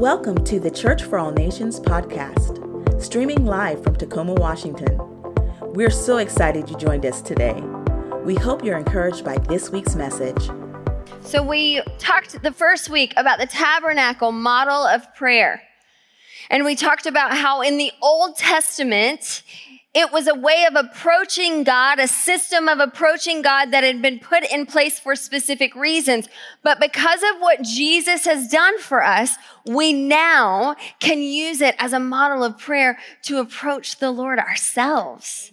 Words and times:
Welcome 0.00 0.42
to 0.44 0.58
the 0.58 0.70
Church 0.70 1.02
for 1.02 1.18
All 1.18 1.30
Nations 1.30 1.78
podcast, 1.78 3.02
streaming 3.02 3.44
live 3.44 3.84
from 3.84 3.96
Tacoma, 3.96 4.32
Washington. 4.32 4.98
We're 5.74 5.90
so 5.90 6.16
excited 6.16 6.70
you 6.70 6.76
joined 6.78 7.04
us 7.04 7.20
today. 7.20 7.62
We 8.24 8.34
hope 8.34 8.64
you're 8.64 8.78
encouraged 8.78 9.26
by 9.26 9.36
this 9.36 9.68
week's 9.68 9.94
message. 9.96 10.48
So, 11.20 11.42
we 11.42 11.82
talked 11.98 12.42
the 12.42 12.50
first 12.50 12.88
week 12.88 13.12
about 13.18 13.40
the 13.40 13.46
tabernacle 13.46 14.32
model 14.32 14.86
of 14.86 15.02
prayer. 15.14 15.60
And 16.48 16.64
we 16.64 16.76
talked 16.76 17.04
about 17.04 17.36
how 17.36 17.60
in 17.60 17.76
the 17.76 17.92
Old 18.00 18.38
Testament, 18.38 19.42
it 19.92 20.12
was 20.12 20.28
a 20.28 20.34
way 20.34 20.66
of 20.68 20.76
approaching 20.76 21.64
God, 21.64 21.98
a 21.98 22.06
system 22.06 22.68
of 22.68 22.78
approaching 22.78 23.42
God 23.42 23.72
that 23.72 23.82
had 23.82 24.00
been 24.00 24.20
put 24.20 24.44
in 24.44 24.64
place 24.66 25.00
for 25.00 25.16
specific 25.16 25.74
reasons. 25.74 26.28
But 26.62 26.78
because 26.78 27.22
of 27.22 27.40
what 27.40 27.62
Jesus 27.62 28.24
has 28.24 28.46
done 28.48 28.78
for 28.78 29.02
us, 29.02 29.34
we 29.66 29.92
now 29.92 30.76
can 31.00 31.18
use 31.18 31.60
it 31.60 31.74
as 31.78 31.92
a 31.92 31.98
model 31.98 32.44
of 32.44 32.58
prayer 32.58 32.98
to 33.22 33.38
approach 33.38 33.98
the 33.98 34.12
Lord 34.12 34.38
ourselves. 34.38 35.50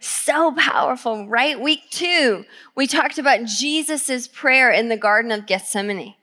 So 0.00 0.52
powerful, 0.52 1.28
right? 1.28 1.60
Week 1.60 1.82
two, 1.90 2.44
we 2.74 2.86
talked 2.86 3.18
about 3.18 3.44
Jesus' 3.44 4.28
prayer 4.28 4.70
in 4.70 4.88
the 4.88 4.96
Garden 4.96 5.30
of 5.30 5.46
Gethsemane. 5.46 6.14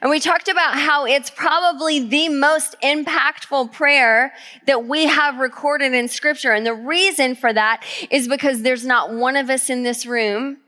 And 0.00 0.10
we 0.10 0.20
talked 0.20 0.48
about 0.48 0.78
how 0.78 1.04
it's 1.06 1.30
probably 1.30 2.00
the 2.00 2.28
most 2.28 2.76
impactful 2.82 3.72
prayer 3.72 4.32
that 4.66 4.86
we 4.86 5.06
have 5.06 5.38
recorded 5.38 5.92
in 5.92 6.08
scripture. 6.08 6.52
And 6.52 6.64
the 6.64 6.74
reason 6.74 7.34
for 7.34 7.52
that 7.52 7.84
is 8.10 8.28
because 8.28 8.62
there's 8.62 8.86
not 8.86 9.12
one 9.12 9.36
of 9.36 9.50
us 9.50 9.68
in 9.68 9.82
this 9.82 10.06
room, 10.06 10.58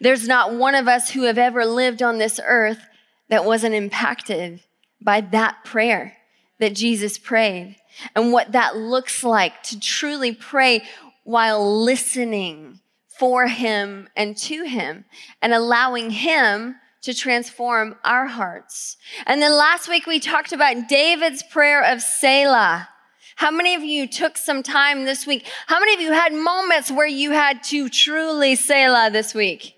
there's 0.00 0.26
not 0.26 0.54
one 0.54 0.74
of 0.74 0.88
us 0.88 1.10
who 1.10 1.22
have 1.22 1.38
ever 1.38 1.64
lived 1.64 2.02
on 2.02 2.18
this 2.18 2.40
earth 2.44 2.80
that 3.28 3.44
wasn't 3.44 3.74
impacted 3.74 4.60
by 5.00 5.20
that 5.20 5.64
prayer 5.64 6.16
that 6.58 6.74
Jesus 6.74 7.18
prayed 7.18 7.76
and 8.14 8.32
what 8.32 8.52
that 8.52 8.76
looks 8.76 9.22
like 9.22 9.62
to 9.64 9.78
truly 9.78 10.32
pray 10.32 10.82
while 11.24 11.82
listening 11.84 12.80
for 13.06 13.46
him 13.46 14.08
and 14.16 14.36
to 14.36 14.64
him 14.64 15.04
and 15.42 15.52
allowing 15.52 16.10
him 16.10 16.76
to 17.02 17.14
transform 17.14 17.96
our 18.04 18.26
hearts. 18.26 18.96
And 19.26 19.40
then 19.40 19.52
last 19.52 19.88
week 19.88 20.06
we 20.06 20.18
talked 20.18 20.52
about 20.52 20.88
David's 20.88 21.42
prayer 21.42 21.82
of 21.82 22.02
Selah. 22.02 22.88
How 23.36 23.52
many 23.52 23.74
of 23.74 23.84
you 23.84 24.08
took 24.08 24.36
some 24.36 24.64
time 24.64 25.04
this 25.04 25.26
week? 25.26 25.46
How 25.68 25.78
many 25.78 25.94
of 25.94 26.00
you 26.00 26.12
had 26.12 26.32
moments 26.32 26.90
where 26.90 27.06
you 27.06 27.30
had 27.30 27.62
to 27.64 27.88
truly 27.88 28.56
Selah 28.56 29.10
this 29.12 29.32
week? 29.32 29.74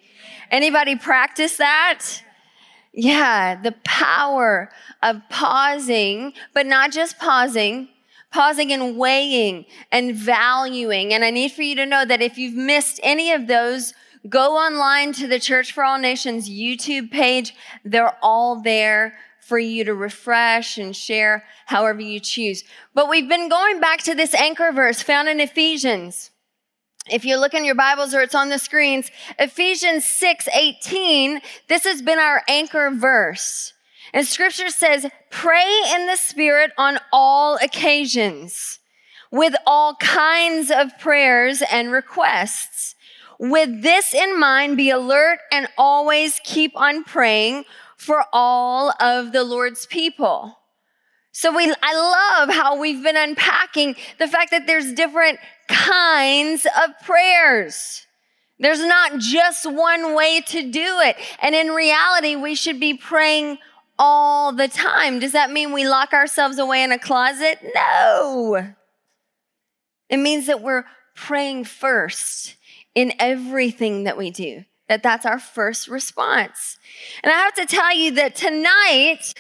Anybody 0.51 0.97
practice 0.97 1.59
that? 1.59 2.07
Yeah, 2.93 3.61
the 3.61 3.75
power 3.85 4.71
of 5.03 5.21
pausing, 5.29 6.33
but 6.55 6.67
not 6.67 6.91
just 6.91 7.19
pausing, 7.19 7.89
pausing 8.33 8.73
and 8.73 8.97
weighing 8.97 9.67
and 9.93 10.15
valuing. 10.17 11.13
And 11.13 11.25
I 11.25 11.31
need 11.31 11.53
for 11.53 11.63
you 11.63 11.77
to 11.77 11.87
know 11.87 12.05
that 12.05 12.23
if 12.23 12.39
you've 12.39 12.57
missed 12.57 12.99
any 13.03 13.31
of 13.33 13.47
those, 13.47 13.93
Go 14.29 14.57
online 14.57 15.13
to 15.15 15.27
the 15.27 15.41
Church 15.41 15.73
for 15.73 15.83
All 15.83 15.99
Nations 15.99 16.49
YouTube 16.49 17.11
page. 17.11 17.55
They're 17.85 18.17
all 18.23 18.61
there 18.61 19.17
for 19.41 19.59
you 19.59 19.83
to 19.85 19.95
refresh 19.95 20.77
and 20.77 20.95
share 20.95 21.45
however 21.67 22.01
you 22.01 22.21
choose. 22.21 22.63
But 22.95 23.09
we've 23.09 23.29
been 23.29 23.49
going 23.49 23.81
back 23.81 24.03
to 24.03 24.15
this 24.15 24.35
anchor 24.35 24.73
verse 24.73 25.01
found 25.01 25.29
in 25.29 25.41
Ephesians. 25.41 26.31
If 27.11 27.25
you 27.25 27.39
look 27.39 27.55
in 27.55 27.65
your 27.65 27.75
Bibles 27.75 28.15
or 28.15 28.21
it's 28.21 28.35
on 28.35 28.51
the 28.51 28.59
screens, 28.59 29.11
Ephesians 29.39 30.05
6 30.05 30.49
18, 30.53 31.41
this 31.69 31.85
has 31.85 32.03
been 32.03 32.19
our 32.19 32.43
anchor 32.47 32.91
verse. 32.91 33.73
And 34.13 34.27
scripture 34.27 34.69
says, 34.69 35.07
pray 35.31 35.83
in 35.95 36.07
the 36.07 36.17
spirit 36.17 36.73
on 36.77 36.99
all 37.13 37.57
occasions 37.57 38.81
with 39.31 39.55
all 39.67 39.95
kinds 39.95 40.71
of 40.71 40.99
prayers 40.99 41.63
and 41.71 41.91
requests. 41.91 42.97
With 43.41 43.81
this 43.81 44.13
in 44.13 44.39
mind, 44.39 44.77
be 44.77 44.91
alert 44.91 45.39
and 45.51 45.67
always 45.79 46.39
keep 46.45 46.73
on 46.77 47.05
praying 47.05 47.65
for 47.97 48.23
all 48.35 48.93
of 49.01 49.33
the 49.33 49.45
Lord's 49.45 49.87
people. 49.87 50.59
So 51.33 51.57
we, 51.57 51.73
I 51.83 51.95
love 52.39 52.55
how 52.55 52.79
we've 52.79 53.03
been 53.03 53.17
unpacking 53.17 53.97
the 54.19 54.29
fact 54.29 54.51
that 54.51 54.67
there's 54.67 54.93
different 54.93 55.39
kinds 55.69 56.67
of 56.67 56.91
prayers. 57.03 58.07
There's 58.59 58.85
not 58.85 59.19
just 59.19 59.65
one 59.65 60.15
way 60.15 60.43
to 60.43 60.71
do 60.71 60.99
it. 61.01 61.17
And 61.41 61.55
in 61.55 61.69
reality, 61.69 62.37
we 62.37 62.55
should 62.55 62.79
be 62.79 62.93
praying 62.93 63.57
all 63.99 64.53
the 64.53 64.69
time. 64.69 65.19
Does 65.19 65.33
that 65.33 65.51
mean 65.51 65.73
we 65.73 65.89
lock 65.89 66.13
ourselves 66.13 66.59
away 66.59 66.83
in 66.83 66.93
a 66.93 66.99
closet? 66.99 67.59
No. 67.75 68.75
It 70.11 70.19
means 70.19 70.47
that 70.47 70.61
we're 70.61 70.85
praying 71.15 71.65
first 71.65 72.57
in 72.95 73.13
everything 73.19 74.05
that 74.05 74.17
we 74.17 74.31
do. 74.31 74.65
That 74.89 75.03
that's 75.03 75.25
our 75.25 75.39
first 75.39 75.87
response. 75.89 76.79
And 77.23 77.33
I 77.33 77.37
have 77.37 77.55
to 77.55 77.67
tell 77.67 77.95
you 77.95 78.13
that 78.13 78.35
tonight 78.35 79.35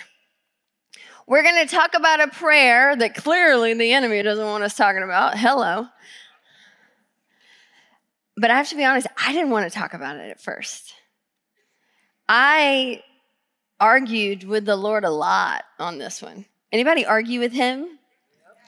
we're 1.26 1.42
going 1.42 1.66
to 1.66 1.74
talk 1.74 1.94
about 1.94 2.20
a 2.20 2.28
prayer 2.28 2.94
that 2.94 3.14
clearly 3.14 3.74
the 3.74 3.92
enemy 3.92 4.22
doesn't 4.22 4.44
want 4.44 4.64
us 4.64 4.76
talking 4.76 5.02
about. 5.02 5.36
Hello. 5.38 5.86
But 8.36 8.50
I 8.50 8.56
have 8.56 8.68
to 8.68 8.76
be 8.76 8.84
honest, 8.84 9.06
I 9.16 9.32
didn't 9.32 9.50
want 9.50 9.70
to 9.70 9.76
talk 9.76 9.92
about 9.92 10.16
it 10.16 10.30
at 10.30 10.40
first. 10.40 10.94
I 12.28 13.02
argued 13.80 14.44
with 14.44 14.64
the 14.64 14.76
Lord 14.76 15.04
a 15.04 15.10
lot 15.10 15.64
on 15.78 15.98
this 15.98 16.22
one. 16.22 16.46
Anybody 16.72 17.04
argue 17.04 17.40
with 17.40 17.52
him? 17.52 17.98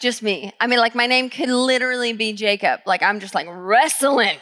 Just 0.00 0.22
me. 0.22 0.52
I 0.60 0.66
mean, 0.66 0.80
like 0.80 0.96
my 0.96 1.06
name 1.06 1.30
could 1.30 1.48
literally 1.48 2.12
be 2.12 2.32
Jacob. 2.32 2.80
Like 2.86 3.04
I'm 3.04 3.20
just 3.20 3.36
like 3.36 3.46
wrestling 3.48 4.38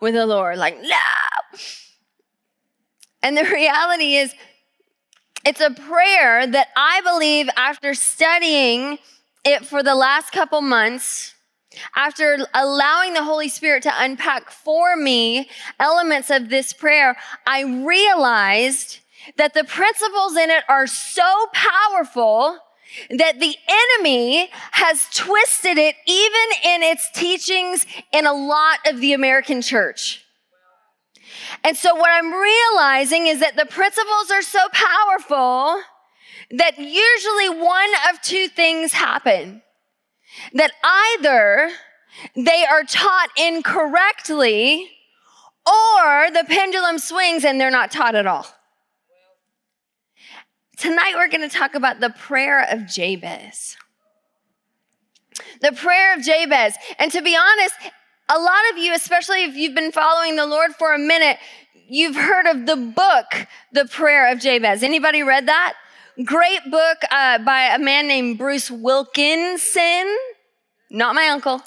with 0.00 0.14
the 0.14 0.26
Lord, 0.26 0.58
like, 0.58 0.80
no. 0.80 1.58
And 3.22 3.36
the 3.36 3.44
reality 3.52 4.16
is, 4.16 4.34
it's 5.44 5.60
a 5.60 5.70
prayer 5.70 6.46
that 6.46 6.68
I 6.76 7.00
believe 7.02 7.48
after 7.56 7.94
studying 7.94 8.98
it 9.44 9.64
for 9.64 9.82
the 9.82 9.94
last 9.94 10.32
couple 10.32 10.60
months, 10.60 11.34
after 11.94 12.38
allowing 12.54 13.14
the 13.14 13.22
Holy 13.22 13.48
Spirit 13.48 13.84
to 13.84 13.92
unpack 13.96 14.50
for 14.50 14.96
me 14.96 15.48
elements 15.78 16.30
of 16.30 16.48
this 16.48 16.72
prayer, 16.72 17.16
I 17.46 17.62
realized 17.62 18.98
that 19.36 19.54
the 19.54 19.64
principles 19.64 20.36
in 20.36 20.50
it 20.50 20.64
are 20.68 20.86
so 20.86 21.46
powerful 21.52 22.58
that 23.10 23.40
the 23.40 23.54
enemy 23.68 24.48
has 24.72 25.08
twisted 25.14 25.78
it 25.78 25.96
even 26.06 26.46
in 26.64 26.82
its 26.82 27.10
teachings 27.12 27.86
in 28.12 28.26
a 28.26 28.32
lot 28.32 28.78
of 28.86 29.00
the 29.00 29.12
American 29.12 29.62
church. 29.62 30.24
And 31.64 31.76
so 31.76 31.94
what 31.94 32.10
I'm 32.12 32.32
realizing 32.32 33.26
is 33.26 33.40
that 33.40 33.56
the 33.56 33.66
principles 33.66 34.30
are 34.30 34.42
so 34.42 34.60
powerful 34.72 35.82
that 36.50 36.78
usually 36.78 37.62
one 37.62 37.90
of 38.10 38.20
two 38.22 38.48
things 38.48 38.92
happen. 38.92 39.62
That 40.54 40.72
either 40.82 41.70
they 42.34 42.64
are 42.64 42.84
taught 42.84 43.28
incorrectly 43.36 44.90
or 45.66 46.30
the 46.30 46.44
pendulum 46.46 46.98
swings 46.98 47.44
and 47.44 47.60
they're 47.60 47.70
not 47.70 47.90
taught 47.90 48.14
at 48.14 48.26
all. 48.26 48.46
Tonight 50.78 51.14
we're 51.16 51.28
going 51.28 51.48
to 51.48 51.54
talk 51.54 51.74
about 51.74 51.98
the 51.98 52.10
prayer 52.10 52.64
of 52.70 52.86
Jabez. 52.86 53.76
The 55.60 55.72
prayer 55.72 56.14
of 56.14 56.22
Jabez. 56.22 56.76
And 57.00 57.10
to 57.10 57.20
be 57.20 57.36
honest, 57.36 57.74
a 58.28 58.38
lot 58.38 58.60
of 58.70 58.78
you, 58.78 58.94
especially 58.94 59.42
if 59.42 59.56
you've 59.56 59.74
been 59.74 59.90
following 59.90 60.36
the 60.36 60.46
Lord 60.46 60.76
for 60.78 60.94
a 60.94 60.98
minute, 60.98 61.38
you've 61.88 62.14
heard 62.14 62.46
of 62.46 62.66
the 62.66 62.76
book, 62.76 63.48
The 63.72 63.86
Prayer 63.86 64.30
of 64.30 64.38
Jabez. 64.38 64.84
Anybody 64.84 65.24
read 65.24 65.48
that? 65.48 65.74
Great 66.24 66.60
book 66.70 66.98
uh, 67.10 67.38
by 67.38 67.74
a 67.74 67.78
man 67.80 68.06
named 68.06 68.38
Bruce 68.38 68.70
Wilkinson. 68.70 70.16
Not 70.90 71.16
my 71.16 71.28
uncle. 71.28 71.60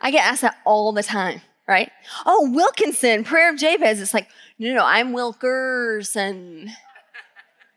I 0.00 0.10
get 0.10 0.24
asked 0.24 0.40
that 0.40 0.56
all 0.64 0.92
the 0.92 1.02
time, 1.02 1.42
right? 1.68 1.90
Oh, 2.24 2.50
Wilkinson, 2.50 3.24
Prayer 3.24 3.52
of 3.52 3.58
Jabez. 3.58 4.00
It's 4.00 4.14
like, 4.14 4.28
no, 4.58 4.70
no, 4.70 4.76
no 4.76 4.84
I'm 4.86 5.12
Wilkerson. 5.12 6.72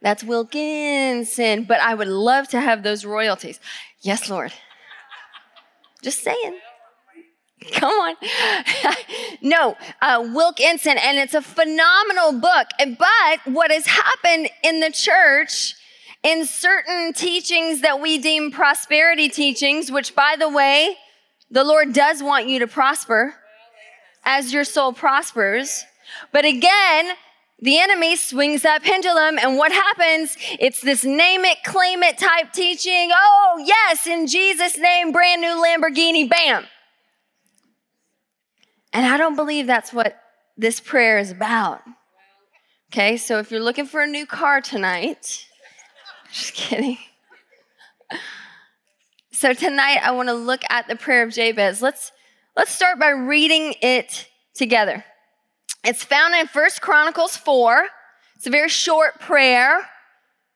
That's 0.06 0.24
Wilkinson. 0.24 1.64
But 1.64 1.82
I 1.82 1.96
would 1.96 2.08
love 2.08 2.48
to 2.50 2.62
have 2.62 2.84
those 2.84 3.04
royalties. 3.04 3.60
Yes, 4.02 4.30
Lord. 4.30 4.54
Just 6.04 6.22
saying. 6.22 6.60
Come 7.72 7.90
on. 7.90 8.16
no, 9.42 9.76
uh, 10.04 10.30
Wilkinson, 10.32 11.00
and 11.00 11.18
it's 11.18 11.34
a 11.34 11.42
phenomenal 11.42 12.34
book. 12.34 12.68
But 13.00 13.52
what 13.52 13.72
has 13.72 13.88
happened 13.88 14.50
in 14.64 14.80
the 14.80 14.92
church, 14.92 15.74
in 16.22 16.46
certain 16.46 17.12
teachings 17.12 17.82
that 17.82 18.00
we 18.00 18.20
deem 18.20 18.52
prosperity 18.52 19.28
teachings, 19.28 19.92
which 19.92 20.14
by 20.14 20.36
the 20.38 20.50
way, 20.50 20.98
the 21.50 21.64
Lord 21.64 21.94
does 21.94 22.22
want 22.22 22.48
you 22.48 22.60
to 22.60 22.68
prosper 22.68 23.34
as 24.24 24.54
your 24.54 24.66
soul 24.66 24.94
prospers. 24.94 25.84
But 26.32 26.46
again, 26.46 27.16
the 27.60 27.80
enemy 27.80 28.16
swings 28.16 28.64
that 28.64 28.84
pendulum, 28.84 29.40
and 29.40 29.58
what 29.58 29.72
happens? 29.72 30.36
It's 30.60 30.82
this 30.82 31.06
name 31.06 31.46
it, 31.46 31.64
claim 31.64 32.04
it 32.04 32.18
type 32.18 32.52
teaching. 32.52 33.12
Oh, 33.14 33.64
yes, 33.66 34.06
in 34.06 34.28
Jesus' 34.28 34.78
name, 34.78 35.12
brand 35.12 35.42
new 35.42 35.64
Lamborghini, 35.64 36.30
bam. 36.30 36.66
And 38.92 39.06
I 39.06 39.18
don't 39.18 39.36
believe 39.36 39.68
that's 39.68 39.94
what 39.94 40.18
this 40.58 40.80
prayer 40.80 41.18
is 41.18 41.32
about. 41.32 41.82
Okay, 42.92 43.18
so 43.18 43.40
if 43.40 43.52
you're 43.52 43.64
looking 43.64 43.86
for 43.86 44.02
a 44.02 44.08
new 44.08 44.26
car 44.26 44.62
tonight, 44.62 45.46
just 46.32 46.54
kidding. 46.54 46.98
So 49.32 49.54
tonight 49.54 50.00
I 50.02 50.12
want 50.12 50.30
to 50.30 50.34
look 50.34 50.62
at 50.70 50.88
the 50.88 50.96
prayer 50.96 51.24
of 51.24 51.34
Jabez. 51.34 51.82
Let's 51.82 52.14
let's 52.56 52.72
start 52.72 53.00
by 53.00 53.10
reading 53.10 53.76
it 53.82 54.30
together. 54.54 55.04
It's 55.86 56.04
found 56.04 56.34
in 56.34 56.48
First 56.48 56.82
Chronicles 56.82 57.38
4. 57.38 57.86
It's 58.36 58.48
a 58.48 58.50
very 58.50 58.70
short 58.70 59.20
prayer. 59.20 59.88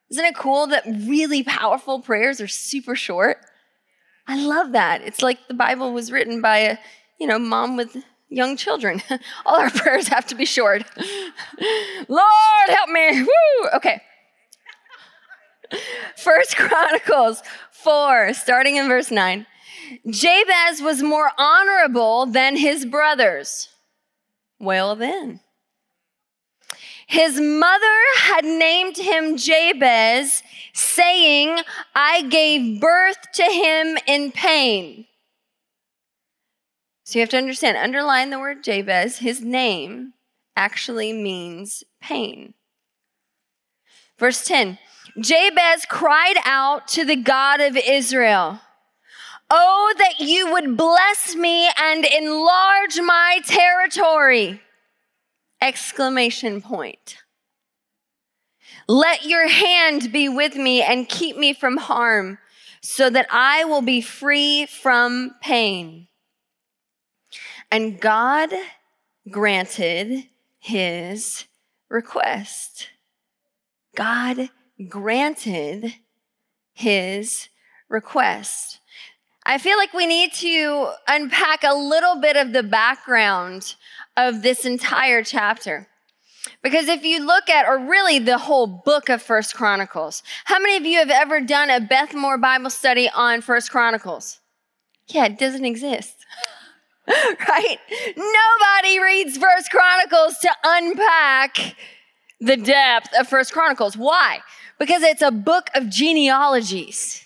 Isn't 0.09 0.25
it 0.25 0.35
cool 0.35 0.65
that 0.67 0.85
really 0.87 1.43
powerful 1.43 1.99
prayers 2.01 2.41
are 2.41 2.47
super 2.47 2.95
short? 2.95 3.37
I 4.27 4.43
love 4.43 4.71
that. 4.71 5.03
It's 5.03 5.21
like 5.21 5.37
the 5.47 5.53
Bible 5.53 5.93
was 5.93 6.11
written 6.11 6.41
by 6.41 6.57
a, 6.57 6.77
you 7.19 7.27
know, 7.27 7.37
mom 7.37 7.77
with 7.77 7.95
young 8.29 8.57
children. 8.57 9.03
All 9.45 9.59
our 9.59 9.69
prayers 9.69 10.07
have 10.07 10.25
to 10.27 10.35
be 10.35 10.45
short. 10.45 10.83
Lord, 12.07 12.69
help 12.69 12.89
me. 12.89 13.21
Woo! 13.21 13.69
Okay. 13.75 14.01
First 16.17 16.57
Chronicles 16.57 17.43
4, 17.71 18.33
starting 18.33 18.77
in 18.77 18.87
verse 18.87 19.11
9. 19.11 19.45
Jabez 20.09 20.81
was 20.81 21.03
more 21.03 21.29
honorable 21.37 22.25
than 22.25 22.55
his 22.55 22.83
brothers. 22.83 23.69
Well, 24.59 24.95
then. 24.95 25.39
His 27.07 27.39
mother 27.39 27.97
had 28.17 28.45
named 28.45 28.97
him 28.97 29.35
Jabez, 29.35 30.43
saying, 30.73 31.59
I 31.95 32.21
gave 32.23 32.79
birth 32.79 33.31
to 33.33 33.43
him 33.43 33.97
in 34.05 34.31
pain. 34.31 35.07
So 37.03 37.17
you 37.17 37.21
have 37.21 37.29
to 37.29 37.37
understand, 37.37 37.77
underline 37.77 38.29
the 38.29 38.37
word 38.37 38.63
Jabez, 38.63 39.17
his 39.17 39.41
name 39.41 40.13
actually 40.55 41.11
means 41.11 41.83
pain. 41.99 42.53
Verse 44.19 44.45
10 44.45 44.77
Jabez 45.19 45.85
cried 45.89 46.37
out 46.45 46.87
to 46.89 47.03
the 47.03 47.15
God 47.15 47.61
of 47.61 47.75
Israel. 47.75 48.59
Oh, 49.51 49.93
that 49.97 50.19
you 50.19 50.51
would 50.51 50.77
bless 50.77 51.35
me 51.35 51.69
and 51.77 52.05
enlarge 52.05 52.99
my 53.01 53.39
territory. 53.45 54.61
Exclamation 55.61 56.61
point. 56.61 57.17
Let 58.87 59.25
your 59.25 59.47
hand 59.47 60.11
be 60.11 60.29
with 60.29 60.55
me 60.55 60.81
and 60.81 61.09
keep 61.09 61.37
me 61.37 61.53
from 61.53 61.77
harm 61.77 62.37
so 62.81 63.09
that 63.09 63.27
I 63.31 63.65
will 63.65 63.81
be 63.81 64.01
free 64.01 64.65
from 64.65 65.35
pain. 65.41 66.07
And 67.71 67.99
God 67.99 68.51
granted 69.29 70.25
his 70.59 71.45
request. 71.89 72.89
God 73.95 74.49
granted 74.87 75.95
his 76.73 77.49
request. 77.89 78.79
I 79.49 79.57
feel 79.57 79.77
like 79.77 79.95
we 79.95 80.05
need 80.05 80.31
to 80.33 80.91
unpack 81.07 81.63
a 81.63 81.73
little 81.73 82.21
bit 82.21 82.37
of 82.37 82.53
the 82.53 82.61
background 82.61 83.73
of 84.15 84.43
this 84.43 84.63
entire 84.63 85.23
chapter. 85.23 85.87
Because 86.61 86.87
if 86.87 87.03
you 87.03 87.25
look 87.25 87.49
at, 87.49 87.67
or 87.67 87.79
really 87.79 88.19
the 88.19 88.37
whole 88.37 88.67
book 88.67 89.09
of 89.09 89.23
First 89.23 89.55
Chronicles, 89.55 90.21
how 90.45 90.59
many 90.59 90.77
of 90.77 90.85
you 90.85 90.99
have 90.99 91.09
ever 91.09 91.41
done 91.41 91.71
a 91.71 91.81
Beth 91.81 92.13
Moore 92.13 92.37
Bible 92.37 92.69
study 92.69 93.09
on 93.09 93.41
First 93.41 93.71
Chronicles? 93.71 94.39
Yeah, 95.07 95.25
it 95.25 95.39
doesn't 95.39 95.65
exist. 95.65 96.13
right? 97.07 97.79
Nobody 98.15 98.99
reads 98.99 99.35
First 99.35 99.71
Chronicles 99.71 100.37
to 100.43 100.51
unpack 100.63 101.75
the 102.39 102.55
depth 102.55 103.09
of 103.19 103.27
First 103.27 103.51
Chronicles. 103.51 103.97
Why? 103.97 104.41
Because 104.77 105.01
it's 105.01 105.23
a 105.23 105.31
book 105.31 105.71
of 105.73 105.89
genealogies. 105.89 107.25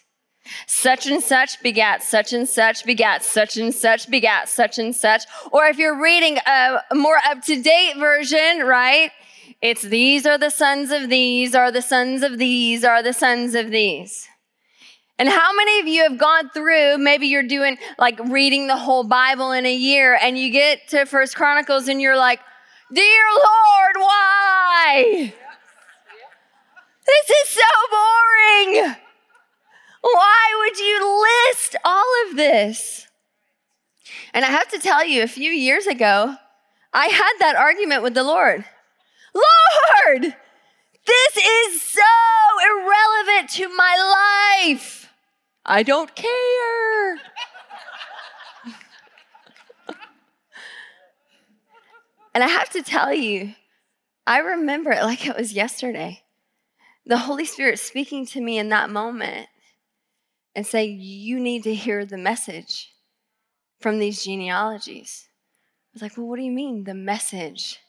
Such 0.68 1.08
and 1.08 1.22
such 1.22 1.62
begat 1.62 2.04
such 2.04 2.34
and 2.34 2.48
such 2.48 2.86
begat 2.86 3.24
such 3.24 3.58
and 3.58 3.74
such 3.74 4.10
begat 4.10 4.50
such 4.50 4.80
and 4.80 4.96
such. 4.96 5.24
Or 5.52 5.66
if 5.66 5.78
you're 5.78 6.02
reading 6.02 6.38
a 6.46 6.82
more 6.94 7.18
up 7.26 7.42
to 7.44 7.62
date 7.62 7.98
version, 7.98 8.60
right? 8.66 9.12
It's 9.62 9.82
these 9.82 10.26
are 10.26 10.38
the 10.38 10.50
sons 10.50 10.92
of 10.92 11.10
these, 11.10 11.56
are 11.56 11.72
the 11.72 11.82
sons 11.82 12.24
of 12.24 12.38
these, 12.38 12.84
are 12.84 13.02
the 13.02 13.14
sons 13.14 13.56
of 13.56 13.72
these. 13.72 14.28
And 15.20 15.30
how 15.30 15.54
many 15.54 15.80
of 15.80 15.88
you 15.88 16.04
have 16.04 16.18
gone 16.18 16.50
through, 16.50 16.98
maybe 16.98 17.28
you're 17.28 17.48
doing 17.48 17.78
like 17.98 18.20
reading 18.20 18.68
the 18.68 18.76
whole 18.76 19.04
Bible 19.04 19.52
in 19.52 19.66
a 19.66 19.74
year 19.74 20.18
and 20.20 20.38
you 20.38 20.50
get 20.50 20.88
to 20.90 21.06
First 21.06 21.36
Chronicles 21.36 21.88
and 21.88 22.02
you're 22.02 22.18
like, 22.18 22.40
Dear 22.94 23.24
Lord, 23.36 23.96
why? 23.96 25.34
This 27.06 27.30
is 27.30 27.50
so 27.50 27.62
boring. 27.92 28.96
Why 30.04 30.54
would 30.60 30.78
you 30.80 31.26
list 31.50 31.78
all 31.86 32.14
of 32.28 32.36
this? 32.36 33.08
And 34.34 34.44
I 34.44 34.50
have 34.50 34.68
to 34.70 34.80
tell 34.80 35.06
you, 35.06 35.24
a 35.24 35.28
few 35.28 35.50
years 35.50 35.88
ago, 35.88 36.36
I 36.94 37.06
had 37.06 37.34
that 37.40 37.56
argument 37.56 38.04
with 38.04 38.14
the 38.14 38.24
Lord. 38.24 38.66
Lord, 39.34 40.36
this 41.06 41.38
is 41.38 41.82
so 41.82 42.02
irrelevant 42.70 43.50
to 43.52 43.70
my 43.70 44.66
life. 44.68 45.10
I 45.66 45.84
don't 45.84 46.14
care. 46.14 47.18
and 52.36 52.44
I 52.44 52.48
have 52.48 52.70
to 52.72 52.84
tell 52.84 53.14
you, 53.14 53.56
I 54.28 54.40
remember 54.40 54.92
it 54.92 55.04
like 55.04 55.26
it 55.26 55.38
was 55.38 55.54
yesterday. 55.54 56.24
The 57.06 57.20
Holy 57.20 57.46
Spirit 57.46 57.80
speaking 57.80 58.26
to 58.28 58.42
me 58.42 58.58
in 58.60 58.68
that 58.70 58.90
moment 58.90 59.48
and 60.56 60.66
say, 60.66 60.86
You 60.86 61.40
need 61.40 61.64
to 61.64 61.74
hear 61.74 62.06
the 62.06 62.18
message 62.18 62.92
from 63.80 64.00
these 64.00 64.24
genealogies. 64.24 65.28
I 65.28 65.90
was 65.94 66.02
like, 66.02 66.18
Well, 66.18 66.28
what 66.28 66.38
do 66.38 66.44
you 66.44 66.52
mean, 66.52 66.84
the 66.84 66.94
message? 66.94 67.80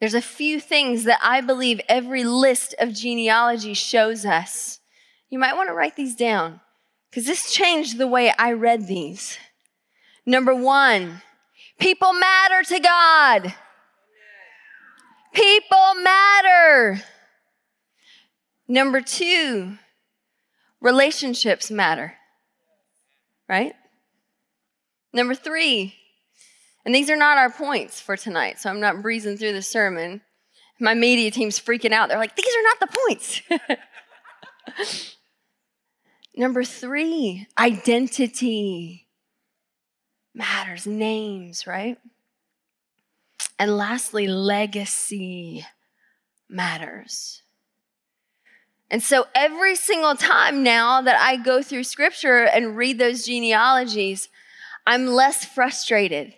There's 0.00 0.14
a 0.14 0.22
few 0.22 0.60
things 0.60 1.04
that 1.04 1.18
I 1.22 1.40
believe 1.40 1.80
every 1.88 2.22
list 2.22 2.74
of 2.78 2.94
genealogy 2.94 3.74
shows 3.74 4.24
us. 4.24 4.80
You 5.28 5.38
might 5.38 5.56
want 5.56 5.68
to 5.68 5.74
write 5.74 5.96
these 5.96 6.14
down 6.14 6.60
because 7.10 7.26
this 7.26 7.52
changed 7.52 7.98
the 7.98 8.06
way 8.06 8.32
I 8.38 8.52
read 8.52 8.86
these. 8.86 9.38
Number 10.24 10.54
one, 10.54 11.22
people 11.80 12.12
matter 12.12 12.62
to 12.62 12.80
God. 12.80 13.54
People 15.32 15.94
matter. 16.02 17.02
Number 18.68 19.00
two, 19.00 19.78
relationships 20.80 21.70
matter. 21.70 22.14
Right? 23.48 23.74
Number 25.12 25.34
three, 25.34 25.94
and 26.84 26.94
these 26.94 27.10
are 27.10 27.16
not 27.16 27.38
our 27.38 27.50
points 27.50 28.00
for 28.00 28.16
tonight, 28.16 28.58
so 28.58 28.70
I'm 28.70 28.80
not 28.80 29.02
breezing 29.02 29.36
through 29.36 29.52
the 29.52 29.62
sermon. 29.62 30.20
My 30.80 30.94
media 30.94 31.30
team's 31.30 31.58
freaking 31.58 31.92
out. 31.92 32.08
They're 32.08 32.18
like, 32.18 32.36
these 32.36 32.54
are 32.54 32.62
not 32.62 32.80
the 32.80 32.98
points. 33.06 35.04
Number 36.36 36.62
three, 36.62 37.48
identity 37.58 39.08
matters, 40.34 40.86
names, 40.86 41.66
right? 41.66 41.98
And 43.58 43.76
lastly, 43.76 44.28
legacy 44.28 45.66
matters. 46.48 47.42
And 48.90 49.02
so 49.02 49.26
every 49.34 49.76
single 49.76 50.14
time 50.14 50.62
now 50.62 51.02
that 51.02 51.20
I 51.20 51.36
go 51.36 51.62
through 51.62 51.84
scripture 51.84 52.44
and 52.44 52.76
read 52.76 52.98
those 52.98 53.24
genealogies, 53.24 54.28
I'm 54.86 55.06
less 55.06 55.44
frustrated 55.44 56.34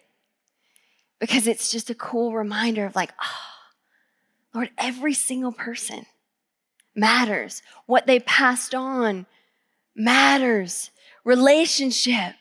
because 1.20 1.46
it's 1.46 1.70
just 1.70 1.90
a 1.90 1.94
cool 1.94 2.32
reminder 2.32 2.86
of 2.86 2.96
like, 2.96 3.12
oh, 3.22 3.50
Lord, 4.54 4.70
every 4.76 5.14
single 5.14 5.52
person 5.52 6.06
matters. 6.94 7.62
What 7.86 8.06
they 8.06 8.18
passed 8.18 8.74
on 8.74 9.26
matters. 9.94 10.90
Relationship 11.24 12.34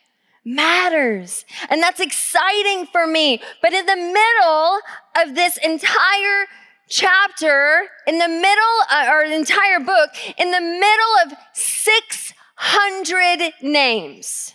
matters. 0.44 1.44
And 1.68 1.82
that's 1.82 2.00
exciting 2.00 2.86
for 2.86 3.06
me. 3.06 3.40
But 3.62 3.72
in 3.72 3.86
the 3.86 3.96
middle 3.96 4.80
of 5.22 5.34
this 5.34 5.56
entire 5.58 6.46
chapter, 6.90 7.88
in 8.06 8.18
the 8.18 8.28
middle, 8.28 8.76
uh, 8.90 9.08
or 9.10 9.22
entire 9.22 9.80
book, 9.80 10.10
in 10.36 10.50
the 10.50 10.60
middle 10.60 11.14
of 11.24 11.32
600 11.54 13.54
names, 13.62 14.52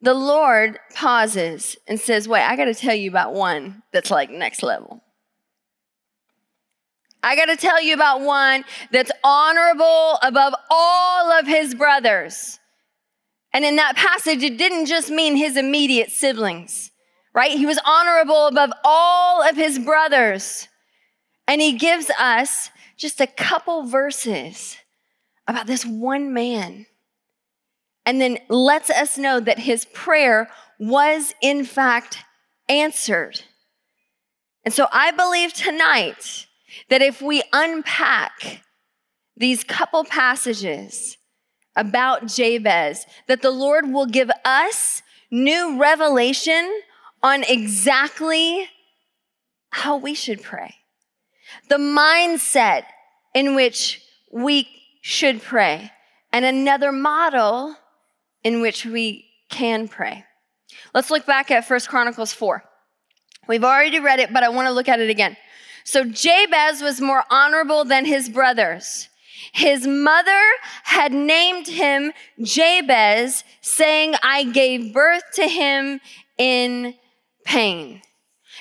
the 0.00 0.14
Lord 0.14 0.78
pauses 0.94 1.76
and 1.86 2.00
says, 2.00 2.28
Wait, 2.28 2.42
I 2.42 2.56
got 2.56 2.66
to 2.66 2.74
tell 2.74 2.94
you 2.94 3.10
about 3.10 3.34
one 3.34 3.82
that's 3.92 4.10
like 4.10 4.30
next 4.30 4.62
level. 4.62 5.02
I 7.22 7.34
got 7.34 7.46
to 7.46 7.56
tell 7.56 7.82
you 7.82 7.94
about 7.94 8.20
one 8.20 8.64
that's 8.92 9.10
honorable 9.24 10.18
above 10.22 10.54
all 10.70 11.32
of 11.32 11.46
his 11.46 11.74
brothers. 11.74 12.60
And 13.52 13.64
in 13.64 13.76
that 13.76 13.96
passage, 13.96 14.42
it 14.42 14.56
didn't 14.56 14.86
just 14.86 15.10
mean 15.10 15.36
his 15.36 15.56
immediate 15.56 16.10
siblings, 16.10 16.92
right? 17.38 17.56
He 17.56 17.66
was 17.66 17.78
honorable 17.86 18.48
above 18.48 18.72
all 18.82 19.48
of 19.48 19.54
his 19.54 19.78
brothers. 19.78 20.66
And 21.46 21.60
he 21.60 21.74
gives 21.74 22.10
us 22.18 22.70
just 22.96 23.20
a 23.20 23.28
couple 23.28 23.84
verses 23.84 24.76
about 25.46 25.68
this 25.68 25.86
one 25.86 26.34
man. 26.34 26.86
And 28.04 28.20
then 28.20 28.38
lets 28.48 28.90
us 28.90 29.16
know 29.16 29.38
that 29.38 29.60
his 29.60 29.84
prayer 29.84 30.50
was 30.80 31.32
in 31.40 31.64
fact 31.64 32.24
answered. 32.68 33.42
And 34.64 34.74
so 34.74 34.88
I 34.92 35.12
believe 35.12 35.52
tonight 35.52 36.48
that 36.90 37.02
if 37.02 37.22
we 37.22 37.44
unpack 37.52 38.64
these 39.36 39.62
couple 39.62 40.02
passages 40.02 41.16
about 41.76 42.26
Jabez, 42.26 43.06
that 43.28 43.42
the 43.42 43.52
Lord 43.52 43.92
will 43.92 44.06
give 44.06 44.32
us 44.44 45.02
new 45.30 45.78
revelation 45.78 46.68
on 47.22 47.42
exactly 47.44 48.68
how 49.70 49.96
we 49.96 50.14
should 50.14 50.42
pray, 50.42 50.74
the 51.68 51.76
mindset 51.76 52.84
in 53.34 53.54
which 53.54 54.02
we 54.32 54.68
should 55.02 55.42
pray, 55.42 55.90
and 56.32 56.44
another 56.44 56.92
model 56.92 57.76
in 58.44 58.60
which 58.60 58.84
we 58.84 59.26
can 59.50 59.88
pray. 59.88 60.24
Let's 60.94 61.10
look 61.10 61.26
back 61.26 61.50
at 61.50 61.66
First 61.66 61.88
Chronicles 61.88 62.32
4. 62.32 62.62
We've 63.46 63.64
already 63.64 63.98
read 63.98 64.20
it, 64.20 64.32
but 64.32 64.42
I 64.42 64.50
want 64.50 64.68
to 64.68 64.72
look 64.72 64.88
at 64.88 65.00
it 65.00 65.10
again. 65.10 65.36
So 65.84 66.04
Jabez 66.04 66.82
was 66.82 67.00
more 67.00 67.24
honorable 67.30 67.84
than 67.84 68.04
his 68.04 68.28
brothers. 68.28 69.08
His 69.52 69.86
mother 69.86 70.42
had 70.82 71.12
named 71.12 71.66
him 71.66 72.12
Jabez, 72.42 73.44
saying, 73.62 74.14
I 74.22 74.44
gave 74.44 74.92
birth 74.92 75.22
to 75.34 75.48
him 75.48 76.00
in 76.36 76.94
pain. 77.48 78.02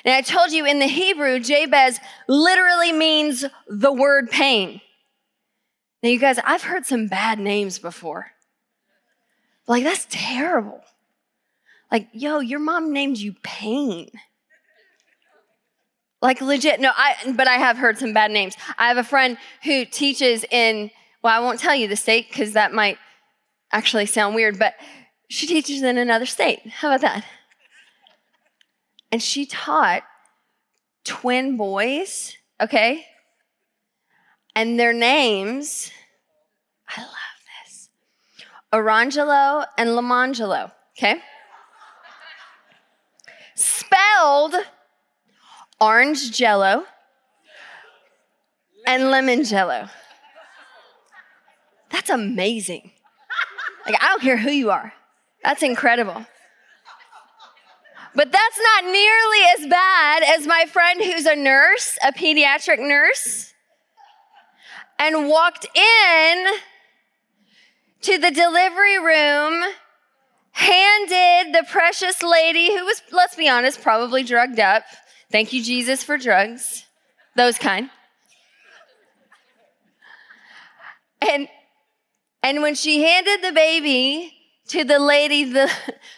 And 0.06 0.14
I 0.14 0.22
told 0.22 0.52
you 0.52 0.66
in 0.66 0.80
the 0.80 0.88
Hebrew, 0.88 1.40
Jabez 1.40 2.00
literally 2.28 2.94
means 2.94 3.44
the 3.68 3.92
word 3.92 4.30
pain. 4.30 4.80
Now, 6.02 6.10
you 6.10 6.20
guys, 6.20 6.40
I've 6.44 6.64
heard 6.64 6.86
some 6.86 7.08
bad 7.08 7.38
names 7.38 7.80
before. 7.80 8.32
Like, 9.68 9.84
that's 9.84 10.08
terrible. 10.10 10.82
Like, 11.92 12.08
yo, 12.14 12.40
your 12.40 12.60
mom 12.60 12.94
named 12.94 13.18
you 13.18 13.36
pain. 13.44 14.10
Like 16.22 16.42
legit, 16.42 16.80
no, 16.80 16.92
I, 16.96 17.34
but 17.36 17.48
I 17.48 17.56
have 17.56 17.78
heard 17.78 17.98
some 17.98 18.14
bad 18.14 18.32
names. 18.32 18.56
I 18.78 18.88
have 18.88 18.98
a 18.98 19.04
friend 19.04 19.38
who 19.64 19.86
teaches 19.86 20.44
in, 20.50 20.90
well, 21.22 21.36
I 21.36 21.44
won't 21.44 21.60
tell 21.60 21.76
you 21.76 21.88
the 21.88 21.96
state 21.96 22.28
because 22.30 22.54
that 22.54 22.74
might 22.74 22.98
actually 23.72 24.08
sound 24.08 24.34
weird, 24.34 24.58
but 24.58 24.74
she 25.30 25.46
teaches 25.46 25.84
in 25.84 25.98
another 25.98 26.26
state. 26.26 26.66
How 26.68 26.88
about 26.88 27.02
that? 27.02 27.26
And 29.12 29.22
she 29.22 29.46
taught 29.46 30.04
twin 31.04 31.58
boys, 31.58 32.36
okay? 32.62 33.06
And 34.56 34.80
their 34.80 34.94
names, 34.94 35.92
I 36.96 37.02
love 37.02 37.12
this 37.66 37.90
Orangelo 38.74 39.66
and 39.78 39.90
Lamangelo, 39.92 40.72
okay? 40.98 41.22
Spelled 43.56 44.56
orange 45.80 46.32
jello, 46.32 46.86
and 48.86 49.12
lemon 49.12 49.44
jello. 49.44 49.88
That's 51.92 52.10
amazing. 52.10 52.92
Like, 53.86 54.02
I 54.02 54.10
don't 54.10 54.22
care 54.22 54.38
who 54.38 54.52
you 54.52 54.72
are, 54.72 54.94
that's 55.44 55.64
incredible. 55.64 56.26
But 58.18 58.32
that's 58.32 58.60
not 58.60 58.86
nearly 58.86 59.40
as 59.58 59.68
bad 59.68 60.24
as 60.24 60.48
my 60.48 60.66
friend 60.66 61.02
who's 61.04 61.28
a 61.28 61.36
nurse, 61.36 61.98
a 62.04 62.12
pediatric 62.12 62.80
nurse, 62.80 63.54
and 64.98 65.30
walked 65.30 65.68
in 65.78 66.48
to 68.02 68.18
the 68.18 68.32
delivery 68.32 68.98
room, 68.98 69.64
handed 70.52 71.54
the 71.54 71.64
precious 71.70 72.24
lady 72.24 72.76
who 72.76 72.86
was, 72.86 73.04
let's 73.12 73.36
be 73.36 73.48
honest, 73.48 73.82
probably 73.82 74.24
drugged 74.24 74.60
up, 74.60 74.84
Thank 75.30 75.52
you, 75.52 75.62
Jesus, 75.62 76.04
for 76.04 76.18
drugs, 76.18 76.86
those 77.36 77.58
kind. 77.58 77.90
And, 81.22 81.50
and 82.42 82.62
when 82.62 82.76
she 82.76 83.04
handed 83.04 83.44
the 83.44 83.52
baby 83.52 84.37
to 84.68 84.84
the 84.84 85.00
lady, 85.00 85.44
the, 85.46 85.72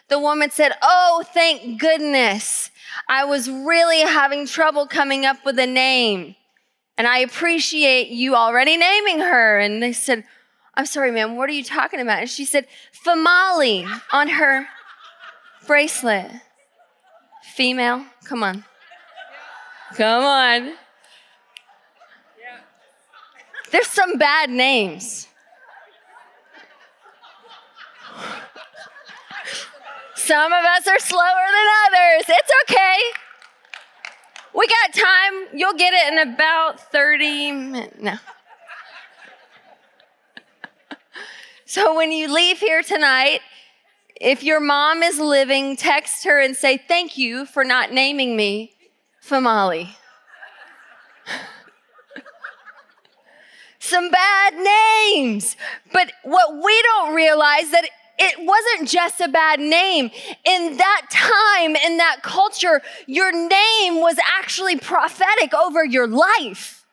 the 0.08 0.20
woman 0.20 0.50
said, 0.52 0.74
Oh, 0.82 1.24
thank 1.34 1.80
goodness. 1.80 2.72
I 3.08 3.26
was 3.26 3.50
really 3.50 4.02
having 4.02 4.46
trouble 4.46 4.88
coming 4.88 5.26
up 5.26 5.46
with 5.46 5.58
a 5.60 5.68
name. 5.68 6.36
And 6.98 7.08
I 7.08 7.20
appreciate 7.20 8.10
you 8.10 8.36
already 8.36 8.76
naming 8.76 9.20
her. 9.20 9.58
And 9.58 9.82
they 9.82 9.94
said, 9.94 10.26
I'm 10.76 10.86
sorry, 10.86 11.12
ma'am, 11.12 11.38
what 11.38 11.50
are 11.50 11.54
you 11.54 11.64
talking 11.64 12.02
about? 12.02 12.20
And 12.20 12.30
she 12.30 12.44
said, 12.44 12.68
Famali 13.06 13.90
on 14.12 14.28
her 14.30 14.68
bracelet. 15.66 16.30
Female, 17.56 18.06
come 18.26 18.44
on. 18.44 18.66
Come 19.96 20.24
on. 20.24 20.74
There's 23.72 23.88
some 23.88 24.18
bad 24.18 24.50
names. 24.50 25.29
Some 30.16 30.54
of 30.54 30.64
us 30.64 30.88
are 30.88 31.00
slower 31.00 31.24
than 31.24 31.68
others. 31.88 32.26
It's 32.28 32.52
okay. 32.64 32.98
We 34.54 34.68
got 34.68 34.94
time. 34.94 35.48
You'll 35.54 35.74
get 35.74 35.94
it 35.94 36.14
in 36.14 36.34
about 36.34 36.80
30 36.92 37.52
minutes. 37.52 38.02
No. 38.02 38.16
So 41.66 41.96
when 41.96 42.12
you 42.12 42.34
leave 42.34 42.60
here 42.60 42.82
tonight, 42.82 43.42
if 44.20 44.44
your 44.44 44.60
mom 44.60 45.04
is 45.04 45.20
living, 45.20 45.76
text 45.76 46.26
her 46.26 46.40
and 46.40 46.56
say, 46.56 46.78
Thank 46.78 47.18
you 47.18 47.46
for 47.46 47.64
not 47.64 47.92
naming 47.94 48.36
me 48.36 48.74
Famali. 49.24 49.90
Some 53.80 54.10
bad 54.10 54.54
names. 54.56 55.56
But 55.94 56.12
what 56.24 56.56
we 56.64 56.82
don't 56.82 57.14
realize 57.16 57.72
that 57.72 57.90
it 58.20 58.36
wasn't 58.40 58.90
just 58.90 59.22
a 59.22 59.28
bad 59.28 59.60
name. 59.60 60.12
In 60.44 60.78
that 60.78 61.02
time, 61.10 61.76
in 61.76 61.98
that 61.98 62.18
culture, 62.22 62.82
your 63.08 63.32
name 63.32 64.02
was 64.02 64.18
actually 64.38 64.76
prophetic 64.78 65.54
over 65.54 65.86
your 65.86 66.08
life. 66.08 66.86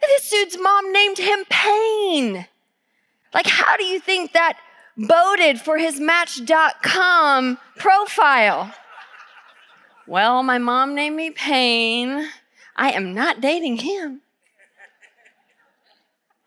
This 0.00 0.30
dude's 0.30 0.58
mom 0.58 0.92
named 0.92 1.18
him 1.18 1.44
Pain. 1.50 2.46
Like, 3.34 3.46
how 3.46 3.76
do 3.76 3.84
you 3.84 4.00
think 4.00 4.32
that 4.32 4.58
boded 4.96 5.60
for 5.60 5.78
his 5.78 6.00
Match.com 6.00 7.58
profile? 7.76 8.72
Well, 10.06 10.42
my 10.42 10.58
mom 10.58 10.94
named 10.94 11.16
me 11.16 11.30
Pain. 11.30 12.28
I 12.76 12.92
am 12.92 13.14
not 13.14 13.40
dating 13.40 13.78
him. 13.78 14.22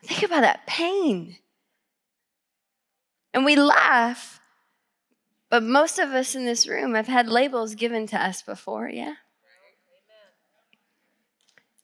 Think 0.04 0.24
about 0.24 0.42
that 0.42 0.66
pain. 0.66 1.38
And 3.34 3.46
we 3.46 3.56
laugh, 3.56 4.40
but 5.50 5.64
most 5.64 6.00
of 6.00 6.10
us 6.10 6.36
in 6.36 6.46
this 6.46 6.68
room 6.68 6.96
have 6.96 7.08
had 7.08 7.28
labels 7.28 7.76
given 7.76 8.08
to 8.08 8.22
us 8.22 8.42
before, 8.42 8.90
yeah? 8.90 9.16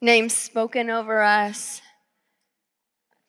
Names 0.01 0.33
spoken 0.33 0.89
over 0.89 1.21
us, 1.21 1.81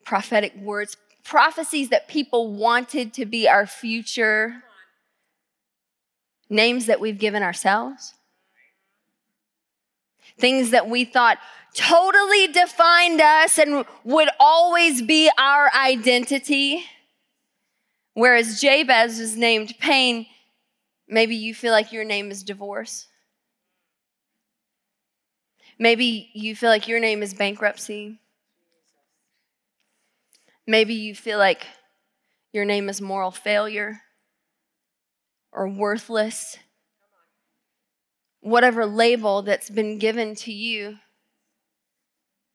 prophetic 0.04 0.54
words, 0.56 0.96
prophecies 1.25 1.90
that 1.90 2.08
people 2.08 2.52
wanted 2.52 3.12
to 3.14 3.26
be 3.26 3.49
our 3.49 3.66
future, 3.66 4.62
names 6.49 6.87
that 6.87 7.00
we've 7.00 7.18
given 7.18 7.42
ourselves 7.42 8.14
things 10.38 10.70
that 10.70 10.88
we 10.88 11.04
thought 11.04 11.38
totally 11.75 12.49
defined 12.49 13.20
us 13.20 13.58
and 13.58 13.85
would 14.04 14.28
always 14.40 15.02
be 15.02 15.30
our 15.38 15.70
identity. 15.75 16.85
Whereas 18.16 18.61
Jabez 18.61 19.20
is 19.20 19.37
named 19.37 19.75
pain, 19.78 20.26
maybe 21.08 21.37
you 21.37 21.54
feel 21.54 21.73
like 21.73 21.92
your 21.92 22.04
name 22.04 22.30
is 22.30 22.42
divorce. 22.42 23.08
Maybe 25.78 26.30
you 26.35 26.54
feel 26.54 26.68
like 26.68 26.87
your 26.87 27.00
name 27.00 27.23
is 27.23 27.32
bankruptcy. 27.32 28.20
Maybe 30.66 30.94
you 30.94 31.14
feel 31.14 31.38
like 31.38 31.66
your 32.52 32.64
name 32.64 32.88
is 32.88 33.00
moral 33.00 33.30
failure 33.32 34.02
or 35.52 35.68
worthless 35.68 36.58
whatever 38.40 38.87
label 38.87 39.42
that's 39.42 39.68
been 39.68 39.99
given 39.99 40.35
to 40.35 40.50
you. 40.52 40.99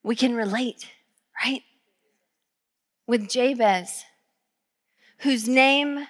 we 0.04 0.16
can 0.16 0.34
relate, 0.36 0.90
right? 1.44 1.64
With 3.06 3.30
Jabez, 3.30 4.06
whose 5.22 5.48
name 5.48 6.08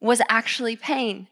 was 0.00 0.20
actually 0.28 0.76
pain. 0.76 1.28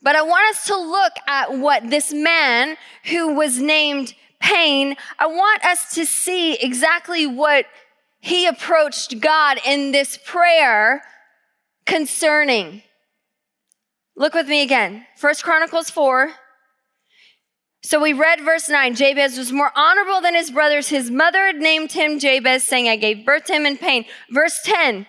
But 0.00 0.16
I 0.16 0.22
want 0.22 0.54
us 0.54 0.66
to 0.66 0.76
look 0.76 1.12
at 1.26 1.56
what 1.58 1.90
this 1.90 2.12
man 2.12 2.76
who 3.04 3.34
was 3.34 3.60
named 3.60 4.14
Pain, 4.42 4.96
I 5.20 5.26
want 5.28 5.64
us 5.64 5.94
to 5.94 6.04
see 6.04 6.54
exactly 6.54 7.26
what 7.26 7.66
he 8.18 8.46
approached 8.46 9.20
God 9.20 9.58
in 9.64 9.92
this 9.92 10.18
prayer 10.26 11.02
concerning. 11.86 12.82
Look 14.16 14.34
with 14.34 14.48
me 14.48 14.62
again. 14.62 15.06
First 15.16 15.44
Chronicles 15.44 15.90
4. 15.90 16.32
So 17.84 18.00
we 18.00 18.12
read 18.12 18.40
verse 18.40 18.68
9. 18.68 18.96
Jabez 18.96 19.38
was 19.38 19.52
more 19.52 19.70
honorable 19.76 20.20
than 20.20 20.34
his 20.34 20.50
brothers. 20.50 20.88
His 20.88 21.08
mother 21.08 21.52
named 21.52 21.92
him 21.92 22.18
Jabez, 22.18 22.64
saying, 22.64 22.88
I 22.88 22.96
gave 22.96 23.24
birth 23.24 23.44
to 23.44 23.52
him 23.52 23.64
in 23.64 23.76
pain. 23.76 24.06
Verse 24.30 24.60
10. 24.64 25.06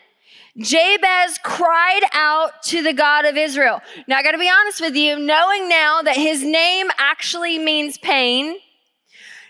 Jabez 0.57 1.39
cried 1.41 2.03
out 2.13 2.61
to 2.63 2.83
the 2.83 2.93
God 2.93 3.25
of 3.25 3.37
Israel. 3.37 3.81
Now, 4.07 4.17
I 4.17 4.23
gotta 4.23 4.37
be 4.37 4.49
honest 4.49 4.81
with 4.81 4.95
you, 4.95 5.17
knowing 5.17 5.67
now 5.67 6.03
that 6.03 6.15
his 6.15 6.43
name 6.43 6.89
actually 6.99 7.57
means 7.57 7.97
pain, 7.97 8.59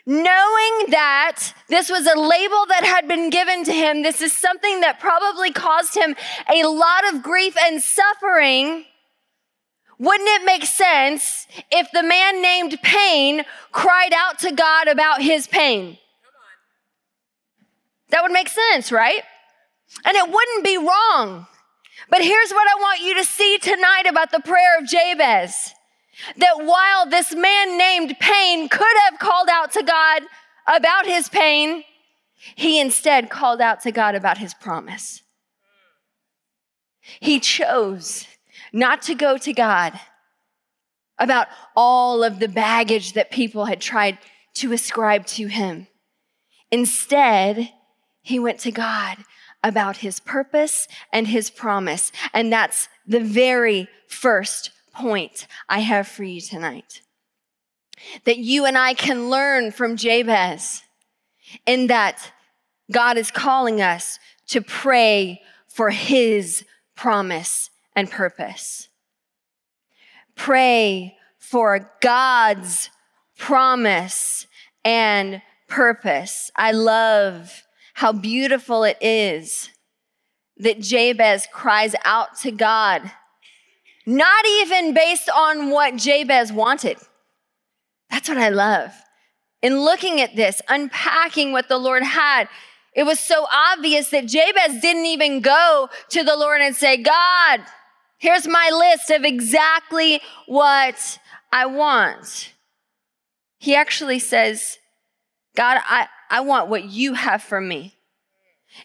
knowing 0.06 0.90
that 0.90 1.54
this 1.68 1.90
was 1.90 2.08
a 2.08 2.18
label 2.18 2.66
that 2.68 2.84
had 2.86 3.08
been 3.10 3.30
given 3.30 3.66
to 3.66 3.74
him, 3.74 4.02
this 4.02 4.22
is 4.22 4.32
something 4.32 4.80
that 4.80 5.02
probably 5.02 5.52
caused 5.52 5.96
him 5.96 6.16
a 6.50 6.64
lot 6.66 7.14
of 7.14 7.22
grief 7.22 7.58
and 7.58 7.82
suffering. 7.82 8.86
Wouldn't 10.00 10.30
it 10.30 10.46
make 10.46 10.66
sense 10.66 11.48
if 11.70 11.92
the 11.92 12.04
man 12.04 12.42
named 12.42 12.80
Pain 12.82 13.44
cried 13.74 14.14
out 14.14 14.40
to 14.40 14.54
God 14.54 14.88
about 14.88 15.22
his 15.22 15.48
pain? 15.48 15.98
That 18.10 18.24
would 18.24 18.32
make 18.32 18.50
sense, 18.50 18.92
right? 18.92 19.24
And 20.06 20.16
it 20.18 20.30
wouldn't 20.30 20.64
be 20.64 20.78
wrong. 20.78 21.48
But 22.10 22.22
here's 22.22 22.52
what 22.52 22.68
I 22.68 22.80
want 22.80 23.02
you 23.02 23.16
to 23.16 23.24
see 23.24 23.58
tonight 23.60 24.06
about 24.08 24.32
the 24.32 24.40
prayer 24.40 24.78
of 24.80 24.86
Jabez. 24.86 25.74
That 26.38 26.64
while 26.64 27.10
this 27.10 27.34
man 27.34 27.78
named 27.78 28.16
Pain 28.20 28.70
could 28.70 28.98
have 29.06 29.20
called 29.20 29.50
out 29.50 29.72
to 29.74 29.84
God 29.84 30.24
about 30.68 31.06
his 31.06 31.30
pain, 31.30 31.84
he 32.56 32.80
instead 32.80 33.30
called 33.30 33.62
out 33.62 33.82
to 33.82 33.92
God 33.92 34.16
about 34.16 34.38
his 34.38 34.54
promise. 34.54 35.22
He 37.20 37.40
chose 37.40 38.28
not 38.72 39.02
to 39.04 39.16
go 39.16 39.38
to 39.38 39.54
God 39.54 40.00
about 41.18 41.48
all 41.76 42.24
of 42.24 42.40
the 42.40 42.48
baggage 42.48 43.14
that 43.14 43.32
people 43.32 43.66
had 43.66 43.82
tried 43.82 44.18
to 44.56 44.72
ascribe 44.74 45.26
to 45.26 45.48
him. 45.48 45.88
Instead, 46.72 47.72
he 48.22 48.40
went 48.40 48.60
to 48.60 48.72
God 48.72 49.18
about 49.64 49.98
his 49.98 50.20
purpose 50.20 50.88
and 51.12 51.28
his 51.28 51.50
promise. 51.50 52.12
And 52.34 52.52
that's 52.52 52.90
the 53.08 53.20
very 53.20 53.88
first 54.08 54.72
point 54.94 55.48
I 55.70 55.80
have 55.80 56.08
for 56.08 56.24
you 56.24 56.42
tonight. 56.42 57.02
That 58.26 58.38
you 58.38 58.66
and 58.66 58.78
I 58.78 58.94
can 58.94 59.30
learn 59.30 59.72
from 59.72 59.96
Jabez 59.96 60.84
in 61.66 61.88
that 61.88 62.32
God 62.92 63.18
is 63.18 63.32
calling 63.32 63.82
us 63.82 64.20
to 64.48 64.62
pray 64.62 65.42
for 65.68 65.90
his 65.90 66.66
promise 66.96 67.70
and 67.96 68.10
purpose. 68.12 68.90
Pray 70.36 71.16
for 71.38 71.92
God's 72.02 72.90
promise 73.38 74.48
and 74.84 75.42
purpose. 75.68 76.52
I 76.56 76.72
love 76.72 77.64
how 77.94 78.12
beautiful 78.12 78.84
it 78.84 78.98
is 79.02 79.70
that 80.58 80.80
Jabez 80.80 81.48
cries 81.52 81.96
out 82.04 82.38
to 82.40 82.52
God, 82.52 83.12
not 84.06 84.46
even 84.48 84.94
based 84.94 85.30
on 85.30 85.70
what 85.70 85.96
Jabez 85.96 86.52
wanted. 86.52 86.98
That's 88.10 88.30
what 88.30 88.38
I 88.38 88.50
love. 88.50 88.92
In 89.62 89.80
looking 89.80 90.20
at 90.22 90.36
this, 90.36 90.62
unpacking 90.68 91.52
what 91.52 91.70
the 91.70 91.78
Lord 91.78 92.04
had, 92.04 92.50
it 92.96 93.04
was 93.04 93.20
so 93.20 93.48
obvious 93.52 94.10
that 94.10 94.28
Jabez 94.28 94.82
didn't 94.82 95.06
even 95.06 95.40
go 95.40 95.90
to 96.10 96.24
the 96.24 96.36
Lord 96.36 96.62
and 96.62 96.76
say, 96.76 96.98
God, 96.98 97.62
here's 98.18 98.48
my 98.48 98.70
list 98.72 99.10
of 99.10 99.24
exactly 99.24 100.22
what 100.48 101.20
I 101.52 101.66
want. 101.66 102.54
He 103.58 103.76
actually 103.76 104.20
says, 104.20 104.78
God, 105.56 105.80
I, 105.84 106.08
I 106.30 106.42
want 106.42 106.70
what 106.70 106.86
you 106.86 107.14
have 107.14 107.42
for 107.42 107.62
me. 107.62 107.96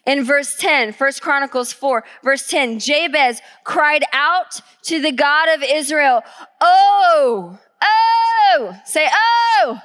In 0.05 0.23
verse 0.23 0.55
10, 0.57 0.93
1 0.93 1.11
Chronicles 1.19 1.73
4, 1.73 2.03
verse 2.23 2.47
10, 2.47 2.79
Jabez 2.79 3.41
cried 3.63 4.03
out 4.13 4.61
to 4.83 5.01
the 5.01 5.11
God 5.11 5.49
of 5.49 5.63
Israel, 5.63 6.21
Oh, 6.61 7.59
oh, 7.81 8.75
say, 8.85 9.07
oh, 9.11 9.81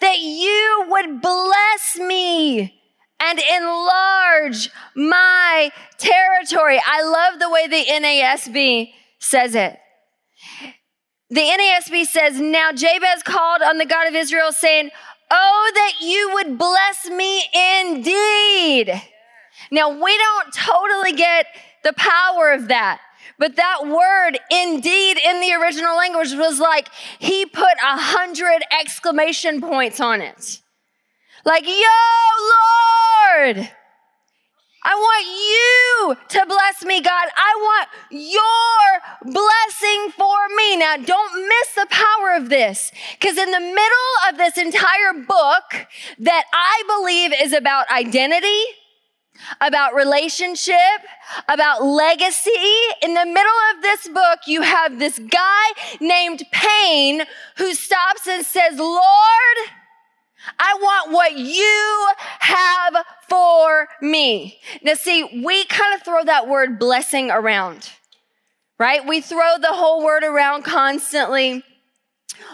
that 0.00 0.18
you 0.18 0.84
would 0.88 1.20
bless 1.20 1.96
me 1.98 2.74
and 3.20 3.38
enlarge 3.38 4.70
my 4.94 5.70
territory. 5.98 6.80
I 6.84 7.02
love 7.02 7.40
the 7.40 7.50
way 7.50 7.66
the 7.66 7.84
NASB 7.84 8.92
says 9.18 9.54
it. 9.54 9.78
The 11.30 11.40
NASB 11.40 12.06
says, 12.06 12.40
Now 12.40 12.72
Jabez 12.72 13.22
called 13.24 13.62
on 13.62 13.78
the 13.78 13.86
God 13.86 14.06
of 14.08 14.14
Israel, 14.14 14.52
saying, 14.52 14.90
Oh, 15.30 15.70
that 15.74 15.92
you 16.00 16.30
would 16.34 16.58
bless 16.58 17.06
me 17.08 17.42
indeed. 17.80 19.02
Now, 19.70 19.90
we 19.90 20.16
don't 20.16 20.54
totally 20.54 21.12
get 21.12 21.46
the 21.84 21.92
power 21.92 22.52
of 22.52 22.68
that. 22.68 23.00
But 23.38 23.56
that 23.56 23.86
word 23.86 24.38
indeed 24.50 25.18
in 25.18 25.40
the 25.40 25.52
original 25.52 25.96
language 25.96 26.32
was 26.32 26.58
like 26.58 26.88
he 27.18 27.46
put 27.46 27.74
a 27.82 27.96
hundred 27.96 28.62
exclamation 28.78 29.60
points 29.60 30.00
on 30.00 30.20
it. 30.20 30.60
Like, 31.44 31.64
yo, 31.66 31.72
Lord, 33.54 33.70
I 34.90 34.94
want 34.94 35.26
you 35.26 36.38
to 36.40 36.46
bless 36.46 36.82
me, 36.82 37.02
God. 37.02 37.28
I 37.36 37.52
want 37.60 37.88
your 38.10 39.34
blessing 39.34 40.12
for 40.16 40.56
me. 40.56 40.78
Now, 40.78 40.96
don't 40.96 41.46
miss 41.46 41.74
the 41.74 41.86
power 41.90 42.36
of 42.36 42.48
this 42.48 42.90
because 43.12 43.36
in 43.36 43.50
the 43.50 43.60
middle 43.60 44.14
of 44.30 44.38
this 44.38 44.56
entire 44.56 45.12
book 45.12 45.86
that 46.20 46.44
I 46.54 46.82
believe 46.86 47.34
is 47.38 47.52
about 47.52 47.90
identity, 47.90 48.62
about 49.60 49.94
relationship, 49.94 51.04
about 51.50 51.84
legacy. 51.84 52.50
In 53.02 53.12
the 53.12 53.26
middle 53.26 53.60
of 53.74 53.82
this 53.82 54.08
book, 54.08 54.38
you 54.46 54.62
have 54.62 54.98
this 54.98 55.18
guy 55.18 55.64
named 56.00 56.44
Pain 56.50 57.24
who 57.58 57.74
stops 57.74 58.26
and 58.26 58.42
says, 58.42 58.78
Lord, 58.78 59.58
I 60.58 60.78
want 60.80 61.12
what 61.12 61.36
you 61.36 62.08
have 62.40 63.04
for 63.28 63.88
me. 64.00 64.58
Now, 64.82 64.94
see, 64.94 65.42
we 65.44 65.64
kind 65.64 65.94
of 65.94 66.02
throw 66.02 66.24
that 66.24 66.48
word 66.48 66.78
blessing 66.78 67.30
around, 67.30 67.90
right? 68.78 69.06
We 69.06 69.20
throw 69.20 69.56
the 69.60 69.72
whole 69.72 70.04
word 70.04 70.24
around 70.24 70.64
constantly. 70.64 71.64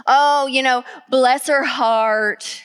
Oh, 0.06 0.46
you 0.46 0.62
know, 0.62 0.84
bless 1.10 1.46
her 1.48 1.64
heart. 1.64 2.62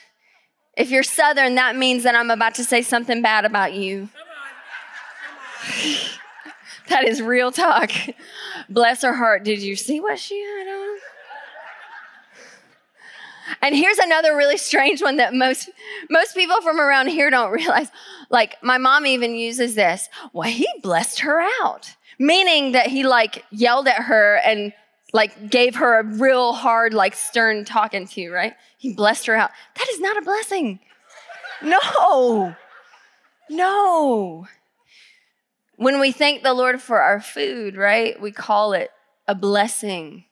If 0.77 0.89
you're 0.91 1.03
Southern, 1.03 1.55
that 1.55 1.75
means 1.75 2.03
that 2.03 2.15
I'm 2.15 2.31
about 2.31 2.55
to 2.55 2.63
say 2.63 2.81
something 2.81 3.21
bad 3.21 3.45
about 3.45 3.73
you. 3.73 4.09
that 6.87 7.05
is 7.05 7.21
real 7.21 7.51
talk. 7.51 7.91
Bless 8.69 9.01
her 9.01 9.13
heart. 9.13 9.43
Did 9.43 9.61
you 9.61 9.75
see 9.75 9.99
what 9.99 10.19
she 10.19 10.39
had 10.39 10.67
on? 10.67 10.97
And 13.61 13.75
here's 13.75 13.97
another 13.97 14.35
really 14.35 14.57
strange 14.57 15.01
one 15.01 15.17
that 15.17 15.33
most 15.33 15.69
most 16.09 16.35
people 16.35 16.61
from 16.61 16.79
around 16.79 17.07
here 17.07 17.29
don't 17.29 17.51
realize. 17.59 17.89
Like 18.29 18.61
my 18.61 18.77
mom 18.77 19.05
even 19.05 19.35
uses 19.35 19.75
this. 19.75 20.09
Well, 20.33 20.49
he 20.49 20.67
blessed 20.81 21.19
her 21.21 21.41
out, 21.61 21.95
meaning 22.17 22.73
that 22.73 22.87
he 22.87 23.03
like 23.03 23.45
yelled 23.51 23.87
at 23.87 24.03
her 24.03 24.39
and 24.45 24.73
like 25.13 25.49
gave 25.49 25.75
her 25.75 25.99
a 25.99 26.03
real 26.03 26.53
hard, 26.53 26.93
like 26.93 27.15
stern 27.15 27.65
talking 27.65 28.07
to, 28.07 28.29
right? 28.29 28.53
He 28.77 28.93
blessed 28.93 29.25
her 29.27 29.35
out. 29.35 29.51
That 29.75 29.89
is 29.89 29.99
not 29.99 30.17
a 30.17 30.21
blessing. 30.21 30.79
No. 31.61 32.55
No. 33.49 34.47
When 35.77 35.99
we 35.99 36.11
thank 36.11 36.43
the 36.43 36.53
Lord 36.53 36.81
for 36.81 37.01
our 37.01 37.21
food, 37.21 37.75
right? 37.75 38.19
We 38.21 38.31
call 38.31 38.73
it 38.73 38.91
a 39.27 39.35
blessing 39.35 40.25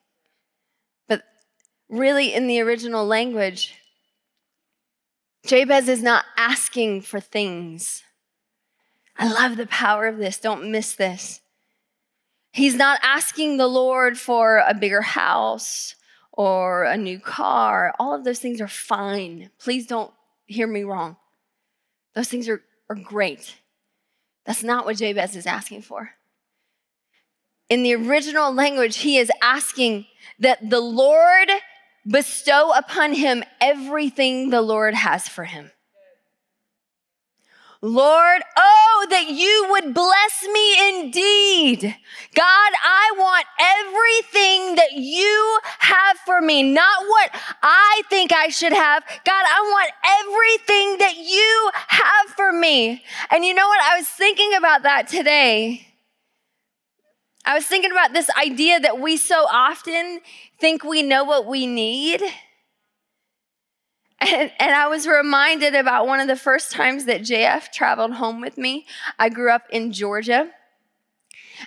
really 1.90 2.34
in 2.34 2.48
the 2.48 2.60
original 2.62 3.06
language, 3.06 3.76
Jabez 5.46 5.88
is 5.88 6.04
not 6.04 6.26
asking 6.38 7.02
for 7.02 7.20
things. 7.20 8.04
I 9.18 9.32
love 9.32 9.58
the 9.58 9.68
power 9.68 10.08
of 10.08 10.18
this. 10.18 10.38
Don't 10.38 10.72
miss 10.72 10.94
this. 10.94 11.42
He's 12.52 12.76
not 12.76 13.00
asking 13.04 13.58
the 13.58 13.68
Lord 13.68 14.18
for 14.18 14.64
a 14.68 14.74
bigger 14.74 15.02
house 15.02 15.96
or 16.32 16.84
a 16.84 16.98
new 16.98 17.20
car. 17.20 17.94
All 18.00 18.14
of 18.14 18.24
those 18.24 18.40
things 18.40 18.62
are 18.62 18.68
fine. 18.68 19.50
Please 19.60 19.88
don't 19.88 20.12
hear 20.46 20.68
me 20.68 20.84
wrong. 20.84 21.18
Those 22.14 22.30
things 22.30 22.50
are, 22.50 22.62
are 22.90 22.96
great. 22.96 23.56
That's 24.46 24.64
not 24.64 24.86
what 24.86 24.98
Jabez 24.98 25.36
is 25.36 25.46
asking 25.46 25.82
for. 25.82 26.12
In 27.70 27.84
the 27.84 27.96
original 27.96 28.54
language, 28.54 28.98
he 28.98 29.18
is 29.18 29.32
asking 29.42 30.06
that 30.40 30.70
the 30.70 30.80
Lord 30.80 31.50
bestow 32.08 32.72
upon 32.72 33.14
him 33.14 33.44
everything 33.60 34.50
the 34.50 34.62
Lord 34.62 34.94
has 34.94 35.28
for 35.28 35.44
him. 35.44 35.72
Lord, 37.82 38.42
oh, 38.58 39.08
that 39.12 39.30
you 39.30 39.68
would 39.70 39.94
bless 39.94 40.44
me 40.52 40.90
indeed. 40.90 41.96
God, 42.34 42.72
I 42.84 43.12
want 43.16 43.46
everything 43.60 44.76
that 44.76 44.94
you 44.94 45.60
have 45.78 46.18
for 46.26 46.42
me, 46.42 46.64
not 46.64 47.08
what 47.08 47.30
I 47.62 48.02
think 48.10 48.34
I 48.34 48.48
should 48.48 48.74
have. 48.74 49.04
God, 49.24 49.46
I 49.46 49.62
want 49.62 49.92
everything 50.22 50.98
that 50.98 51.18
you 51.18 51.72
have 51.88 52.30
for 52.36 52.52
me. 52.52 53.04
And 53.30 53.46
you 53.46 53.54
know 53.54 53.68
what? 53.68 53.82
I 53.82 53.98
was 53.98 54.08
thinking 54.08 54.56
about 54.56 54.82
that 54.84 55.08
today. 55.08 55.87
I 57.48 57.56
was 57.56 57.66
thinking 57.66 57.92
about 57.92 58.12
this 58.14 58.30
idea 58.38 58.80
that 58.82 59.00
we 59.00 59.16
so 59.16 59.48
often 59.50 60.20
think 60.60 60.84
we 60.84 61.02
know 61.02 61.24
what 61.24 61.46
we 61.46 61.66
need 61.66 62.22
and, 64.20 64.52
and, 64.60 64.74
I 64.74 64.88
was 64.88 65.08
reminded 65.08 65.76
about 65.76 66.08
one 66.08 66.20
of 66.20 66.28
the 66.28 66.36
first 66.36 66.72
times 66.72 67.06
that 67.06 67.22
JF 67.22 67.72
traveled 67.72 68.14
home 68.14 68.42
with 68.42 68.58
me. 68.58 68.88
I 69.20 69.30
grew 69.30 69.52
up 69.52 69.64
in 69.70 69.92
Georgia. 69.92 70.50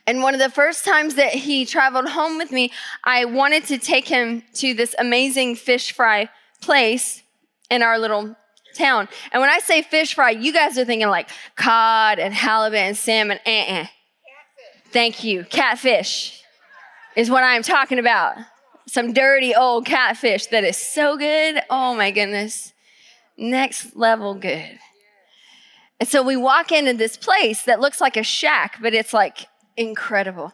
And 0.07 0.23
one 0.23 0.35
of 0.35 0.41
the 0.41 0.51
first 0.51 0.85
times 0.85 1.15
that 1.15 1.33
he 1.33 1.65
traveled 1.65 2.09
home 2.09 2.39
with 2.39 2.51
me, 2.51 2.73
I 3.05 3.25
wanted 3.25 3.67
to 3.67 3.79
take 3.79 4.09
him 4.09 4.43
to 4.55 4.75
this 4.75 4.97
amazing 4.99 5.57
fish 5.57 5.93
fry 5.93 6.29
place 6.61 7.23
in 7.71 7.83
our 7.83 7.99
little 7.99 8.37
town. 8.75 9.09
And 9.31 9.41
when 9.41 9.51
I 9.51 9.61
say 9.61 9.83
fish 9.83 10.15
fry, 10.15 10.31
you 10.31 10.53
guys 10.53 10.77
are 10.77 10.85
thinking 10.85 11.09
like 11.09 11.31
cod 11.55 12.19
and 12.19 12.35
halibut 12.35 12.81
and 12.81 12.97
salmon. 12.97 13.39
Uh-uh. 13.47 13.87
Thank 14.93 15.25
you. 15.25 15.45
Catfish 15.45 16.43
is 17.17 17.31
what 17.31 17.45
I'm 17.45 17.63
talking 17.63 17.99
about 17.99 18.37
some 18.91 19.13
dirty 19.13 19.55
old 19.55 19.87
catfish 19.87 20.47
that 20.47 20.65
is 20.65 20.77
so 20.77 21.17
good. 21.17 21.63
Oh 21.71 21.95
my 21.95 22.11
goodness. 22.11 22.73
Next 23.37 23.95
level 23.95 24.35
good. 24.35 24.79
And 26.01 26.09
so 26.09 26.23
we 26.23 26.37
walk 26.37 26.73
into 26.73 26.95
this 26.95 27.17
place 27.17 27.63
that 27.63 27.81
looks 27.81 28.01
like 28.01 28.17
a 28.17 28.25
shack, 28.25 28.79
but 28.83 28.93
it's 28.93 29.13
like 29.13 29.47
incredible. 29.77 30.53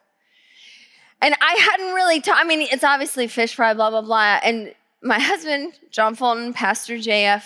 And 1.22 1.34
I 1.40 1.54
hadn't 1.54 1.94
really, 1.94 2.20
ta- 2.20 2.36
I 2.36 2.44
mean, 2.44 2.60
it's 2.60 2.84
obviously 2.84 3.26
fish 3.26 3.54
fry, 3.54 3.72
blah, 3.72 3.88
blah, 3.88 4.02
blah. 4.02 4.38
And 4.42 4.74
my 5.02 5.18
husband, 5.18 5.72
John 5.90 6.14
Fulton, 6.14 6.52
Pastor 6.52 6.96
JF, 6.96 7.42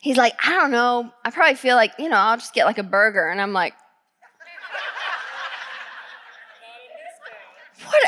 he's 0.00 0.16
like, 0.16 0.34
I 0.46 0.50
don't 0.54 0.70
know. 0.70 1.12
I 1.26 1.30
probably 1.30 1.56
feel 1.56 1.76
like, 1.76 1.92
you 1.98 2.08
know, 2.08 2.16
I'll 2.16 2.38
just 2.38 2.54
get 2.54 2.64
like 2.64 2.78
a 2.78 2.82
burger. 2.82 3.28
And 3.28 3.38
I'm 3.38 3.52
like, 3.52 3.74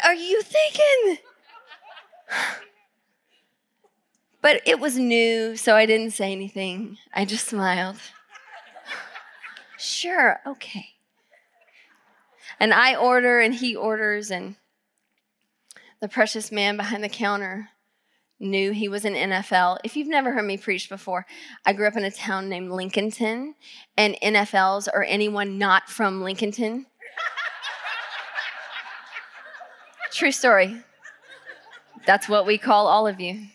are 0.04 0.14
you 0.14 0.42
thinking? 0.42 1.18
But 4.42 4.62
it 4.64 4.80
was 4.80 4.96
new, 4.96 5.56
so 5.56 5.76
I 5.76 5.86
didn't 5.86 6.12
say 6.12 6.32
anything. 6.32 6.96
I 7.14 7.24
just 7.24 7.46
smiled. 7.46 7.96
sure, 9.78 10.40
okay. 10.46 10.90
And 12.58 12.72
I 12.72 12.94
order, 12.94 13.40
and 13.40 13.54
he 13.54 13.76
orders, 13.76 14.30
and 14.30 14.56
the 16.00 16.08
precious 16.08 16.50
man 16.50 16.76
behind 16.76 17.04
the 17.04 17.08
counter 17.08 17.70
knew 18.38 18.72
he 18.72 18.88
was 18.88 19.04
an 19.04 19.14
NFL. 19.14 19.78
If 19.84 19.96
you've 19.96 20.08
never 20.08 20.32
heard 20.32 20.46
me 20.46 20.56
preach 20.56 20.88
before, 20.88 21.26
I 21.66 21.74
grew 21.74 21.86
up 21.86 21.96
in 21.96 22.04
a 22.04 22.10
town 22.10 22.48
named 22.48 22.70
Lincolnton, 22.70 23.52
and 23.98 24.16
NFLs 24.22 24.88
are 24.92 25.04
anyone 25.04 25.58
not 25.58 25.90
from 25.90 26.22
Lincolnton. 26.22 26.86
True 30.12 30.32
story. 30.32 30.82
That's 32.06 32.28
what 32.28 32.46
we 32.46 32.58
call 32.58 32.86
all 32.86 33.06
of 33.06 33.20
you. 33.20 33.46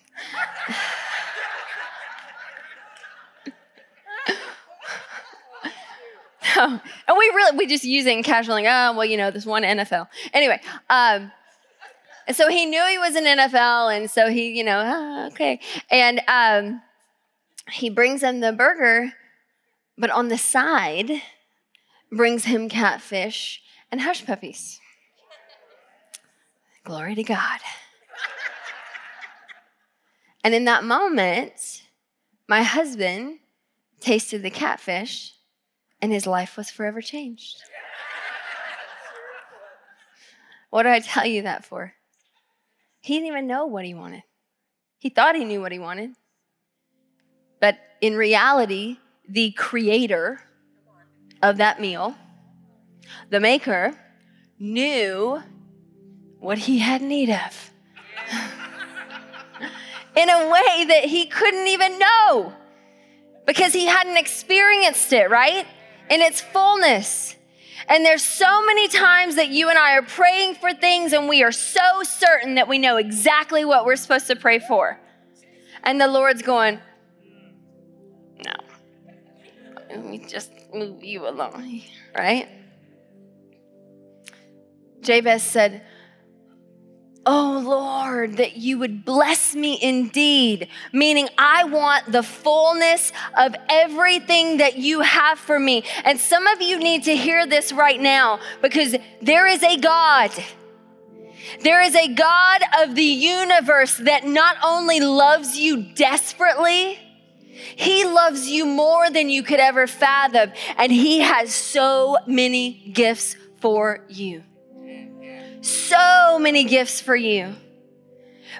and 6.57 6.81
we 7.17 7.25
really 7.35 7.57
we 7.57 7.67
just 7.67 7.83
it 7.83 8.07
in 8.07 8.23
casual, 8.23 8.55
like, 8.55 8.65
oh 8.65 8.93
well, 8.95 9.05
you 9.05 9.17
know, 9.17 9.31
this 9.31 9.45
one 9.45 9.63
NFL. 9.63 10.07
Anyway, 10.33 10.61
um, 10.89 11.31
so 12.31 12.49
he 12.49 12.65
knew 12.65 12.83
he 12.87 12.97
was 12.97 13.15
an 13.15 13.25
NFL, 13.25 13.95
and 13.95 14.09
so 14.09 14.29
he, 14.29 14.57
you 14.57 14.63
know, 14.63 14.81
oh, 14.85 15.27
okay, 15.27 15.59
and 15.91 16.21
um, 16.27 16.81
he 17.71 17.89
brings 17.89 18.23
him 18.23 18.39
the 18.39 18.53
burger, 18.53 19.11
but 19.97 20.09
on 20.09 20.29
the 20.29 20.37
side 20.37 21.11
brings 22.11 22.45
him 22.45 22.69
catfish 22.69 23.61
and 23.91 24.01
hush 24.01 24.25
puppies. 24.25 24.79
Glory 26.85 27.15
to 27.15 27.23
God. 27.23 27.59
And 30.43 30.53
in 30.53 30.65
that 30.65 30.83
moment, 30.83 31.81
my 32.47 32.61
husband 32.61 33.39
tasted 33.99 34.43
the 34.43 34.51
catfish 34.51 35.33
and 35.99 36.11
his 36.11 36.27
life 36.27 36.55
was 36.55 36.69
forever 36.69 37.01
changed. 37.01 37.63
What 40.69 40.83
do 40.83 40.89
I 40.89 40.99
tell 40.99 41.25
you 41.25 41.41
that 41.41 41.65
for? 41.65 41.93
He 43.01 43.15
didn't 43.15 43.29
even 43.29 43.47
know 43.47 43.65
what 43.65 43.85
he 43.85 43.95
wanted. 43.95 44.21
He 44.99 45.09
thought 45.09 45.35
he 45.35 45.43
knew 45.43 45.61
what 45.61 45.71
he 45.71 45.79
wanted. 45.79 46.11
But 47.59 47.79
in 47.99 48.15
reality, 48.15 48.97
the 49.27 49.51
creator 49.53 50.39
of 51.41 51.57
that 51.57 51.81
meal, 51.81 52.13
the 53.31 53.39
maker, 53.39 53.95
knew 54.59 55.41
what 56.45 56.59
he 56.59 56.77
had 56.77 57.01
need 57.01 57.31
of 57.31 57.71
in 60.15 60.29
a 60.29 60.47
way 60.47 60.85
that 60.85 61.05
he 61.05 61.25
couldn't 61.25 61.67
even 61.67 61.97
know 61.97 62.53
because 63.47 63.73
he 63.73 63.87
hadn't 63.87 64.15
experienced 64.15 65.11
it, 65.11 65.29
right? 65.29 65.65
In 66.07 66.21
its 66.21 66.41
fullness. 66.41 67.35
And 67.87 68.05
there's 68.05 68.21
so 68.21 68.63
many 68.63 68.87
times 68.87 69.35
that 69.35 69.49
you 69.49 69.69
and 69.69 69.77
I 69.77 69.93
are 69.97 70.03
praying 70.03 70.55
for 70.55 70.71
things 70.71 71.13
and 71.13 71.27
we 71.27 71.41
are 71.41 71.51
so 71.51 72.03
certain 72.03 72.55
that 72.55 72.67
we 72.67 72.77
know 72.77 72.97
exactly 72.97 73.65
what 73.65 73.83
we're 73.83 73.95
supposed 73.95 74.27
to 74.27 74.35
pray 74.35 74.59
for. 74.59 74.99
And 75.83 75.99
the 75.99 76.07
Lord's 76.07 76.43
going, 76.43 76.79
no, 78.45 78.53
let 79.89 80.05
me 80.05 80.19
just 80.19 80.51
move 80.71 81.03
you 81.03 81.27
along, 81.27 81.81
right? 82.15 82.47
Jabez 85.01 85.41
said, 85.41 85.83
Oh 87.27 87.63
Lord, 87.65 88.37
that 88.37 88.57
you 88.57 88.77
would 88.77 89.03
bless 89.03 89.55
me 89.55 89.79
indeed, 89.81 90.67
meaning 90.93 91.27
I 91.39 91.63
want 91.63 92.11
the 92.11 92.21
fullness 92.21 93.11
of 93.35 93.55
everything 93.67 94.57
that 94.57 94.77
you 94.77 95.01
have 95.01 95.39
for 95.39 95.59
me. 95.59 95.83
And 96.03 96.19
some 96.19 96.45
of 96.45 96.61
you 96.61 96.77
need 96.77 97.03
to 97.05 97.15
hear 97.15 97.47
this 97.47 97.73
right 97.73 97.99
now 97.99 98.39
because 98.61 98.95
there 99.23 99.47
is 99.47 99.63
a 99.63 99.77
God. 99.77 100.31
There 101.61 101.81
is 101.81 101.95
a 101.95 102.13
God 102.13 102.61
of 102.79 102.93
the 102.93 103.01
universe 103.01 103.97
that 103.97 104.25
not 104.25 104.57
only 104.63 104.99
loves 104.99 105.57
you 105.57 105.81
desperately, 105.93 106.99
he 107.75 108.05
loves 108.05 108.47
you 108.47 108.65
more 108.65 109.09
than 109.09 109.29
you 109.29 109.41
could 109.41 109.59
ever 109.59 109.87
fathom, 109.87 110.51
and 110.77 110.91
He 110.91 111.21
has 111.21 111.53
so 111.53 112.17
many 112.27 112.91
gifts 112.93 113.37
for 113.59 114.03
you 114.09 114.43
so 115.65 116.39
many 116.39 116.63
gifts 116.63 117.01
for 117.01 117.15
you. 117.15 117.55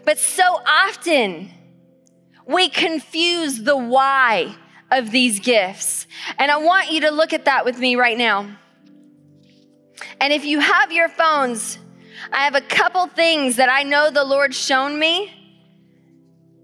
But 0.04 0.20
so 0.20 0.44
often 0.44 1.50
we 2.46 2.70
confuse 2.70 3.64
the 3.64 3.78
why 3.78 4.56
of 4.92 5.12
these 5.12 5.40
gifts. 5.40 6.08
And 6.38 6.52
I 6.52 6.58
want 6.58 6.92
you 6.92 7.02
to 7.02 7.12
look 7.12 7.34
at 7.34 7.46
that 7.46 7.66
with 7.66 7.80
me 7.80 7.96
right 7.96 8.18
now. 8.18 8.58
And 10.20 10.34
if 10.34 10.46
you 10.46 10.60
have 10.60 10.92
your 10.92 11.10
phones, 11.10 11.78
I 12.32 12.44
have 12.44 12.56
a 12.56 12.62
couple 12.62 13.08
things 13.08 13.58
that 13.58 13.70
I 13.70 13.84
know 13.84 14.10
the 14.10 14.24
Lord's 14.24 14.58
shown 14.58 15.00
me 15.00 15.32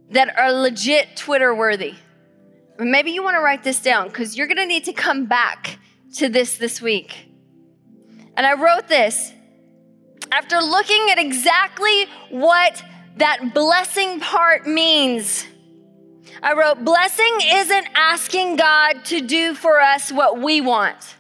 that 0.10 0.38
are 0.38 0.52
legit 0.52 1.16
Twitter 1.16 1.54
worthy. 1.56 1.96
Maybe 2.78 3.12
you 3.12 3.24
want 3.24 3.36
to 3.36 3.42
write 3.42 3.64
this 3.64 3.82
down 3.82 4.08
because 4.08 4.38
you're 4.38 4.48
going 4.48 4.58
to 4.58 4.66
need 4.66 4.86
to 4.86 4.94
come 4.94 5.26
back 5.26 5.80
to 6.16 6.30
this 6.30 6.58
this 6.58 6.82
week. 6.82 7.28
And 8.36 8.46
I 8.46 8.54
wrote 8.54 8.88
this 8.88 9.34
after 10.32 10.60
looking 10.60 11.10
at 11.12 11.20
exactly 11.20 12.06
what 12.30 12.84
that 13.18 13.54
blessing 13.54 14.20
part 14.20 14.66
means, 14.66 15.46
I 16.42 16.54
wrote, 16.54 16.84
Blessing 16.84 17.38
isn't 17.44 17.88
asking 17.94 18.56
God 18.56 19.06
to 19.06 19.22
do 19.22 19.54
for 19.54 19.80
us 19.80 20.12
what 20.12 20.42
we 20.42 20.62
want. 20.62 21.16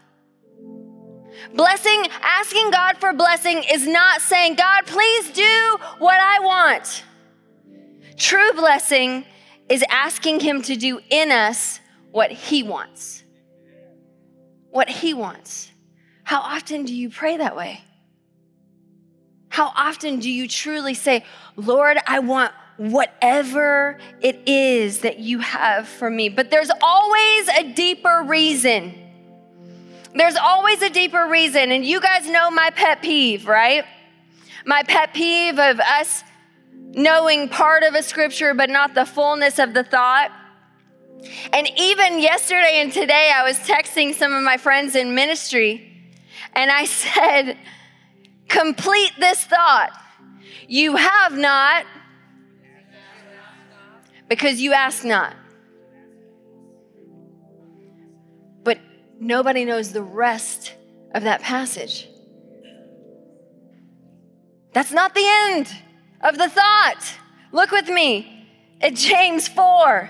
Blessing, 1.53 2.07
asking 2.21 2.71
God 2.71 2.97
for 2.97 3.13
blessing 3.13 3.63
is 3.71 3.85
not 3.87 4.21
saying, 4.21 4.55
God, 4.55 4.85
please 4.85 5.31
do 5.31 5.77
what 5.99 6.19
I 6.19 6.39
want. 6.39 7.03
True 8.15 8.53
blessing 8.53 9.25
is 9.67 9.83
asking 9.89 10.39
Him 10.39 10.61
to 10.63 10.75
do 10.75 11.01
in 11.09 11.31
us 11.31 11.79
what 12.11 12.31
He 12.31 12.63
wants. 12.63 13.23
What 14.69 14.89
He 14.89 15.13
wants. 15.13 15.71
How 16.23 16.39
often 16.39 16.85
do 16.85 16.95
you 16.95 17.09
pray 17.09 17.37
that 17.37 17.55
way? 17.55 17.81
How 19.51 19.73
often 19.75 20.19
do 20.19 20.31
you 20.31 20.47
truly 20.47 20.93
say, 20.93 21.25
Lord, 21.57 21.97
I 22.07 22.19
want 22.19 22.53
whatever 22.77 23.99
it 24.21 24.39
is 24.47 25.01
that 25.01 25.19
you 25.19 25.39
have 25.39 25.87
for 25.87 26.09
me? 26.09 26.29
But 26.29 26.49
there's 26.49 26.71
always 26.81 27.47
a 27.49 27.73
deeper 27.73 28.23
reason. 28.25 28.95
There's 30.15 30.37
always 30.37 30.81
a 30.81 30.89
deeper 30.89 31.27
reason. 31.27 31.71
And 31.73 31.85
you 31.85 31.99
guys 31.99 32.29
know 32.29 32.49
my 32.49 32.69
pet 32.69 33.01
peeve, 33.01 33.45
right? 33.45 33.83
My 34.65 34.83
pet 34.83 35.13
peeve 35.13 35.59
of 35.59 35.81
us 35.81 36.23
knowing 36.93 37.49
part 37.49 37.83
of 37.83 37.93
a 37.93 38.03
scripture 38.03 38.53
but 38.53 38.69
not 38.69 38.93
the 38.93 39.05
fullness 39.05 39.59
of 39.59 39.73
the 39.73 39.83
thought. 39.83 40.31
And 41.51 41.69
even 41.77 42.19
yesterday 42.19 42.79
and 42.81 42.91
today, 42.91 43.33
I 43.35 43.43
was 43.43 43.57
texting 43.57 44.15
some 44.15 44.33
of 44.33 44.43
my 44.43 44.55
friends 44.55 44.95
in 44.95 45.13
ministry, 45.13 45.87
and 46.53 46.71
I 46.71 46.85
said, 47.03 47.57
Complete 48.51 49.13
this 49.17 49.45
thought. 49.45 49.91
You 50.67 50.97
have 50.97 51.37
not 51.37 51.85
because 54.27 54.59
you 54.59 54.73
ask 54.73 55.05
not. 55.05 55.33
But 58.63 58.79
nobody 59.21 59.63
knows 59.63 59.93
the 59.93 60.03
rest 60.03 60.73
of 61.13 61.23
that 61.23 61.41
passage. 61.41 62.09
That's 64.73 64.91
not 64.91 65.15
the 65.15 65.27
end 65.47 65.67
of 66.19 66.37
the 66.37 66.49
thought. 66.49 67.03
Look 67.53 67.71
with 67.71 67.87
me 67.87 68.47
at 68.81 68.95
James 68.95 69.47
4. 69.47 70.09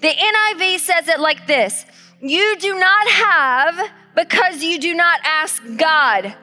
The 0.00 0.08
NIV 0.08 0.78
says 0.78 1.08
it 1.08 1.20
like 1.20 1.46
this 1.46 1.84
You 2.22 2.56
do 2.58 2.78
not 2.78 3.06
have 3.06 3.90
because 4.14 4.62
you 4.62 4.78
do 4.78 4.94
not 4.94 5.20
ask 5.24 5.62
God. 5.76 6.34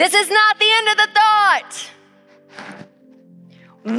This 0.00 0.14
is 0.14 0.30
not 0.30 0.58
the 0.58 0.70
end 0.72 0.88
of 0.88 0.96
the 0.96 1.08
thought. 1.12 1.90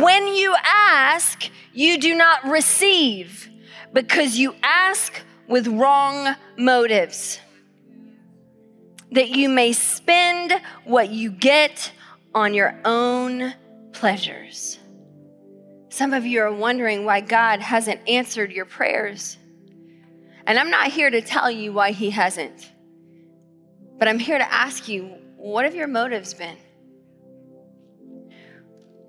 When 0.01 0.33
you 0.33 0.55
ask, 0.63 1.47
you 1.73 1.99
do 1.99 2.15
not 2.15 2.43
receive 2.45 3.47
because 3.93 4.35
you 4.35 4.55
ask 4.63 5.21
with 5.47 5.67
wrong 5.67 6.35
motives, 6.57 7.39
that 9.11 9.29
you 9.29 9.47
may 9.47 9.73
spend 9.73 10.59
what 10.85 11.11
you 11.11 11.29
get 11.29 11.91
on 12.33 12.55
your 12.55 12.75
own 12.83 13.53
pleasures. 13.91 14.79
Some 15.89 16.13
of 16.13 16.25
you 16.25 16.41
are 16.41 16.51
wondering 16.51 17.05
why 17.05 17.21
God 17.21 17.59
hasn't 17.59 18.09
answered 18.09 18.51
your 18.51 18.65
prayers. 18.65 19.37
And 20.47 20.57
I'm 20.57 20.71
not 20.71 20.87
here 20.87 21.11
to 21.11 21.21
tell 21.21 21.51
you 21.51 21.71
why 21.73 21.91
He 21.91 22.09
hasn't, 22.09 22.71
but 23.99 24.07
I'm 24.07 24.17
here 24.17 24.39
to 24.39 24.51
ask 24.51 24.87
you 24.87 25.20
what 25.41 25.65
have 25.65 25.73
your 25.73 25.87
motives 25.87 26.35
been? 26.35 26.55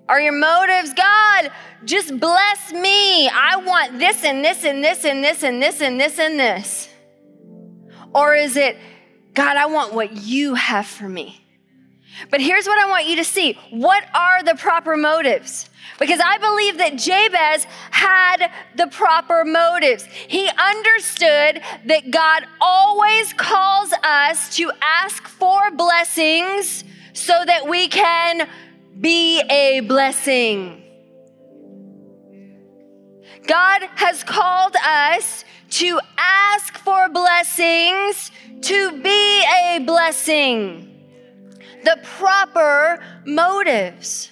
Are 0.09 0.19
your 0.19 0.33
motives, 0.33 0.91
God, 0.95 1.51
just 1.85 2.19
bless 2.19 2.73
me? 2.73 3.29
I 3.29 3.61
want 3.63 3.99
this 3.99 4.23
and 4.23 4.43
this 4.43 4.65
and 4.65 4.83
this 4.83 5.05
and 5.05 5.23
this 5.23 5.43
and 5.43 5.61
this 5.61 5.79
and 5.79 5.99
this 5.99 6.17
and 6.17 6.39
this. 6.39 6.89
Or 8.15 8.33
is 8.33 8.57
it, 8.57 8.77
God, 9.35 9.57
I 9.57 9.67
want 9.67 9.93
what 9.93 10.23
you 10.23 10.55
have 10.55 10.87
for 10.87 11.07
me? 11.07 11.42
But 12.29 12.41
here's 12.41 12.65
what 12.65 12.79
I 12.79 12.89
want 12.89 13.07
you 13.07 13.15
to 13.17 13.23
see. 13.23 13.57
What 13.69 14.03
are 14.13 14.43
the 14.43 14.55
proper 14.55 14.97
motives? 14.97 15.69
Because 15.99 16.19
I 16.23 16.37
believe 16.37 16.77
that 16.77 16.97
Jabez 16.97 17.65
had 17.91 18.51
the 18.75 18.87
proper 18.87 19.45
motives. 19.45 20.05
He 20.05 20.49
understood 20.49 21.61
that 21.85 22.11
God 22.11 22.45
always 22.59 23.33
calls 23.33 23.93
us 24.03 24.55
to 24.57 24.71
ask 24.81 25.27
for 25.27 25.71
blessings 25.71 26.83
so 27.13 27.33
that 27.45 27.67
we 27.67 27.87
can 27.87 28.47
be 28.99 29.41
a 29.49 29.81
blessing. 29.81 30.79
God 33.47 33.81
has 33.95 34.23
called 34.23 34.75
us 34.85 35.43
to 35.71 35.99
ask 36.17 36.77
for 36.77 37.09
blessings, 37.09 38.31
to 38.61 39.01
be 39.01 39.43
a 39.43 39.79
blessing 39.79 40.92
the 41.83 41.99
proper 42.17 43.03
motives. 43.25 44.31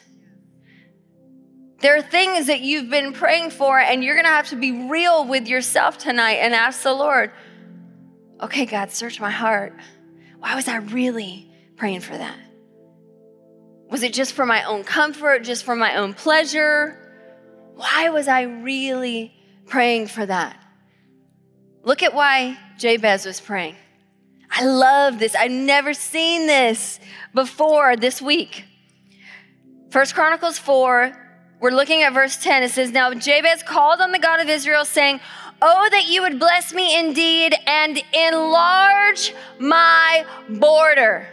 There 1.79 1.95
are 1.95 2.01
things 2.01 2.47
that 2.47 2.61
you've 2.61 2.89
been 2.89 3.11
praying 3.13 3.51
for, 3.51 3.79
and 3.79 4.03
you're 4.03 4.15
gonna 4.15 4.27
have 4.27 4.49
to 4.49 4.55
be 4.55 4.87
real 4.87 5.27
with 5.27 5.47
yourself 5.47 5.97
tonight 5.97 6.35
and 6.35 6.53
ask 6.53 6.83
the 6.83 6.93
Lord, 6.93 7.31
okay, 8.39 8.65
God, 8.65 8.91
search 8.91 9.19
my 9.19 9.31
heart. 9.31 9.73
Why 10.39 10.55
was 10.55 10.67
I 10.67 10.77
really 10.77 11.51
praying 11.77 12.01
for 12.01 12.17
that? 12.17 12.37
Was 13.89 14.03
it 14.03 14.13
just 14.13 14.33
for 14.33 14.45
my 14.45 14.63
own 14.63 14.83
comfort, 14.83 15.43
just 15.43 15.63
for 15.63 15.75
my 15.75 15.97
own 15.97 16.13
pleasure? 16.13 16.97
Why 17.75 18.09
was 18.09 18.27
I 18.27 18.43
really 18.43 19.33
praying 19.65 20.07
for 20.07 20.25
that? 20.25 20.57
Look 21.83 22.03
at 22.03 22.13
why 22.13 22.57
Jabez 22.77 23.25
was 23.25 23.39
praying. 23.39 23.75
I 24.51 24.65
love 24.65 25.17
this. 25.17 25.33
I've 25.33 25.51
never 25.51 25.93
seen 25.93 26.45
this 26.45 26.99
before 27.33 27.95
this 27.95 28.21
week. 28.21 28.65
First 29.89 30.13
Chronicles 30.13 30.57
4, 30.57 31.17
we're 31.61 31.71
looking 31.71 32.01
at 32.01 32.13
verse 32.13 32.37
10. 32.37 32.63
It 32.63 32.71
says, 32.71 32.91
Now 32.91 33.13
Jabez 33.13 33.63
called 33.63 34.01
on 34.01 34.11
the 34.11 34.19
God 34.19 34.41
of 34.41 34.49
Israel, 34.49 34.83
saying, 34.83 35.21
Oh, 35.61 35.87
that 35.91 36.07
you 36.07 36.21
would 36.23 36.39
bless 36.39 36.73
me 36.73 36.97
indeed 36.97 37.53
and 37.67 38.01
enlarge 38.13 39.33
my 39.59 40.25
border. 40.49 41.27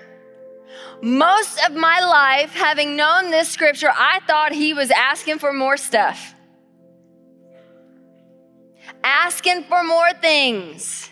Most 1.01 1.65
of 1.65 1.75
my 1.75 2.01
life, 2.01 2.53
having 2.55 2.95
known 2.95 3.31
this 3.31 3.49
scripture, 3.49 3.91
I 3.91 4.21
thought 4.27 4.53
he 4.53 4.75
was 4.75 4.91
asking 4.91 5.39
for 5.39 5.53
more 5.53 5.77
stuff, 5.77 6.35
asking 9.03 9.65
for 9.65 9.83
more 9.83 10.13
things. 10.21 11.11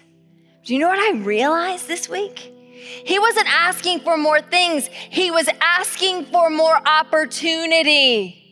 Do 0.66 0.74
you 0.74 0.80
know 0.80 0.88
what 0.88 0.98
I 0.98 1.18
realized 1.18 1.86
this 1.86 2.08
week? 2.08 2.40
He 2.40 3.20
wasn't 3.20 3.46
asking 3.48 4.00
for 4.00 4.16
more 4.16 4.40
things, 4.40 4.88
he 4.88 5.30
was 5.30 5.48
asking 5.60 6.24
for 6.26 6.50
more 6.50 6.76
opportunity. 6.84 8.42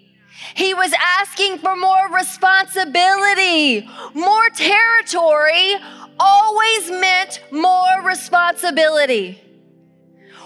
He 0.55 0.74
was 0.74 0.92
asking 1.18 1.59
for 1.59 1.74
more 1.74 2.14
responsibility. 2.14 3.88
More 4.14 4.48
territory 4.50 5.74
always 6.20 6.90
meant 6.90 7.42
more 7.50 8.03
responsibility. 8.05 9.40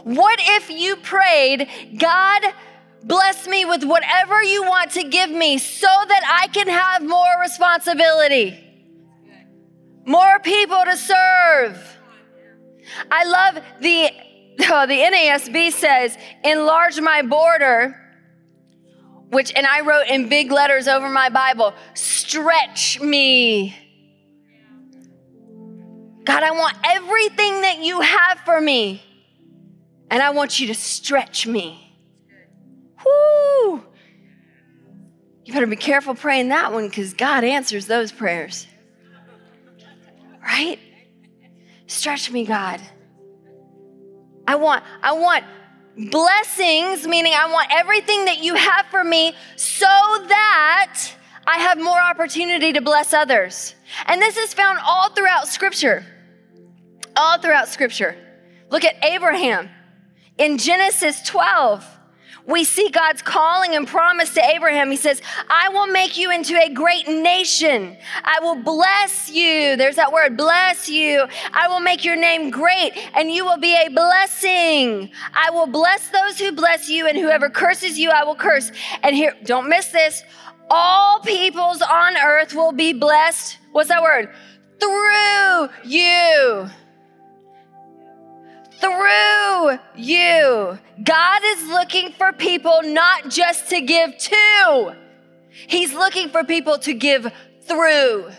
What 0.05 0.39
if 0.43 0.71
you 0.71 0.97
prayed, 0.97 1.69
God, 1.99 2.43
bless 3.05 3.47
me 3.47 3.67
with 3.67 3.85
whatever 3.85 4.43
you 4.43 4.63
want 4.63 4.93
to 4.93 5.03
give 5.05 5.29
me 5.29 5.59
so 5.59 5.87
that 5.87 6.23
I 6.43 6.47
can 6.49 6.69
have 6.69 7.03
more 7.07 7.41
responsibility? 7.43 8.68
More 10.09 10.39
people 10.41 10.83
to 10.85 10.97
serve. 10.97 11.99
I 13.11 13.25
love 13.25 13.63
the, 13.81 14.11
oh, 14.71 14.87
the 14.87 14.95
NASB 14.95 15.71
says, 15.71 16.17
enlarge 16.43 16.99
my 16.99 17.21
border, 17.23 17.95
which, 19.29 19.53
and 19.55 19.67
I 19.67 19.83
wrote 19.83 20.07
in 20.09 20.31
big 20.31 20.51
letters 20.51 20.89
over 20.89 21.11
my 21.11 21.29
Bible, 21.29 21.75
stretch 21.93 23.01
me. 23.01 23.77
God, 26.25 26.43
I 26.43 26.53
want 26.53 26.77
everything 26.85 27.61
that 27.61 27.79
you 27.81 28.01
have 28.01 28.39
for 28.47 28.61
me, 28.61 29.03
and 30.11 30.23
I 30.23 30.31
want 30.31 30.59
you 30.59 30.69
to 30.69 30.75
stretch 30.75 31.47
me. 31.47 31.97
Whoo! 33.05 33.85
You 35.45 35.53
better 35.53 35.67
be 35.67 35.77
careful 35.77 36.15
praying 36.15 36.49
that 36.49 36.73
one 36.73 36.89
because 36.89 37.13
God 37.13 37.45
answers 37.45 37.87
those 37.87 38.11
prayers 38.11 38.67
right? 40.59 40.79
Stretch 41.87 42.31
me, 42.31 42.45
God. 42.45 42.81
I 44.47 44.57
want, 44.57 44.83
I 45.03 45.13
want 45.13 45.45
blessings, 46.11 47.07
meaning 47.07 47.33
I 47.35 47.51
want 47.51 47.69
everything 47.71 48.25
that 48.27 48.43
you 48.43 48.55
have 48.55 48.87
for 48.87 49.05
me 49.05 49.35
so 49.57 49.87
that 49.87 51.11
I 51.47 51.59
have 51.59 51.79
more 51.79 51.99
opportunity 51.99 52.73
to 52.73 52.81
bless 52.81 53.15
others. 53.15 53.75
And 54.07 54.21
this 54.21 54.37
is 54.37 54.53
found 54.55 54.79
all 54.85 55.11
throughout 55.11 55.49
Scripture. 55.49 56.05
All 57.17 57.39
throughout 57.39 57.69
Scripture. 57.69 58.17
Look 58.71 58.85
at 58.85 59.03
Abraham 59.05 59.71
in 60.39 60.59
Genesis 60.59 61.23
12 61.23 61.85
we 62.49 62.65
see 62.65 62.89
God's 62.89 63.21
calling 63.21 63.77
and 63.77 63.87
promise 63.87 64.33
to 64.35 64.43
Abraham. 64.43 64.91
He 64.91 64.97
says, 64.97 65.21
I 65.51 65.69
will 65.69 65.87
make 65.87 66.17
you 66.17 66.31
into 66.31 66.59
a 66.59 66.71
great 66.73 67.07
nation. 67.07 67.97
I 68.25 68.41
will 68.41 68.57
bless 68.63 69.31
you. 69.31 69.77
There's 69.77 69.97
that 69.97 70.13
word, 70.13 70.37
bless 70.37 70.89
you. 70.89 71.27
I 71.53 71.69
will 71.69 71.81
make 71.81 72.05
your 72.05 72.17
name 72.17 72.51
great 72.51 72.93
and 73.15 73.31
you 73.31 73.45
will 73.45 73.59
be 73.59 73.77
a 73.77 73.89
blessing. 73.89 75.11
I 75.35 75.51
will 75.51 75.67
bless 75.67 76.09
those 76.09 76.39
who 76.39 76.53
bless 76.53 76.89
you 76.89 77.07
and 77.07 77.19
whoever 77.19 77.51
curses 77.51 77.99
you, 77.99 78.11
I 78.11 78.25
will 78.25 78.35
curse. 78.35 78.73
And 79.03 79.15
here, 79.15 79.35
don't 79.45 79.69
miss 79.69 79.89
this. 79.93 80.23
All 80.71 81.21
peoples 81.21 81.83
on 81.83 82.17
earth 82.17 82.55
will 82.55 82.73
be 82.73 82.95
blessed. 82.95 83.59
What's 83.73 83.91
that 83.91 84.03
word? 84.03 84.31
Through 84.81 85.69
you. 85.85 86.71
Through 88.81 89.79
you. 89.97 90.79
God 91.03 91.41
is 91.45 91.69
looking 91.69 92.13
for 92.13 92.33
people 92.33 92.81
not 92.83 93.29
just 93.29 93.69
to 93.71 93.81
give 93.81 94.17
to, 94.17 94.97
He's 95.67 95.93
looking 95.93 96.29
for 96.29 96.45
people 96.45 96.79
to 96.79 96.95
give 96.95 97.33
through. 97.63 98.31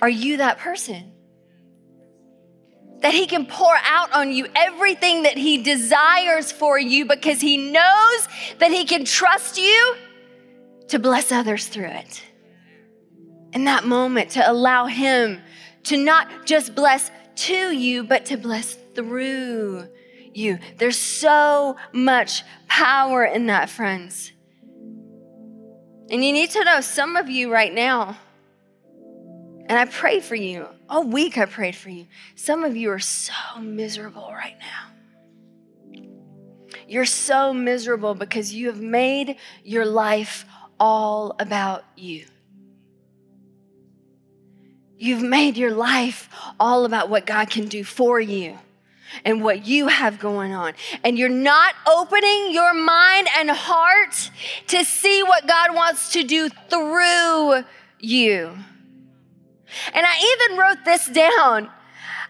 Are 0.00 0.08
you 0.08 0.36
that 0.38 0.58
person? 0.58 1.12
That 3.00 3.12
he 3.12 3.26
can 3.26 3.46
pour 3.46 3.74
out 3.84 4.12
on 4.12 4.32
you 4.32 4.46
everything 4.54 5.24
that 5.24 5.36
he 5.36 5.62
desires 5.62 6.52
for 6.52 6.78
you 6.78 7.04
because 7.04 7.40
he 7.40 7.56
knows 7.56 8.28
that 8.58 8.70
he 8.70 8.84
can 8.84 9.04
trust 9.04 9.58
you 9.58 9.96
to 10.88 10.98
bless 10.98 11.32
others 11.32 11.66
through 11.66 11.86
it. 11.86 12.22
In 13.52 13.64
that 13.64 13.84
moment, 13.84 14.30
to 14.30 14.50
allow 14.50 14.86
him 14.86 15.40
to 15.84 15.96
not 15.96 16.46
just 16.46 16.74
bless 16.74 17.10
to 17.36 17.72
you, 17.72 18.04
but 18.04 18.26
to 18.26 18.36
bless 18.36 18.74
through 18.94 19.88
you. 20.34 20.58
There's 20.76 20.98
so 20.98 21.76
much 21.92 22.42
power 22.68 23.24
in 23.24 23.46
that, 23.46 23.70
friends. 23.70 24.32
And 26.10 26.24
you 26.24 26.32
need 26.32 26.50
to 26.50 26.64
know 26.64 26.80
some 26.80 27.16
of 27.16 27.28
you 27.28 27.52
right 27.52 27.72
now, 27.72 28.16
and 29.68 29.78
I 29.78 29.86
pray 29.86 30.20
for 30.20 30.36
you. 30.36 30.66
All 30.88 31.02
week 31.02 31.36
I 31.36 31.46
prayed 31.46 31.74
for 31.74 31.90
you. 31.90 32.06
Some 32.36 32.62
of 32.62 32.76
you 32.76 32.90
are 32.90 33.00
so 33.00 33.32
miserable 33.60 34.28
right 34.30 34.56
now. 34.60 34.92
You're 36.86 37.04
so 37.04 37.52
miserable 37.52 38.14
because 38.14 38.54
you 38.54 38.68
have 38.68 38.80
made 38.80 39.36
your 39.64 39.84
life 39.84 40.44
all 40.78 41.34
about 41.40 41.84
you. 41.96 42.26
You've 44.98 45.22
made 45.22 45.56
your 45.56 45.72
life 45.72 46.28
all 46.58 46.84
about 46.84 47.10
what 47.10 47.26
God 47.26 47.50
can 47.50 47.66
do 47.66 47.84
for 47.84 48.18
you 48.18 48.58
and 49.24 49.42
what 49.42 49.66
you 49.66 49.88
have 49.88 50.18
going 50.18 50.54
on. 50.54 50.74
And 51.04 51.18
you're 51.18 51.28
not 51.28 51.74
opening 51.86 52.52
your 52.52 52.72
mind 52.72 53.28
and 53.36 53.50
heart 53.50 54.30
to 54.68 54.84
see 54.84 55.22
what 55.22 55.46
God 55.46 55.74
wants 55.74 56.12
to 56.12 56.22
do 56.22 56.48
through 56.70 57.64
you. 58.00 58.56
And 59.92 60.06
I 60.06 60.46
even 60.46 60.58
wrote 60.58 60.84
this 60.84 61.06
down. 61.06 61.70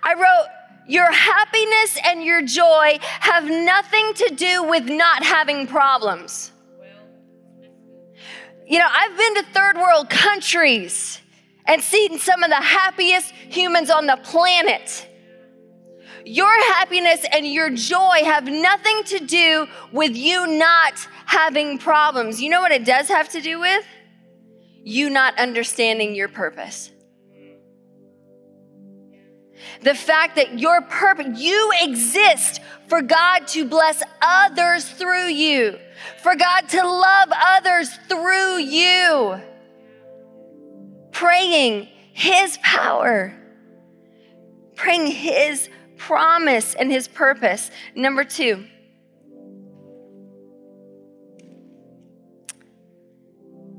I 0.02 0.14
wrote, 0.14 0.46
Your 0.88 1.10
happiness 1.10 1.98
and 2.04 2.24
your 2.24 2.42
joy 2.42 2.98
have 3.00 3.44
nothing 3.44 4.14
to 4.14 4.34
do 4.34 4.64
with 4.64 4.86
not 4.86 5.22
having 5.22 5.66
problems. 5.66 6.50
You 8.66 8.80
know, 8.80 8.88
I've 8.90 9.16
been 9.16 9.34
to 9.36 9.42
third 9.52 9.76
world 9.76 10.10
countries 10.10 11.20
and 11.66 11.82
seen 11.82 12.18
some 12.18 12.42
of 12.42 12.50
the 12.50 12.56
happiest 12.56 13.30
humans 13.32 13.90
on 13.90 14.06
the 14.06 14.16
planet. 14.16 15.08
Your 16.24 16.52
happiness 16.74 17.24
and 17.32 17.46
your 17.46 17.70
joy 17.70 18.22
have 18.24 18.46
nothing 18.46 19.04
to 19.04 19.20
do 19.20 19.68
with 19.92 20.16
you 20.16 20.46
not 20.46 20.94
having 21.24 21.78
problems. 21.78 22.42
You 22.42 22.50
know 22.50 22.60
what 22.60 22.72
it 22.72 22.84
does 22.84 23.08
have 23.08 23.28
to 23.30 23.40
do 23.40 23.60
with? 23.60 23.84
You 24.82 25.08
not 25.10 25.38
understanding 25.38 26.14
your 26.14 26.28
purpose. 26.28 26.90
The 29.82 29.94
fact 29.94 30.36
that 30.36 30.58
your 30.58 30.82
purpose, 30.82 31.40
you 31.40 31.72
exist 31.82 32.60
for 32.88 33.02
God 33.02 33.46
to 33.48 33.64
bless 33.64 34.02
others 34.20 34.88
through 34.88 35.28
you, 35.28 35.78
for 36.22 36.34
God 36.34 36.68
to 36.70 36.86
love 36.86 37.28
others 37.32 37.90
through 38.08 38.58
you. 38.58 39.40
Praying 41.18 41.88
His 42.12 42.58
power, 42.58 43.32
praying 44.74 45.06
His 45.06 45.70
promise 45.96 46.74
and 46.74 46.92
His 46.92 47.08
purpose. 47.08 47.70
Number 47.94 48.22
two, 48.22 48.66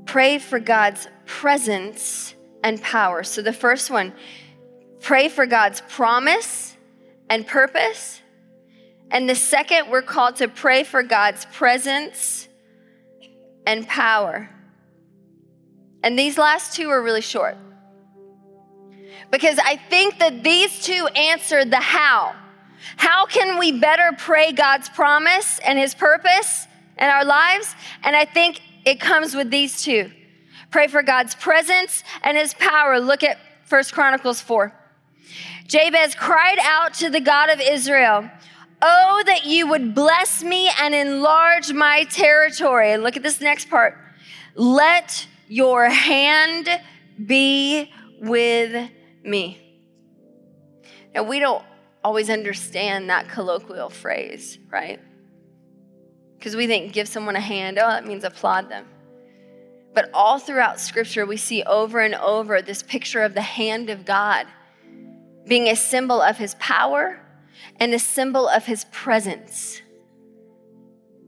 pray 0.04 0.40
for 0.40 0.58
God's 0.58 1.06
presence 1.26 2.34
and 2.64 2.82
power. 2.82 3.22
So 3.22 3.40
the 3.40 3.52
first 3.52 3.88
one, 3.88 4.12
pray 5.00 5.28
for 5.28 5.46
God's 5.46 5.80
promise 5.82 6.76
and 7.30 7.46
purpose. 7.46 8.20
And 9.12 9.30
the 9.30 9.36
second, 9.36 9.92
we're 9.92 10.02
called 10.02 10.34
to 10.36 10.48
pray 10.48 10.82
for 10.82 11.04
God's 11.04 11.44
presence 11.44 12.48
and 13.64 13.86
power. 13.86 14.50
And 16.02 16.18
these 16.18 16.38
last 16.38 16.74
two 16.74 16.88
are 16.90 17.02
really 17.02 17.20
short. 17.20 17.56
Because 19.30 19.58
I 19.58 19.76
think 19.76 20.18
that 20.18 20.42
these 20.42 20.84
two 20.84 21.06
answer 21.14 21.64
the 21.64 21.80
how. 21.80 22.34
How 22.96 23.26
can 23.26 23.58
we 23.58 23.72
better 23.72 24.12
pray 24.16 24.52
God's 24.52 24.88
promise 24.88 25.58
and 25.60 25.78
his 25.78 25.94
purpose 25.94 26.66
in 26.96 27.08
our 27.08 27.24
lives? 27.24 27.74
And 28.02 28.16
I 28.16 28.24
think 28.24 28.62
it 28.84 29.00
comes 29.00 29.34
with 29.34 29.50
these 29.50 29.82
two. 29.82 30.10
Pray 30.70 30.86
for 30.86 31.02
God's 31.02 31.34
presence 31.34 32.02
and 32.22 32.36
his 32.36 32.54
power. 32.54 33.00
Look 33.00 33.22
at 33.22 33.38
First 33.64 33.92
Chronicles 33.92 34.40
4. 34.40 34.72
Jabez 35.66 36.14
cried 36.14 36.58
out 36.62 36.94
to 36.94 37.10
the 37.10 37.20
God 37.20 37.50
of 37.50 37.60
Israel, 37.60 38.30
Oh, 38.80 39.22
that 39.26 39.44
you 39.44 39.66
would 39.66 39.94
bless 39.94 40.42
me 40.42 40.70
and 40.80 40.94
enlarge 40.94 41.72
my 41.72 42.04
territory. 42.04 42.96
Look 42.96 43.16
at 43.16 43.22
this 43.22 43.40
next 43.40 43.68
part. 43.68 43.98
Let 44.54 45.26
your 45.48 45.88
hand 45.88 46.68
be 47.24 47.90
with 48.20 48.90
me. 49.24 49.58
Now, 51.14 51.22
we 51.24 51.38
don't 51.38 51.64
always 52.04 52.30
understand 52.30 53.10
that 53.10 53.28
colloquial 53.28 53.90
phrase, 53.90 54.58
right? 54.70 55.00
Because 56.38 56.54
we 56.54 56.66
think 56.66 56.92
give 56.92 57.08
someone 57.08 57.34
a 57.34 57.40
hand, 57.40 57.78
oh, 57.78 57.88
that 57.88 58.06
means 58.06 58.24
applaud 58.24 58.68
them. 58.68 58.86
But 59.94 60.10
all 60.14 60.38
throughout 60.38 60.78
Scripture, 60.78 61.26
we 61.26 61.36
see 61.36 61.62
over 61.64 62.00
and 62.00 62.14
over 62.14 62.62
this 62.62 62.82
picture 62.82 63.22
of 63.22 63.34
the 63.34 63.42
hand 63.42 63.90
of 63.90 64.04
God 64.04 64.46
being 65.46 65.66
a 65.66 65.74
symbol 65.74 66.20
of 66.20 66.36
his 66.36 66.54
power 66.56 67.18
and 67.76 67.92
a 67.94 67.98
symbol 67.98 68.48
of 68.48 68.66
his 68.66 68.84
presence. 68.92 69.80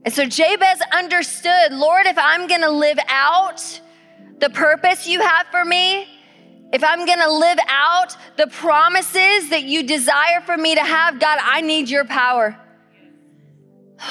And 0.05 0.13
so 0.13 0.25
Jabez 0.25 0.81
understood 0.93 1.73
Lord, 1.73 2.05
if 2.05 2.17
I'm 2.17 2.47
gonna 2.47 2.69
live 2.69 2.99
out 3.07 3.81
the 4.41 4.49
purpose 4.49 5.07
you 5.07 5.21
have 5.21 5.47
for 5.47 5.63
me, 5.63 6.07
if 6.73 6.83
I'm 6.83 7.05
gonna 7.05 7.29
live 7.29 7.59
out 7.67 8.17
the 8.37 8.47
promises 8.47 9.49
that 9.49 9.63
you 9.63 9.83
desire 9.83 10.41
for 10.45 10.57
me 10.57 10.75
to 10.75 10.81
have, 10.81 11.19
God, 11.19 11.37
I 11.41 11.61
need 11.61 11.89
your 11.89 12.05
power. 12.05 12.57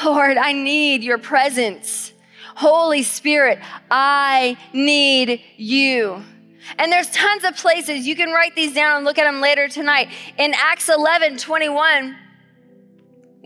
Lord, 0.05 0.37
I 0.37 0.53
need 0.53 1.03
your 1.03 1.19
presence. 1.19 2.13
Holy 2.55 3.03
Spirit, 3.03 3.59
I 3.91 4.57
need 4.73 5.43
you. 5.57 6.23
And 6.79 6.93
there's 6.93 7.11
tons 7.11 7.45
of 7.45 7.57
places. 7.57 8.07
You 8.07 8.15
can 8.15 8.31
write 8.31 8.55
these 8.55 8.73
down 8.73 8.99
and 8.99 9.05
look 9.05 9.19
at 9.19 9.25
them 9.25 9.41
later 9.41 9.67
tonight. 9.67 10.09
In 10.39 10.55
Acts 10.55 10.89
11 10.89 11.39
21, 11.39 12.17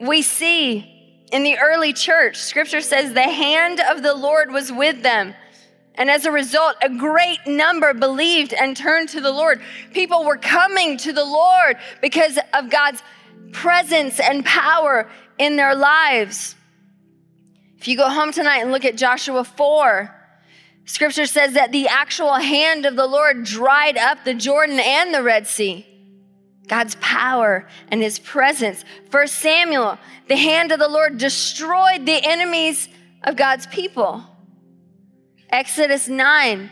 we 0.03 0.21
see 0.21 1.25
in 1.33 1.45
the 1.45 1.59
early 1.59 1.93
church, 1.93 2.37
scripture 2.37 2.81
says 2.81 3.15
the 3.15 3.23
hand 3.23 3.81
of 3.81 4.03
the 4.03 4.15
Lord 4.15 4.51
was 4.51 4.71
with 4.71 5.03
them. 5.03 5.35
And 5.97 6.11
as 6.11 6.25
a 6.25 6.33
result, 6.33 6.77
a 6.83 6.89
great 6.89 7.47
number 7.47 7.95
believed 7.95 8.53
and 8.53 8.77
turned 8.77 9.11
to 9.11 9.21
the 9.21 9.31
Lord. 9.31 9.61
People 9.93 10.25
were 10.25 10.37
coming 10.37 10.97
to 10.99 11.13
the 11.13 11.25
Lord 11.25 11.77
because 12.03 12.39
of 12.53 12.69
God's 12.69 13.03
presence 13.53 14.19
and 14.19 14.45
power 14.45 15.09
in 15.39 15.57
their 15.57 15.75
lives. 15.75 16.57
If 17.79 17.87
you 17.87 17.97
go 17.97 18.09
home 18.09 18.33
tonight 18.33 18.59
and 18.59 18.73
look 18.73 18.85
at 18.85 18.97
Joshua 18.97 19.45
4, 19.45 20.15
scripture 20.85 21.27
says 21.27 21.55
that 21.55 21.71
the 21.71 21.87
actual 21.87 22.35
hand 22.35 22.87
of 22.87 22.97
the 22.97 23.07
Lord 23.07 23.45
dried 23.45 23.97
up 23.97 24.25
the 24.25 24.35
Jordan 24.35 24.81
and 24.81 25.15
the 25.15 25.23
Red 25.23 25.47
Sea. 25.47 25.87
God's 26.67 26.97
power 27.01 27.69
and 27.89 28.03
his 28.03 28.19
presence. 28.19 28.85
First 29.11 29.37
Samuel, 29.37 29.99
the 30.29 30.37
hand 30.37 30.73
of 30.73 30.79
the 30.79 30.89
Lord 30.89 31.19
destroyed 31.19 32.07
the 32.07 32.25
enemies 32.25 32.89
of 33.23 33.37
God's 33.37 33.67
people. 33.67 34.25
Exodus 35.55 36.09
9, 36.09 36.69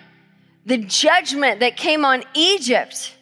the 0.67 0.77
judgment 0.77 1.61
that 1.61 1.77
came 1.77 2.05
on 2.05 2.25
Egypt 2.35 3.15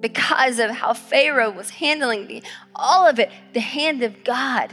because 0.00 0.58
of 0.58 0.70
how 0.70 0.94
Pharaoh 0.94 1.50
was 1.50 1.68
handling 1.68 2.26
the, 2.26 2.42
all 2.74 3.06
of 3.06 3.18
it, 3.18 3.30
the 3.52 3.60
hand 3.60 4.02
of 4.02 4.24
God, 4.24 4.72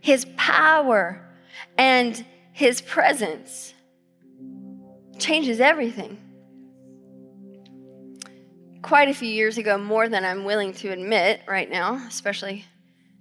his 0.00 0.26
power, 0.36 1.24
and 1.78 2.26
his 2.52 2.80
presence 2.80 3.72
changes 5.20 5.60
everything. 5.60 6.18
Quite 8.82 9.08
a 9.08 9.14
few 9.14 9.28
years 9.28 9.58
ago, 9.58 9.78
more 9.78 10.08
than 10.08 10.24
I'm 10.24 10.42
willing 10.42 10.72
to 10.72 10.90
admit 10.90 11.42
right 11.46 11.70
now, 11.70 12.04
especially 12.08 12.64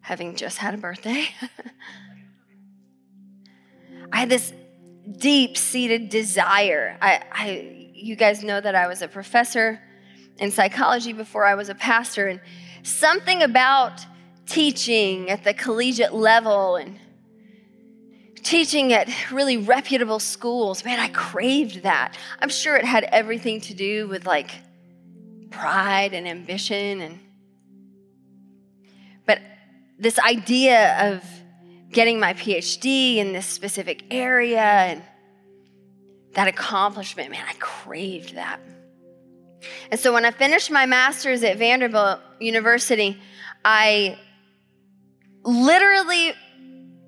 having 0.01 0.35
just 0.35 0.57
had 0.57 0.73
a 0.73 0.77
birthday, 0.77 1.27
I 4.11 4.21
had 4.21 4.29
this 4.29 4.53
deep 5.17 5.57
seated 5.57 6.09
desire. 6.09 6.97
I, 7.01 7.21
I, 7.31 7.91
you 7.93 8.15
guys 8.15 8.43
know 8.43 8.59
that 8.61 8.75
I 8.75 8.87
was 8.87 9.01
a 9.01 9.07
professor 9.07 9.81
in 10.37 10.51
psychology 10.51 11.13
before 11.13 11.45
I 11.45 11.55
was 11.55 11.69
a 11.69 11.75
pastor, 11.75 12.27
and 12.27 12.39
something 12.83 13.41
about 13.41 14.05
teaching 14.45 15.29
at 15.29 15.43
the 15.43 15.53
collegiate 15.53 16.13
level 16.13 16.75
and 16.75 16.97
teaching 18.43 18.93
at 18.93 19.09
really 19.31 19.57
reputable 19.57 20.19
schools, 20.19 20.83
man, 20.85 20.99
I 20.99 21.09
craved 21.09 21.83
that. 21.83 22.17
I'm 22.39 22.49
sure 22.49 22.75
it 22.77 22.85
had 22.85 23.03
everything 23.05 23.61
to 23.61 23.73
do 23.73 24.07
with 24.07 24.25
like 24.25 24.51
pride 25.51 26.13
and 26.13 26.27
ambition 26.27 27.01
and 27.01 27.19
but 29.25 29.39
this 29.97 30.17
idea 30.19 31.13
of 31.13 31.38
getting 31.91 32.19
my 32.19 32.33
PhD 32.33 33.17
in 33.17 33.33
this 33.33 33.45
specific 33.45 34.03
area 34.11 34.59
and 34.59 35.03
that 36.33 36.47
accomplishment, 36.47 37.31
man, 37.31 37.43
I 37.47 37.53
craved 37.53 38.35
that. 38.35 38.59
And 39.91 39.99
so 39.99 40.13
when 40.13 40.25
I 40.25 40.31
finished 40.31 40.71
my 40.71 40.85
master's 40.85 41.43
at 41.43 41.57
Vanderbilt 41.57 42.19
University, 42.39 43.19
I 43.65 44.17
literally 45.43 46.33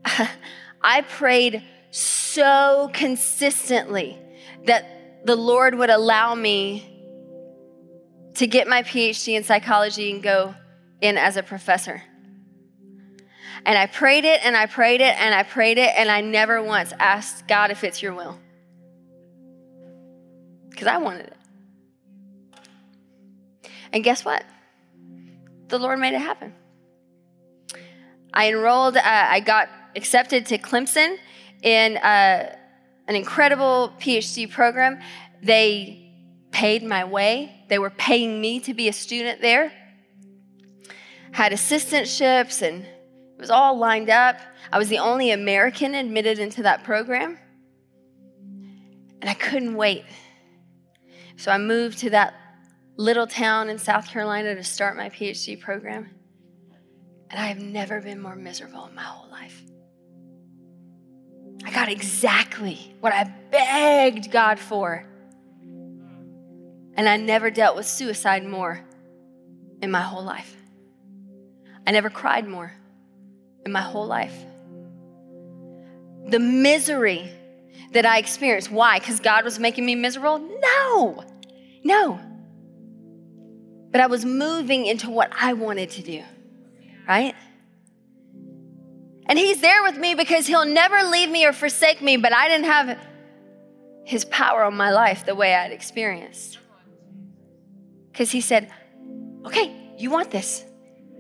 I 0.82 1.02
prayed 1.02 1.64
so 1.92 2.90
consistently 2.94 4.18
that 4.66 5.26
the 5.26 5.36
Lord 5.36 5.76
would 5.76 5.90
allow 5.90 6.34
me 6.34 6.88
to 8.36 8.48
get 8.48 8.68
my 8.68 8.82
PhD 8.82 9.36
in 9.36 9.44
psychology 9.44 10.12
and 10.12 10.24
go 10.24 10.56
in 11.02 11.18
as 11.18 11.38
a 11.38 11.44
professor. 11.44 12.02
And 13.66 13.78
I 13.78 13.86
prayed 13.86 14.26
it 14.26 14.44
and 14.44 14.58
I 14.58 14.66
prayed 14.66 15.02
it 15.02 15.16
and 15.20 15.36
I 15.36 15.44
prayed 15.44 15.78
it, 15.78 15.92
and 15.96 16.10
I 16.10 16.22
never 16.22 16.64
once 16.64 16.94
asked 17.00 17.48
God 17.48 17.72
if 17.72 17.84
it's 17.84 18.02
your 18.02 18.14
will. 18.14 18.40
Because 20.70 20.88
I 20.88 20.98
wanted 20.98 21.28
it. 21.28 21.38
And 23.94 24.04
guess 24.04 24.26
what? 24.26 24.44
The 25.68 25.78
Lord 25.78 26.00
made 26.00 26.14
it 26.14 26.22
happen. 26.22 26.54
I 28.34 28.50
enrolled, 28.50 28.98
uh, 28.98 29.02
I 29.04 29.42
got 29.42 29.70
accepted 29.96 30.46
to 30.48 30.58
Clemson 30.58 31.18
in 31.62 31.98
uh, 31.98 32.56
an 33.08 33.16
incredible 33.16 33.94
PhD 34.00 34.50
program. 34.50 35.00
They 35.44 36.14
paid 36.52 36.84
my 36.84 37.04
way, 37.04 37.52
they 37.70 37.80
were 37.80 37.90
paying 37.90 38.42
me 38.42 38.60
to 38.62 38.74
be 38.74 38.88
a 38.88 38.94
student 38.94 39.42
there. 39.42 39.72
Had 41.32 41.54
assistantships, 41.54 42.62
and 42.62 42.86
was 43.42 43.50
all 43.50 43.76
lined 43.76 44.10
up. 44.10 44.40
I 44.72 44.78
was 44.78 44.88
the 44.88 45.00
only 45.00 45.32
American 45.32 45.96
admitted 45.96 46.38
into 46.38 46.62
that 46.62 46.84
program. 46.84 47.40
And 49.20 49.30
I 49.30 49.34
couldn't 49.34 49.76
wait. 49.76 50.06
So 51.38 51.52
I 51.52 51.58
moved 51.58 51.98
to 52.00 52.12
that 52.12 52.36
little 52.98 53.26
town 53.26 53.68
in 53.68 53.80
South 53.80 54.08
Carolina 54.08 54.54
to 54.54 54.64
start 54.64 54.96
my 54.96 55.10
PhD 55.10 55.60
program. 55.60 56.12
And 57.32 57.40
I 57.40 57.48
have 57.48 57.60
never 57.60 58.00
been 58.00 58.22
more 58.22 58.36
miserable 58.36 58.86
in 58.86 58.94
my 58.94 59.02
whole 59.02 59.30
life. 59.32 59.64
I 61.66 61.72
got 61.72 61.90
exactly 61.90 62.96
what 63.00 63.12
I 63.12 63.24
begged 63.50 64.32
God 64.32 64.60
for. 64.60 65.08
And 66.94 67.10
I 67.10 67.18
never 67.18 67.50
dealt 67.50 67.76
with 67.76 67.88
suicide 67.88 68.46
more 68.46 68.86
in 69.82 69.90
my 69.90 70.02
whole 70.02 70.24
life. 70.24 70.56
I 71.88 71.92
never 71.92 72.12
cried 72.12 72.48
more 72.48 72.74
in 73.66 73.72
my 73.72 73.82
whole 73.82 74.06
life. 74.06 74.34
The 76.28 76.40
misery 76.40 77.30
that 77.92 78.06
I 78.06 78.18
experienced, 78.18 78.72
why? 78.72 79.00
Because 79.00 79.20
God 79.20 79.44
was 79.44 79.60
making 79.60 79.86
me 79.86 79.96
miserable? 79.96 80.40
No, 80.40 81.24
no. 81.84 82.20
But 83.92 84.02
I 84.02 84.08
was 84.08 84.24
moving 84.24 84.86
into 84.86 85.10
what 85.10 85.32
I 85.38 85.54
wanted 85.54 85.90
to 85.92 86.02
do, 86.02 86.24
right? 87.08 87.36
And 89.26 89.38
He's 89.38 89.62
there 89.62 89.84
with 89.84 89.98
me 89.98 90.16
because 90.16 90.48
He'll 90.48 90.66
never 90.66 91.04
leave 91.04 91.30
me 91.30 91.46
or 91.46 91.54
forsake 91.54 92.02
me, 92.02 92.18
but 92.18 92.34
I 92.34 92.48
didn't 92.48 92.66
have 92.66 92.98
His 94.06 94.26
power 94.26 94.64
on 94.64 94.76
my 94.76 94.92
life 94.92 95.26
the 95.26 95.36
way 95.36 95.54
I'd 95.54 95.72
experienced. 95.72 96.58
Because 98.12 98.32
He 98.32 98.42
said, 98.42 98.72
Okay, 99.46 99.94
you 99.98 100.12
want 100.12 100.32
this? 100.32 100.64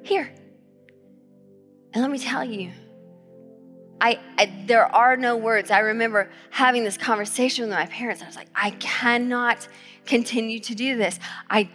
Here. 0.03 0.33
And 1.93 2.01
let 2.01 2.11
me 2.11 2.19
tell 2.19 2.43
you, 2.43 2.71
I, 3.99 4.19
I, 4.37 4.63
there 4.65 4.93
are 4.93 5.15
no 5.15 5.37
words. 5.37 5.69
I 5.69 5.79
remember 5.79 6.31
having 6.49 6.83
this 6.83 6.97
conversation 6.97 7.65
with 7.65 7.73
my 7.73 7.85
parents. 7.85 8.23
I 8.23 8.25
was 8.25 8.35
like, 8.35 8.47
I 8.55 8.71
cannot 8.71 9.67
continue 10.05 10.59
to 10.59 10.73
do 10.73 10.97
this. 10.97 11.19
I 11.49 11.69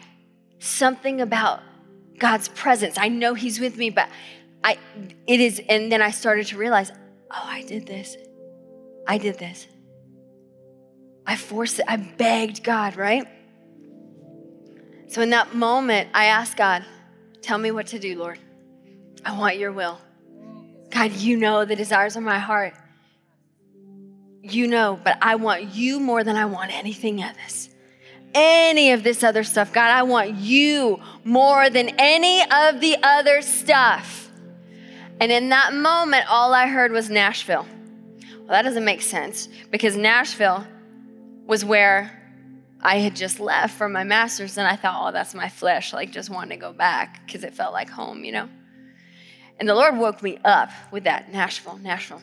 something 0.58 1.20
about 1.20 1.62
God's 2.18 2.48
presence. 2.48 2.98
I 2.98 3.08
know 3.08 3.34
He's 3.34 3.60
with 3.60 3.76
me, 3.76 3.90
but 3.90 4.08
I 4.64 4.78
it 5.26 5.40
is, 5.40 5.60
and 5.68 5.92
then 5.92 6.02
I 6.02 6.10
started 6.10 6.46
to 6.48 6.58
realize, 6.58 6.90
oh, 7.30 7.44
I 7.44 7.62
did 7.62 7.86
this. 7.86 8.16
I 9.06 9.18
did 9.18 9.38
this. 9.38 9.68
I 11.26 11.36
forced 11.36 11.78
it, 11.78 11.84
I 11.88 11.96
begged 11.96 12.64
God, 12.64 12.96
right? 12.96 13.26
So 15.08 15.22
in 15.22 15.30
that 15.30 15.54
moment, 15.54 16.08
I 16.14 16.26
asked 16.26 16.56
God, 16.56 16.84
tell 17.42 17.58
me 17.58 17.70
what 17.70 17.88
to 17.88 17.98
do, 17.98 18.18
Lord. 18.18 18.38
I 19.24 19.36
want 19.36 19.56
your 19.56 19.72
will. 19.72 19.98
God, 20.96 21.12
you 21.12 21.36
know 21.36 21.66
the 21.66 21.76
desires 21.76 22.16
of 22.16 22.22
my 22.22 22.38
heart. 22.38 22.72
You 24.40 24.66
know, 24.66 24.98
but 25.04 25.18
I 25.20 25.34
want 25.34 25.74
you 25.74 26.00
more 26.00 26.24
than 26.24 26.36
I 26.36 26.46
want 26.46 26.72
anything 26.72 27.20
else. 27.20 27.68
Any 28.32 28.92
of 28.92 29.02
this 29.02 29.22
other 29.22 29.44
stuff. 29.44 29.74
God, 29.74 29.90
I 29.90 30.04
want 30.04 30.36
you 30.36 30.98
more 31.22 31.68
than 31.68 31.90
any 31.98 32.40
of 32.40 32.80
the 32.80 32.96
other 33.02 33.42
stuff. 33.42 34.30
And 35.20 35.30
in 35.30 35.50
that 35.50 35.74
moment, 35.74 36.24
all 36.30 36.54
I 36.54 36.66
heard 36.66 36.92
was 36.92 37.10
Nashville. 37.10 37.66
Well, 38.38 38.48
that 38.48 38.62
doesn't 38.62 38.84
make 38.84 39.02
sense 39.02 39.50
because 39.70 39.96
Nashville 39.96 40.66
was 41.46 41.62
where 41.62 42.10
I 42.80 43.00
had 43.00 43.14
just 43.14 43.38
left 43.38 43.76
from 43.76 43.92
my 43.92 44.04
master's, 44.04 44.56
and 44.56 44.66
I 44.66 44.76
thought, 44.76 45.08
oh, 45.08 45.12
that's 45.12 45.34
my 45.34 45.50
flesh, 45.50 45.92
like 45.92 46.10
just 46.10 46.30
wanting 46.30 46.50
to 46.50 46.56
go 46.56 46.72
back 46.72 47.26
because 47.26 47.44
it 47.44 47.52
felt 47.52 47.74
like 47.74 47.90
home, 47.90 48.24
you 48.24 48.32
know? 48.32 48.48
And 49.58 49.68
the 49.68 49.74
Lord 49.74 49.96
woke 49.96 50.22
me 50.22 50.38
up 50.44 50.70
with 50.90 51.04
that 51.04 51.32
Nashville, 51.32 51.78
Nashville. 51.78 52.22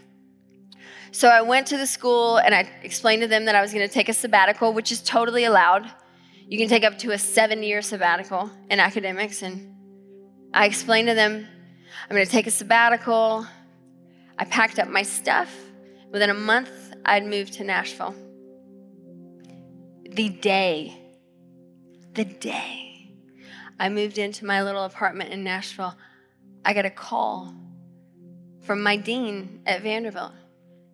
So 1.12 1.30
I 1.30 1.42
went 1.42 1.68
to 1.68 1.78
the 1.78 1.88
school 1.88 2.38
and 2.38 2.56
I 2.56 2.70
explained 2.84 3.22
to 3.22 3.28
them 3.28 3.46
that 3.46 3.56
I 3.56 3.62
was 3.62 3.72
going 3.74 3.88
to 3.88 3.94
take 3.94 4.10
a 4.10 4.14
sabbatical, 4.14 4.74
which 4.74 4.92
is 4.92 5.02
totally 5.02 5.44
allowed. 5.44 5.90
You 6.48 6.58
can 6.58 6.68
take 6.68 6.84
up 6.84 6.98
to 7.00 7.12
a 7.12 7.18
seven 7.18 7.64
year 7.64 7.82
sabbatical 7.82 8.50
in 8.70 8.80
academics. 8.80 9.42
And 9.42 9.76
I 10.54 10.66
explained 10.66 11.08
to 11.08 11.14
them, 11.14 11.48
I'm 12.10 12.16
going 12.16 12.26
to 12.26 12.32
take 12.32 12.48
a 12.48 12.52
sabbatical. 12.52 13.46
I 14.38 14.46
packed 14.46 14.80
up 14.80 14.88
my 14.88 15.04
stuff. 15.04 15.54
Within 16.12 16.30
a 16.30 16.36
month, 16.36 16.72
I'd 17.06 17.26
moved 17.26 17.54
to 17.54 17.64
Nashville. 17.64 18.16
The 20.10 20.30
day, 20.30 20.96
the 22.14 22.26
day 22.26 23.12
I 23.80 23.90
moved 23.90 24.18
into 24.18 24.46
my 24.46 24.64
little 24.64 24.84
apartment 24.84 25.32
in 25.32 25.44
Nashville, 25.44 25.96
I 26.66 26.74
got 26.74 26.86
a 26.86 26.90
call 26.90 27.54
from 28.62 28.82
my 28.82 28.96
dean 28.96 29.62
at 29.66 29.82
Vanderbilt. 29.82 30.32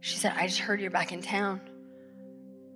She 0.02 0.18
said, 0.18 0.34
I 0.36 0.48
just 0.48 0.60
heard 0.60 0.82
you're 0.82 0.92
back 0.92 1.12
in 1.12 1.22
town. 1.22 1.62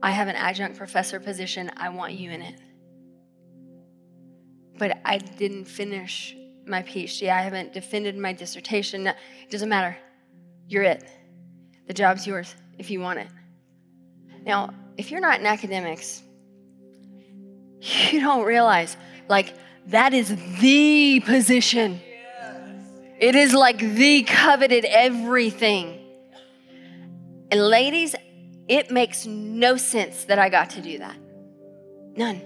I 0.02 0.12
have 0.12 0.28
an 0.28 0.36
adjunct 0.36 0.78
professor 0.78 1.20
position. 1.20 1.72
I 1.78 1.90
want 1.90 2.14
you 2.14 2.30
in 2.30 2.42
it. 2.42 2.60
But 4.78 5.00
I 5.06 5.18
didn't 5.18 5.66
finish 5.66 6.36
my 6.68 6.84
PhD. 6.84 7.30
I 7.30 7.42
haven't 7.42 7.74
defended 7.74 8.18
my 8.18 8.34
dissertation. 8.34 9.08
It 9.08 9.16
doesn't 9.50 9.70
matter. 9.70 9.98
You're 10.68 10.84
it. 10.84 11.04
The 11.88 11.94
job's 11.94 12.28
yours 12.28 12.54
if 12.78 12.90
you 12.92 13.00
want 13.00 13.20
it. 13.20 13.28
Now, 14.46 14.74
if 14.98 15.10
you're 15.10 15.22
not 15.22 15.40
in 15.40 15.46
academics, 15.46 16.22
you 17.80 18.20
don't 18.20 18.44
realize, 18.44 18.98
like, 19.30 19.54
that 19.88 20.14
is 20.14 20.36
the 20.60 21.22
position 21.22 22.02
it 23.20 23.36
is 23.36 23.54
like 23.54 23.78
the 23.78 24.24
coveted 24.24 24.86
everything. 24.86 26.00
And 27.52 27.62
ladies, 27.62 28.16
it 28.68 28.92
makes 28.92 29.26
no 29.26 29.78
sense 29.78 30.26
that 30.26 30.40
I 30.40 30.50
got 30.50 30.72
to 30.72 30.82
do 30.82 30.98
that. 31.00 31.18
None. 32.16 32.42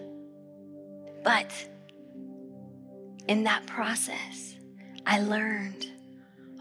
But 1.23 1.51
in 3.27 3.43
that 3.43 3.65
process, 3.67 4.55
I 5.05 5.19
learned 5.21 5.87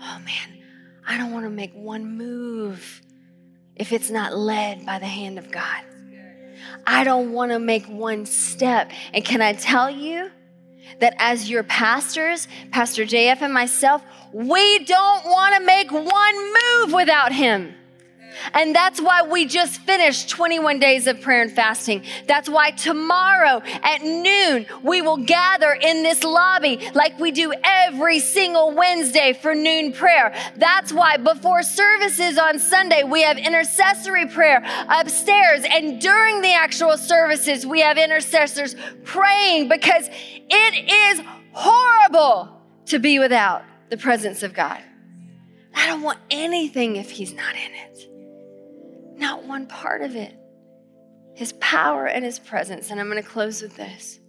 oh 0.01 0.19
man, 0.25 0.63
I 1.07 1.17
don't 1.17 1.33
want 1.33 1.45
to 1.45 1.51
make 1.51 1.75
one 1.75 2.17
move 2.17 3.03
if 3.75 3.93
it's 3.93 4.11
not 4.11 4.37
led 4.37 4.87
by 4.87 4.99
the 4.99 5.07
hand 5.07 5.39
of 5.39 5.51
God. 5.51 5.83
I 6.87 7.05
don't 7.05 7.33
want 7.33 7.53
to 7.53 7.59
make 7.59 7.87
one 7.87 8.27
step. 8.27 8.91
And 9.13 9.25
can 9.25 9.43
I 9.43 9.53
tell 9.53 9.91
you, 9.91 10.31
that 11.01 11.15
as 11.19 11.51
your 11.51 11.63
pastors, 11.63 12.49
Pastor 12.71 13.05
JF 13.05 13.43
and 13.43 13.53
myself, 13.53 14.03
we 14.33 14.85
don't 14.85 15.25
want 15.25 15.57
to 15.57 15.65
make 15.65 15.91
one 15.91 16.55
move 16.55 16.93
without 16.93 17.33
him. 17.33 17.75
And 18.55 18.75
that's 18.75 19.01
why 19.01 19.23
we 19.23 19.47
just 19.47 19.81
finished 19.81 20.29
21 20.29 20.79
days 20.79 21.07
of 21.07 21.21
prayer 21.21 21.43
and 21.43 21.53
fasting. 21.53 22.03
That's 22.27 22.49
why 22.49 22.71
tomorrow 22.71 23.63
at 23.83 24.03
noon, 24.03 24.67
we 24.83 25.03
will 25.03 25.19
gather 25.19 25.73
in 25.73 26.03
this 26.03 26.25
lobby 26.25 26.89
like 26.95 27.19
we 27.19 27.31
do 27.31 27.53
every 27.63 28.21
single 28.21 28.75
Wednesday 28.75 29.33
for 29.33 29.55
noon 29.55 29.93
prayer. 29.93 30.35
That's 30.57 30.93
why 30.93 31.17
before 31.17 31.63
services 31.63 32.39
on 32.39 32.59
Sunday, 32.59 33.03
we 33.05 33.23
have 33.23 33.39
intercessory 33.39 34.27
prayer 34.27 34.63
upstairs. 34.89 35.65
And 35.71 36.01
during 36.01 36.43
the 36.43 36.53
actual 36.53 36.97
services, 36.97 37.67
we 37.67 37.81
have 37.81 37.99
intercessors 37.99 38.75
praying 39.05 39.69
because 39.69 40.09
it 40.09 40.91
is 40.91 41.27
horrible 41.53 42.61
to 42.87 42.99
be 42.99 43.19
without 43.19 43.65
the 43.91 43.97
presence 43.97 44.43
of 44.43 44.53
God. 44.53 44.81
I 45.75 45.87
don't 45.87 46.03
want 46.03 46.19
anything 46.31 46.97
if 46.97 47.11
He's 47.11 47.33
not 47.33 47.55
in 47.55 47.75
it. 47.75 48.06
Not 49.17 49.45
one 49.45 49.67
part 49.67 50.03
of 50.03 50.15
it. 50.15 50.35
His 51.35 51.53
power 51.55 52.07
and 52.07 52.25
His 52.25 52.39
presence. 52.39 52.91
And 52.91 53.01
I'm 53.01 53.11
going 53.11 53.23
to 53.23 53.29
close 53.29 53.63
with 53.63 53.77
this. 53.77 54.21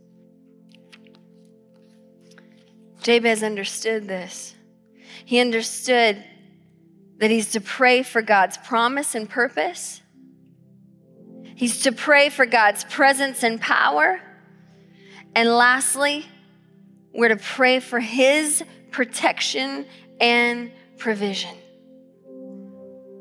Jabez 3.02 3.44
understood 3.44 4.08
this. 4.08 4.56
He 5.26 5.40
understood 5.40 6.24
that 7.20 7.32
he's 7.32 7.52
to 7.52 7.62
pray 7.62 8.04
for 8.04 8.22
God's 8.22 8.58
promise 8.58 9.16
and 9.16 9.30
purpose. 9.30 10.02
He's 11.56 11.82
to 11.84 11.92
pray 11.92 12.30
for 12.30 12.46
God's 12.46 12.84
presence 12.84 13.44
and 13.44 13.60
power. 13.60 14.20
And 15.36 15.50
lastly, 15.50 16.26
we're 17.14 17.30
to 17.30 17.38
pray 17.38 17.80
for 17.80 18.00
his 18.00 18.64
protection 18.92 19.86
and 20.20 20.72
provision. 20.98 21.56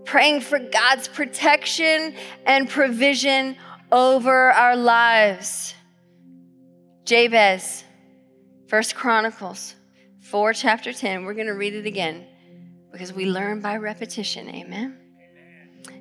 Praying 0.07 0.41
for 0.41 0.59
God's 0.59 1.09
protection 1.09 2.15
and 2.47 2.69
provision 2.69 3.57
over 3.91 4.53
our 4.53 4.77
lives. 4.77 5.75
Jabez, 7.05 7.85
First 8.69 8.95
Chronicles 8.95 9.75
4, 10.23 10.53
chapter 10.53 10.93
10. 10.93 11.25
We're 11.25 11.35
going 11.35 11.47
to 11.47 11.55
read 11.55 11.75
it 11.75 11.87
again 11.87 12.25
because 12.93 13.13
we 13.13 13.27
learn 13.27 13.61
by 13.61 13.77
repetition. 13.77 14.49
Amen. 14.49 14.99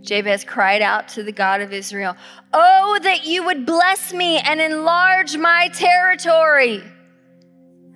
Jabez 0.01 0.43
cried 0.43 0.81
out 0.81 1.07
to 1.09 1.23
the 1.23 1.31
God 1.31 1.61
of 1.61 1.73
Israel, 1.73 2.15
Oh, 2.53 2.99
that 3.03 3.25
you 3.25 3.43
would 3.45 3.65
bless 3.65 4.13
me 4.13 4.37
and 4.37 4.61
enlarge 4.61 5.35
my 5.35 5.69
territory. 5.69 6.83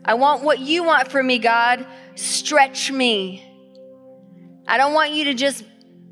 I 0.06 0.16
want 0.16 0.44
what 0.44 0.60
you 0.60 0.84
want 0.84 1.10
for 1.10 1.22
me, 1.22 1.40
God. 1.40 1.86
Stretch 2.16 2.92
me. 2.92 3.46
I 4.68 4.78
don't 4.78 4.94
want 4.94 5.12
you 5.12 5.26
to 5.26 5.34
just 5.34 5.64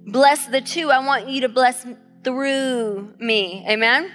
bless 0.08 0.48
the 0.48 0.62
two, 0.62 0.90
I 0.90 1.06
want 1.06 1.28
you 1.28 1.42
to 1.42 1.50
bless 1.50 1.86
through 2.24 3.14
me. 3.20 3.66
Amen? 3.70 4.12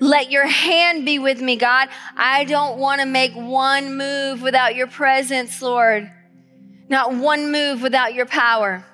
Let 0.00 0.30
your 0.30 0.46
hand 0.46 1.04
be 1.04 1.18
with 1.18 1.40
me, 1.40 1.56
God. 1.56 1.88
I 2.16 2.44
don't 2.44 2.78
want 2.78 3.00
to 3.00 3.06
make 3.06 3.32
one 3.34 3.96
move 3.96 4.42
without 4.42 4.74
your 4.74 4.86
presence, 4.86 5.62
Lord. 5.62 6.10
Not 6.88 7.14
one 7.14 7.52
move 7.52 7.82
without 7.82 8.14
your 8.14 8.26
power. 8.26 8.84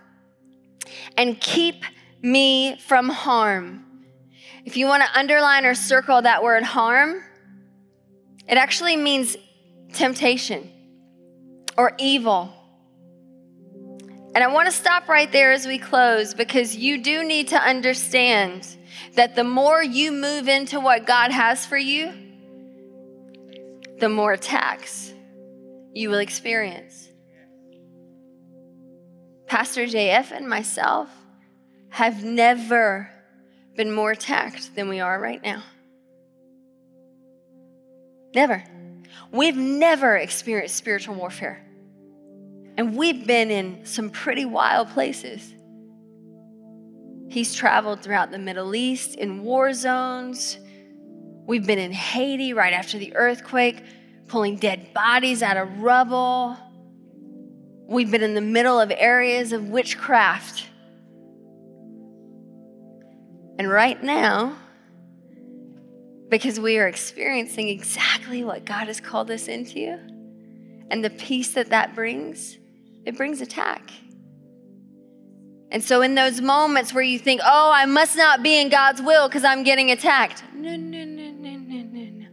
And 1.17 1.41
keep 1.41 1.85
me 2.23 2.77
from 2.87 3.09
harm. 3.09 3.87
If 4.65 4.77
you 4.77 4.87
want 4.87 5.03
to 5.03 5.19
underline 5.19 5.65
or 5.65 5.75
circle 5.75 6.23
that 6.23 6.43
word 6.43 6.63
harm, 6.63 7.23
it 8.47 8.59
actually 8.59 8.97
means 8.97 9.37
temptation 9.93 10.71
or 11.79 11.93
evil. 11.99 12.53
And 14.35 14.45
I 14.45 14.47
want 14.47 14.67
to 14.67 14.73
stop 14.73 15.09
right 15.09 15.31
there 15.33 15.51
as 15.51 15.67
we 15.67 15.79
close 15.79 16.35
because 16.35 16.77
you 16.77 17.03
do 17.03 17.25
need 17.25 17.49
to 17.49 17.57
understand 17.57 18.67
that 19.15 19.35
the 19.35 19.43
more 19.43 19.83
you 19.83 20.13
move 20.13 20.47
into 20.47 20.79
what 20.79 21.05
God 21.05 21.33
has 21.33 21.67
for 21.67 21.77
you, 21.77 22.13
the 23.99 24.09
more 24.09 24.33
attacks 24.33 25.13
you 25.93 26.11
will 26.11 26.19
experience. 26.19 27.09
Pastor 29.47 29.85
JF 29.85 30.31
and 30.31 30.49
myself 30.49 31.11
have 31.89 32.23
never 32.23 33.11
been 33.75 33.91
more 33.91 34.13
attacked 34.13 34.77
than 34.77 34.89
we 34.89 35.01
are 35.01 35.21
right 35.21 35.43
now. 35.43 35.65
Never. 38.33 38.63
We've 39.33 39.57
never 39.57 40.17
experienced 40.17 40.77
spiritual 40.77 41.17
warfare. 41.17 41.67
And 42.77 42.97
we've 42.97 43.27
been 43.27 43.51
in 43.51 43.85
some 43.85 44.11
pretty 44.11 44.45
wild 44.45 44.89
places. 44.91 45.55
He's 47.29 47.55
traveled 47.55 48.03
throughout 48.03 48.31
the 48.31 48.39
Middle 48.39 48.75
East 48.75 49.15
in 49.15 49.43
war 49.43 49.73
zones. 49.73 50.59
We've 51.47 51.67
been 51.67 51.79
in 51.79 51.93
Haiti 51.93 52.53
right 52.53 52.73
after 52.73 52.99
the 52.99 53.15
earthquake, 53.15 53.83
pulling 54.27 54.57
dead 54.57 54.93
bodies 54.95 55.43
out 55.43 55.57
of 55.57 55.81
rubble. 55.81 56.57
We've 57.89 58.11
been 58.11 58.23
in 58.23 58.35
the 58.35 58.41
middle 58.41 58.81
of 58.81 58.93
areas 58.95 59.53
of 59.53 59.69
witchcraft. 59.69 60.67
And 63.59 63.69
right 63.69 64.03
now, 64.03 64.57
because 66.31 66.59
we 66.59 66.79
are 66.79 66.87
experiencing 66.87 67.69
exactly 67.69 68.43
what 68.45 68.65
God 68.65 68.87
has 68.87 69.01
called 69.01 69.31
us 69.31 69.49
into 69.49 69.99
and 70.91 71.05
the 71.05 71.11
peace 71.11 71.55
that 71.55 71.71
that 71.71 71.95
brings, 71.95 72.57
it 73.11 73.17
brings 73.17 73.41
attack. 73.41 73.91
And 75.73 75.83
so, 75.83 76.01
in 76.03 76.15
those 76.15 76.41
moments 76.41 76.95
where 76.95 77.03
you 77.03 77.19
think, 77.19 77.41
oh, 77.45 77.73
I 77.75 77.85
must 77.85 78.17
not 78.17 78.41
be 78.41 78.61
in 78.61 78.69
God's 78.69 79.03
will 79.03 79.29
because 79.29 79.43
I'm 79.43 79.65
getting 79.65 79.91
attacked, 79.91 80.45
no, 80.55 80.77
no, 80.77 81.05
no, 81.05 81.31
no, 81.31 81.57
no, 81.57 81.83
no. 81.83 82.27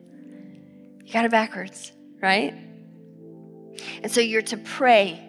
You 1.03 1.11
got 1.11 1.25
it 1.25 1.31
backwards, 1.31 1.91
right? 2.21 2.53
And 4.03 4.11
so, 4.11 4.21
you're 4.21 4.43
to 4.43 4.57
pray, 4.57 5.19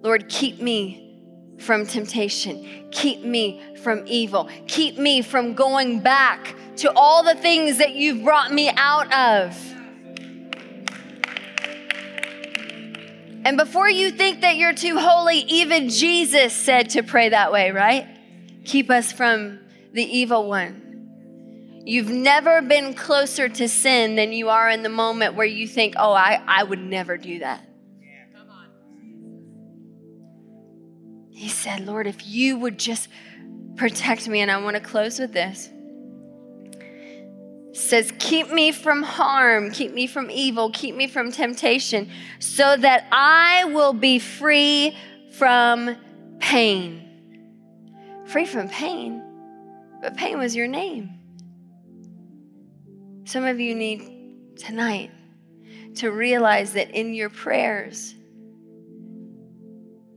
Lord, 0.00 0.28
keep 0.28 0.60
me 0.60 1.18
from 1.58 1.84
temptation, 1.84 2.88
keep 2.92 3.24
me 3.24 3.60
from 3.82 4.04
evil, 4.06 4.48
keep 4.68 4.96
me 4.96 5.22
from 5.22 5.54
going 5.54 6.00
back 6.00 6.54
to 6.76 6.92
all 6.94 7.24
the 7.24 7.34
things 7.34 7.78
that 7.78 7.96
you've 7.96 8.22
brought 8.22 8.52
me 8.52 8.70
out 8.76 9.12
of. 9.12 9.56
And 13.44 13.56
before 13.56 13.90
you 13.90 14.10
think 14.10 14.42
that 14.42 14.56
you're 14.56 14.74
too 14.74 14.98
holy, 14.98 15.38
even 15.38 15.88
Jesus 15.88 16.52
said 16.52 16.90
to 16.90 17.02
pray 17.02 17.30
that 17.30 17.50
way, 17.52 17.70
right? 17.72 18.06
Keep 18.64 18.90
us 18.90 19.10
from 19.10 19.58
the 19.92 20.04
evil 20.04 20.48
one. 20.48 21.82
You've 21.84 22.10
never 22.10 22.62
been 22.62 22.94
closer 22.94 23.48
to 23.48 23.68
sin 23.68 24.14
than 24.14 24.32
you 24.32 24.48
are 24.50 24.70
in 24.70 24.84
the 24.84 24.88
moment 24.88 25.34
where 25.34 25.46
you 25.46 25.66
think, 25.66 25.94
oh, 25.98 26.12
I, 26.12 26.40
I 26.46 26.62
would 26.62 26.78
never 26.78 27.18
do 27.18 27.40
that. 27.40 27.68
He 31.30 31.48
said, 31.48 31.84
Lord, 31.86 32.06
if 32.06 32.24
you 32.24 32.56
would 32.58 32.78
just 32.78 33.08
protect 33.74 34.28
me, 34.28 34.40
and 34.40 34.50
I 34.50 34.62
want 34.62 34.76
to 34.76 34.82
close 34.82 35.18
with 35.18 35.32
this 35.32 35.68
says, 37.72 38.12
Keep 38.18 38.50
me 38.50 38.72
from 38.72 39.02
harm, 39.02 39.70
keep 39.70 39.92
me 39.92 40.06
from 40.06 40.30
evil, 40.30 40.70
keep 40.70 40.94
me 40.94 41.06
from 41.06 41.32
temptation, 41.32 42.10
so 42.38 42.76
that 42.76 43.06
I 43.10 43.64
will 43.64 43.92
be 43.92 44.18
free 44.18 44.96
from 45.32 45.96
pain. 46.38 47.08
Free 48.26 48.46
from 48.46 48.68
pain? 48.68 49.22
But 50.00 50.16
pain 50.16 50.38
was 50.38 50.54
your 50.54 50.68
name. 50.68 51.10
Some 53.24 53.44
of 53.44 53.60
you 53.60 53.74
need 53.74 54.56
tonight 54.56 55.10
to 55.96 56.10
realize 56.10 56.72
that 56.72 56.90
in 56.90 57.14
your 57.14 57.30
prayers, 57.30 58.14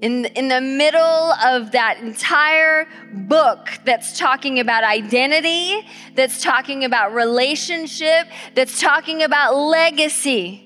in, 0.01 0.25
in 0.25 0.49
the 0.49 0.61
middle 0.61 1.01
of 1.01 1.71
that 1.71 1.99
entire 1.99 2.87
book 3.13 3.69
that's 3.85 4.17
talking 4.17 4.59
about 4.59 4.83
identity, 4.83 5.87
that's 6.15 6.43
talking 6.43 6.83
about 6.83 7.13
relationship, 7.13 8.27
that's 8.55 8.79
talking 8.79 9.23
about 9.23 9.55
legacy, 9.55 10.61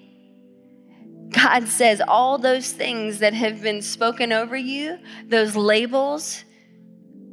God 1.30 1.67
says 1.67 2.01
all 2.07 2.39
those 2.39 2.71
things 2.71 3.19
that 3.19 3.36
have 3.36 3.61
been 3.61 3.84
spoken 3.84 4.34
over 4.34 4.57
you, 4.57 4.97
those 5.27 5.55
labels 5.55 6.43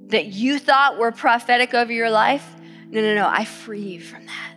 that 0.09 0.27
you 0.27 0.59
thought 0.59 0.99
were 0.99 1.13
prophetic 1.13 1.73
over 1.73 1.91
your 1.91 2.11
life, 2.11 2.45
no, 2.89 3.01
no, 3.01 3.15
no, 3.15 3.27
I 3.27 3.47
free 3.47 3.81
you 3.81 4.01
from 4.01 4.27
that. 4.27 4.53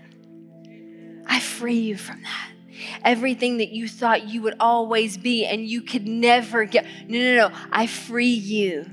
I 1.25 1.39
free 1.39 1.79
you 1.79 1.97
from 1.97 2.21
that 2.21 2.59
everything 3.03 3.57
that 3.57 3.69
you 3.69 3.88
thought 3.88 4.27
you 4.27 4.41
would 4.41 4.55
always 4.59 5.17
be 5.17 5.45
and 5.45 5.67
you 5.67 5.82
could 5.82 6.07
never 6.07 6.65
get. 6.65 6.86
No, 7.07 7.17
no, 7.19 7.49
no. 7.49 7.55
I 7.71 7.88
free 7.88 8.27
you 8.27 8.89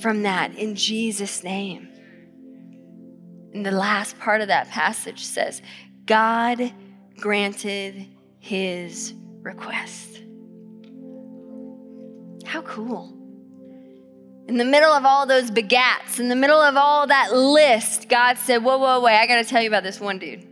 from 0.00 0.22
that 0.22 0.54
in 0.56 0.74
Jesus' 0.74 1.42
name. 1.42 1.88
And 3.54 3.64
the 3.64 3.70
last 3.70 4.18
part 4.18 4.40
of 4.40 4.48
that 4.48 4.68
passage 4.68 5.24
says, 5.24 5.62
God 6.04 6.72
granted 7.18 8.06
his 8.38 9.14
request. 9.40 10.20
How 12.44 12.62
cool. 12.62 13.12
In 14.48 14.58
the 14.58 14.64
middle 14.64 14.92
of 14.92 15.04
all 15.04 15.26
those 15.26 15.50
begats, 15.50 16.20
in 16.20 16.28
the 16.28 16.36
middle 16.36 16.60
of 16.60 16.76
all 16.76 17.06
that 17.06 17.32
list, 17.32 18.08
God 18.08 18.38
said, 18.38 18.62
Whoa, 18.62 18.78
whoa, 18.78 19.00
wait, 19.00 19.18
I 19.18 19.26
got 19.26 19.36
to 19.36 19.44
tell 19.44 19.60
you 19.60 19.68
about 19.68 19.82
this 19.82 19.98
one 19.98 20.18
dude 20.18 20.46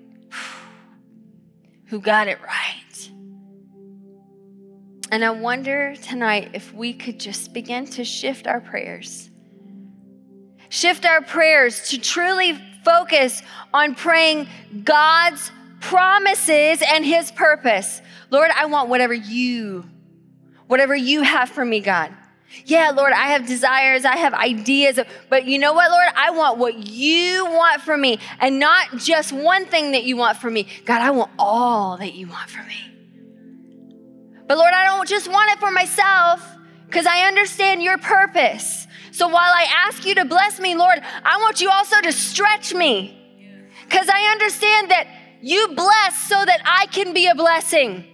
who 1.94 2.00
got 2.00 2.26
it 2.26 2.40
right. 2.42 3.10
And 5.12 5.24
I 5.24 5.30
wonder 5.30 5.94
tonight 5.94 6.50
if 6.52 6.74
we 6.74 6.92
could 6.92 7.20
just 7.20 7.54
begin 7.54 7.86
to 7.86 8.04
shift 8.04 8.48
our 8.48 8.60
prayers. 8.60 9.30
Shift 10.70 11.06
our 11.06 11.22
prayers 11.22 11.90
to 11.90 12.00
truly 12.00 12.58
focus 12.84 13.42
on 13.72 13.94
praying 13.94 14.48
God's 14.82 15.52
promises 15.78 16.82
and 16.84 17.06
his 17.06 17.30
purpose. 17.30 18.02
Lord, 18.28 18.50
I 18.56 18.66
want 18.66 18.88
whatever 18.88 19.14
you 19.14 19.84
whatever 20.66 20.96
you 20.96 21.22
have 21.22 21.48
for 21.48 21.64
me, 21.64 21.78
God. 21.78 22.12
Yeah, 22.66 22.90
Lord, 22.90 23.12
I 23.12 23.28
have 23.28 23.46
desires, 23.46 24.04
I 24.04 24.16
have 24.16 24.34
ideas, 24.34 24.98
but 25.28 25.46
you 25.46 25.58
know 25.58 25.72
what, 25.72 25.90
Lord? 25.90 26.08
I 26.16 26.30
want 26.30 26.58
what 26.58 26.86
you 26.86 27.44
want 27.44 27.82
for 27.82 27.96
me 27.96 28.18
and 28.40 28.58
not 28.58 28.96
just 28.96 29.32
one 29.32 29.66
thing 29.66 29.92
that 29.92 30.04
you 30.04 30.16
want 30.16 30.38
for 30.38 30.50
me. 30.50 30.66
God, 30.84 31.02
I 31.02 31.10
want 31.10 31.30
all 31.38 31.96
that 31.98 32.14
you 32.14 32.28
want 32.28 32.48
for 32.48 32.62
me. 32.62 32.94
But 34.46 34.58
Lord, 34.58 34.72
I 34.74 34.84
don't 34.84 35.08
just 35.08 35.30
want 35.30 35.50
it 35.50 35.58
for 35.58 35.70
myself 35.70 36.46
because 36.86 37.06
I 37.06 37.26
understand 37.26 37.82
your 37.82 37.98
purpose. 37.98 38.86
So 39.12 39.28
while 39.28 39.36
I 39.36 39.66
ask 39.86 40.04
you 40.04 40.14
to 40.16 40.24
bless 40.24 40.58
me, 40.60 40.74
Lord, 40.74 41.00
I 41.24 41.38
want 41.38 41.60
you 41.60 41.70
also 41.70 42.00
to 42.00 42.12
stretch 42.12 42.74
me 42.74 43.20
because 43.84 44.08
I 44.08 44.32
understand 44.32 44.90
that 44.90 45.06
you 45.40 45.68
bless 45.74 46.28
so 46.28 46.44
that 46.44 46.60
I 46.64 46.86
can 46.86 47.12
be 47.12 47.26
a 47.26 47.34
blessing. 47.34 48.04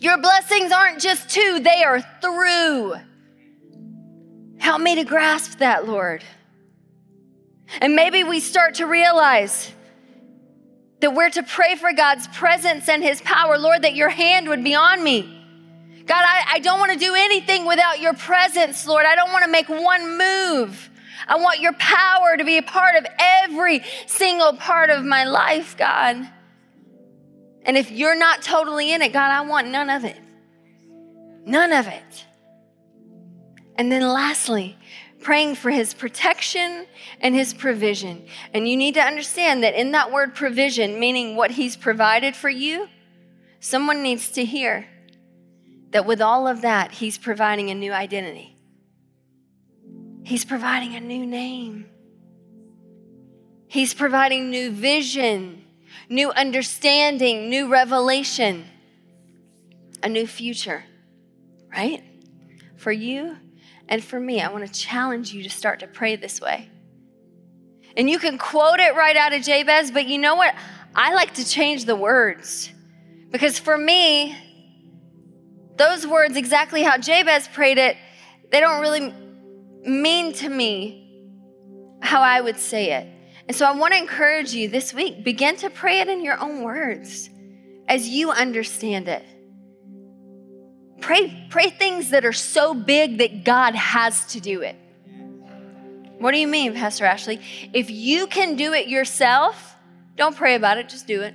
Your 0.00 0.18
blessings 0.18 0.70
aren't 0.70 1.00
just 1.00 1.28
to, 1.30 1.60
they 1.60 1.82
are 1.82 2.00
through. 2.20 2.94
Help 4.58 4.80
me 4.80 4.96
to 4.96 5.04
grasp 5.04 5.58
that, 5.58 5.86
Lord. 5.86 6.24
And 7.80 7.94
maybe 7.94 8.24
we 8.24 8.40
start 8.40 8.76
to 8.76 8.86
realize 8.86 9.72
that 11.00 11.14
we're 11.14 11.30
to 11.30 11.42
pray 11.42 11.76
for 11.76 11.92
God's 11.92 12.26
presence 12.28 12.88
and 12.88 13.02
His 13.02 13.20
power. 13.20 13.56
Lord, 13.58 13.82
that 13.82 13.94
your 13.94 14.08
hand 14.08 14.48
would 14.48 14.64
be 14.64 14.74
on 14.74 15.02
me. 15.02 15.34
God, 16.06 16.24
I, 16.26 16.54
I 16.54 16.58
don't 16.60 16.80
want 16.80 16.92
to 16.92 16.98
do 16.98 17.14
anything 17.14 17.66
without 17.66 18.00
your 18.00 18.14
presence, 18.14 18.86
Lord. 18.86 19.04
I 19.06 19.14
don't 19.14 19.30
want 19.30 19.44
to 19.44 19.50
make 19.50 19.68
one 19.68 20.18
move. 20.18 20.90
I 21.26 21.36
want 21.36 21.60
your 21.60 21.74
power 21.74 22.36
to 22.36 22.44
be 22.44 22.56
a 22.56 22.62
part 22.62 22.96
of 22.96 23.06
every 23.18 23.84
single 24.06 24.54
part 24.54 24.88
of 24.88 25.04
my 25.04 25.24
life, 25.24 25.76
God. 25.76 26.26
And 27.62 27.76
if 27.76 27.90
you're 27.90 28.18
not 28.18 28.42
totally 28.42 28.92
in 28.92 29.02
it, 29.02 29.12
God, 29.12 29.30
I 29.30 29.42
want 29.42 29.68
none 29.68 29.90
of 29.90 30.04
it. 30.04 30.18
None 31.44 31.72
of 31.72 31.86
it. 31.86 32.24
And 33.78 33.92
then 33.92 34.02
lastly, 34.02 34.76
praying 35.20 35.54
for 35.54 35.70
his 35.70 35.94
protection 35.94 36.86
and 37.20 37.34
his 37.34 37.54
provision. 37.54 38.26
And 38.52 38.68
you 38.68 38.76
need 38.76 38.94
to 38.94 39.00
understand 39.00 39.62
that 39.62 39.74
in 39.74 39.92
that 39.92 40.12
word 40.12 40.34
provision, 40.34 40.98
meaning 40.98 41.36
what 41.36 41.52
he's 41.52 41.76
provided 41.76 42.34
for 42.34 42.48
you, 42.48 42.88
someone 43.60 44.02
needs 44.02 44.30
to 44.32 44.44
hear 44.44 44.86
that 45.92 46.04
with 46.04 46.20
all 46.20 46.46
of 46.46 46.62
that, 46.62 46.92
he's 46.92 47.16
providing 47.16 47.70
a 47.70 47.74
new 47.74 47.92
identity. 47.92 48.56
He's 50.24 50.44
providing 50.44 50.94
a 50.94 51.00
new 51.00 51.24
name. 51.24 51.86
He's 53.68 53.94
providing 53.94 54.50
new 54.50 54.70
vision, 54.70 55.64
new 56.08 56.30
understanding, 56.30 57.48
new 57.48 57.68
revelation, 57.68 58.66
a 60.02 60.08
new 60.08 60.26
future, 60.26 60.84
right? 61.70 62.02
For 62.76 62.92
you 62.92 63.36
and 63.88 64.04
for 64.04 64.20
me, 64.20 64.40
I 64.40 64.50
want 64.52 64.66
to 64.66 64.72
challenge 64.72 65.32
you 65.32 65.42
to 65.42 65.50
start 65.50 65.80
to 65.80 65.86
pray 65.86 66.16
this 66.16 66.40
way. 66.40 66.68
And 67.96 68.08
you 68.08 68.18
can 68.18 68.38
quote 68.38 68.80
it 68.80 68.94
right 68.94 69.16
out 69.16 69.32
of 69.32 69.42
Jabez, 69.42 69.90
but 69.90 70.06
you 70.06 70.18
know 70.18 70.36
what? 70.36 70.54
I 70.94 71.14
like 71.14 71.34
to 71.34 71.46
change 71.46 71.84
the 71.84 71.96
words 71.96 72.70
because 73.30 73.58
for 73.58 73.76
me, 73.76 74.36
those 75.76 76.06
words, 76.06 76.36
exactly 76.36 76.82
how 76.82 76.98
Jabez 76.98 77.48
prayed 77.48 77.78
it, 77.78 77.96
they 78.50 78.60
don't 78.60 78.80
really 78.80 79.12
mean 79.82 80.32
to 80.34 80.48
me 80.48 81.24
how 82.00 82.20
I 82.20 82.40
would 82.40 82.58
say 82.58 82.92
it. 82.92 83.08
And 83.46 83.56
so 83.56 83.66
I 83.66 83.72
want 83.72 83.94
to 83.94 83.98
encourage 83.98 84.52
you 84.52 84.68
this 84.68 84.92
week 84.92 85.24
begin 85.24 85.56
to 85.56 85.70
pray 85.70 86.00
it 86.00 86.08
in 86.08 86.22
your 86.22 86.38
own 86.40 86.62
words 86.62 87.30
as 87.88 88.08
you 88.08 88.30
understand 88.30 89.08
it. 89.08 89.24
Pray, 91.00 91.46
pray 91.50 91.70
things 91.70 92.10
that 92.10 92.24
are 92.24 92.32
so 92.32 92.74
big 92.74 93.18
that 93.18 93.44
God 93.44 93.74
has 93.74 94.24
to 94.26 94.40
do 94.40 94.62
it. 94.62 94.76
What 96.18 96.32
do 96.32 96.38
you 96.38 96.48
mean, 96.48 96.74
Pastor 96.74 97.04
Ashley? 97.04 97.40
If 97.72 97.90
you 97.90 98.26
can 98.26 98.56
do 98.56 98.72
it 98.72 98.88
yourself, 98.88 99.76
don't 100.16 100.36
pray 100.36 100.56
about 100.56 100.78
it, 100.78 100.88
just 100.88 101.06
do 101.06 101.22
it. 101.22 101.34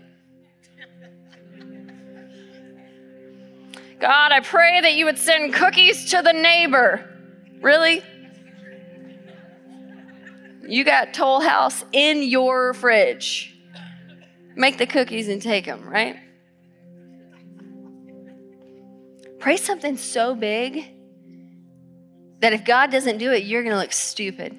God, 3.99 4.33
I 4.33 4.41
pray 4.41 4.81
that 4.81 4.95
you 4.95 5.05
would 5.05 5.17
send 5.17 5.53
cookies 5.53 6.11
to 6.11 6.21
the 6.21 6.33
neighbor. 6.33 7.09
Really? 7.61 8.03
You 10.67 10.83
got 10.83 11.13
Toll 11.13 11.39
House 11.39 11.85
in 11.93 12.21
your 12.21 12.73
fridge. 12.73 13.55
Make 14.55 14.77
the 14.77 14.85
cookies 14.85 15.29
and 15.29 15.41
take 15.41 15.65
them, 15.65 15.87
right? 15.87 16.17
Pray 19.43 19.57
something 19.57 19.97
so 19.97 20.35
big 20.35 20.85
that 22.39 22.53
if 22.53 22.63
God 22.63 22.91
doesn't 22.91 23.17
do 23.17 23.33
it, 23.33 23.43
you're 23.43 23.61
going 23.61 23.75
to 23.75 23.77
look 23.77 23.91
stupid. 23.91 24.55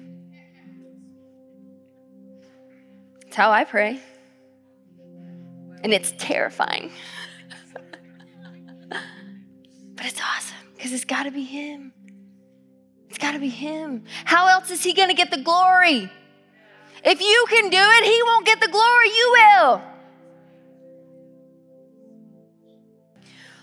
That's 3.23 3.35
how 3.35 3.49
I 3.49 3.63
pray. 3.63 3.99
And 5.81 5.91
it's 5.91 6.13
terrifying. 6.19 6.91
but 8.87 10.05
it's 10.05 10.21
awesome 10.21 10.67
because 10.75 10.93
it's 10.93 11.05
got 11.05 11.23
to 11.23 11.31
be 11.31 11.43
Him. 11.43 11.91
It's 13.09 13.17
got 13.17 13.31
to 13.31 13.39
be 13.39 13.49
Him. 13.49 14.03
How 14.25 14.49
else 14.49 14.69
is 14.69 14.83
He 14.83 14.93
going 14.93 15.09
to 15.09 15.15
get 15.15 15.31
the 15.31 15.41
glory? 15.41 16.11
If 17.03 17.21
you 17.21 17.45
can 17.49 17.71
do 17.71 17.81
it, 17.81 18.03
He 18.03 18.21
won't 18.21 18.45
get 18.45 18.61
the 18.61 18.67
glory, 18.67 19.07
you 19.07 19.31
will. 19.31 19.94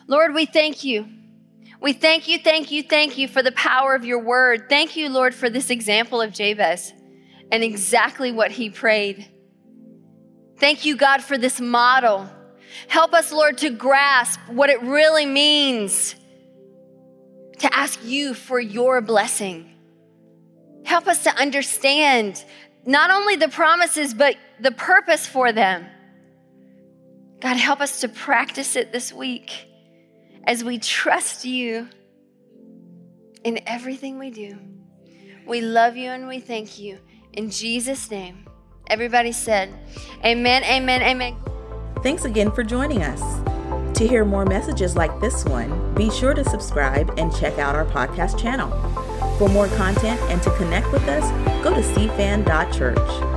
Lord, 0.06 0.34
we 0.34 0.46
thank 0.46 0.84
you. 0.84 1.08
We 1.80 1.92
thank 1.92 2.28
you, 2.28 2.38
thank 2.38 2.70
you, 2.70 2.82
thank 2.82 3.18
you 3.18 3.26
for 3.26 3.42
the 3.42 3.52
power 3.52 3.94
of 3.94 4.04
your 4.04 4.20
word. 4.20 4.68
Thank 4.68 4.96
you, 4.96 5.08
Lord, 5.08 5.34
for 5.34 5.50
this 5.50 5.68
example 5.68 6.20
of 6.20 6.32
Jabez 6.32 6.92
and 7.50 7.64
exactly 7.64 8.30
what 8.30 8.52
he 8.52 8.70
prayed. 8.70 9.28
Thank 10.58 10.84
you, 10.84 10.96
God, 10.96 11.22
for 11.22 11.36
this 11.36 11.60
model. 11.60 12.28
Help 12.86 13.12
us, 13.12 13.32
Lord, 13.32 13.58
to 13.58 13.70
grasp 13.70 14.38
what 14.48 14.70
it 14.70 14.80
really 14.82 15.26
means 15.26 16.14
to 17.58 17.74
ask 17.74 17.98
you 18.04 18.32
for 18.32 18.60
your 18.60 19.00
blessing. 19.00 19.68
Help 20.84 21.08
us 21.08 21.24
to 21.24 21.34
understand 21.34 22.44
not 22.86 23.10
only 23.10 23.34
the 23.34 23.48
promises, 23.48 24.14
but 24.14 24.36
the 24.60 24.70
purpose 24.70 25.26
for 25.26 25.50
them. 25.52 25.84
God, 27.40 27.56
help 27.56 27.80
us 27.80 28.00
to 28.02 28.08
practice 28.08 28.76
it 28.76 28.92
this 28.92 29.12
week 29.12 29.66
as 30.44 30.64
we 30.64 30.78
trust 30.78 31.44
you 31.44 31.88
in 33.44 33.60
everything 33.66 34.18
we 34.18 34.30
do. 34.30 34.58
We 35.46 35.60
love 35.60 35.96
you 35.96 36.10
and 36.10 36.28
we 36.28 36.40
thank 36.40 36.78
you. 36.78 36.98
In 37.32 37.50
Jesus' 37.50 38.10
name. 38.10 38.46
Everybody 38.88 39.32
said, 39.32 39.72
Amen, 40.24 40.64
amen, 40.64 41.02
amen. 41.02 41.36
Thanks 42.02 42.24
again 42.24 42.50
for 42.50 42.62
joining 42.62 43.02
us. 43.02 43.20
To 43.98 44.06
hear 44.06 44.24
more 44.24 44.44
messages 44.44 44.96
like 44.96 45.18
this 45.20 45.44
one, 45.44 45.94
be 45.94 46.10
sure 46.10 46.34
to 46.34 46.44
subscribe 46.44 47.14
and 47.18 47.34
check 47.34 47.58
out 47.58 47.74
our 47.74 47.84
podcast 47.84 48.38
channel. 48.38 48.70
For 49.38 49.48
more 49.48 49.68
content 49.68 50.20
and 50.22 50.42
to 50.42 50.50
connect 50.56 50.92
with 50.92 51.06
us, 51.08 51.30
go 51.62 51.70
to 51.70 51.80
cfan.church. 51.80 53.31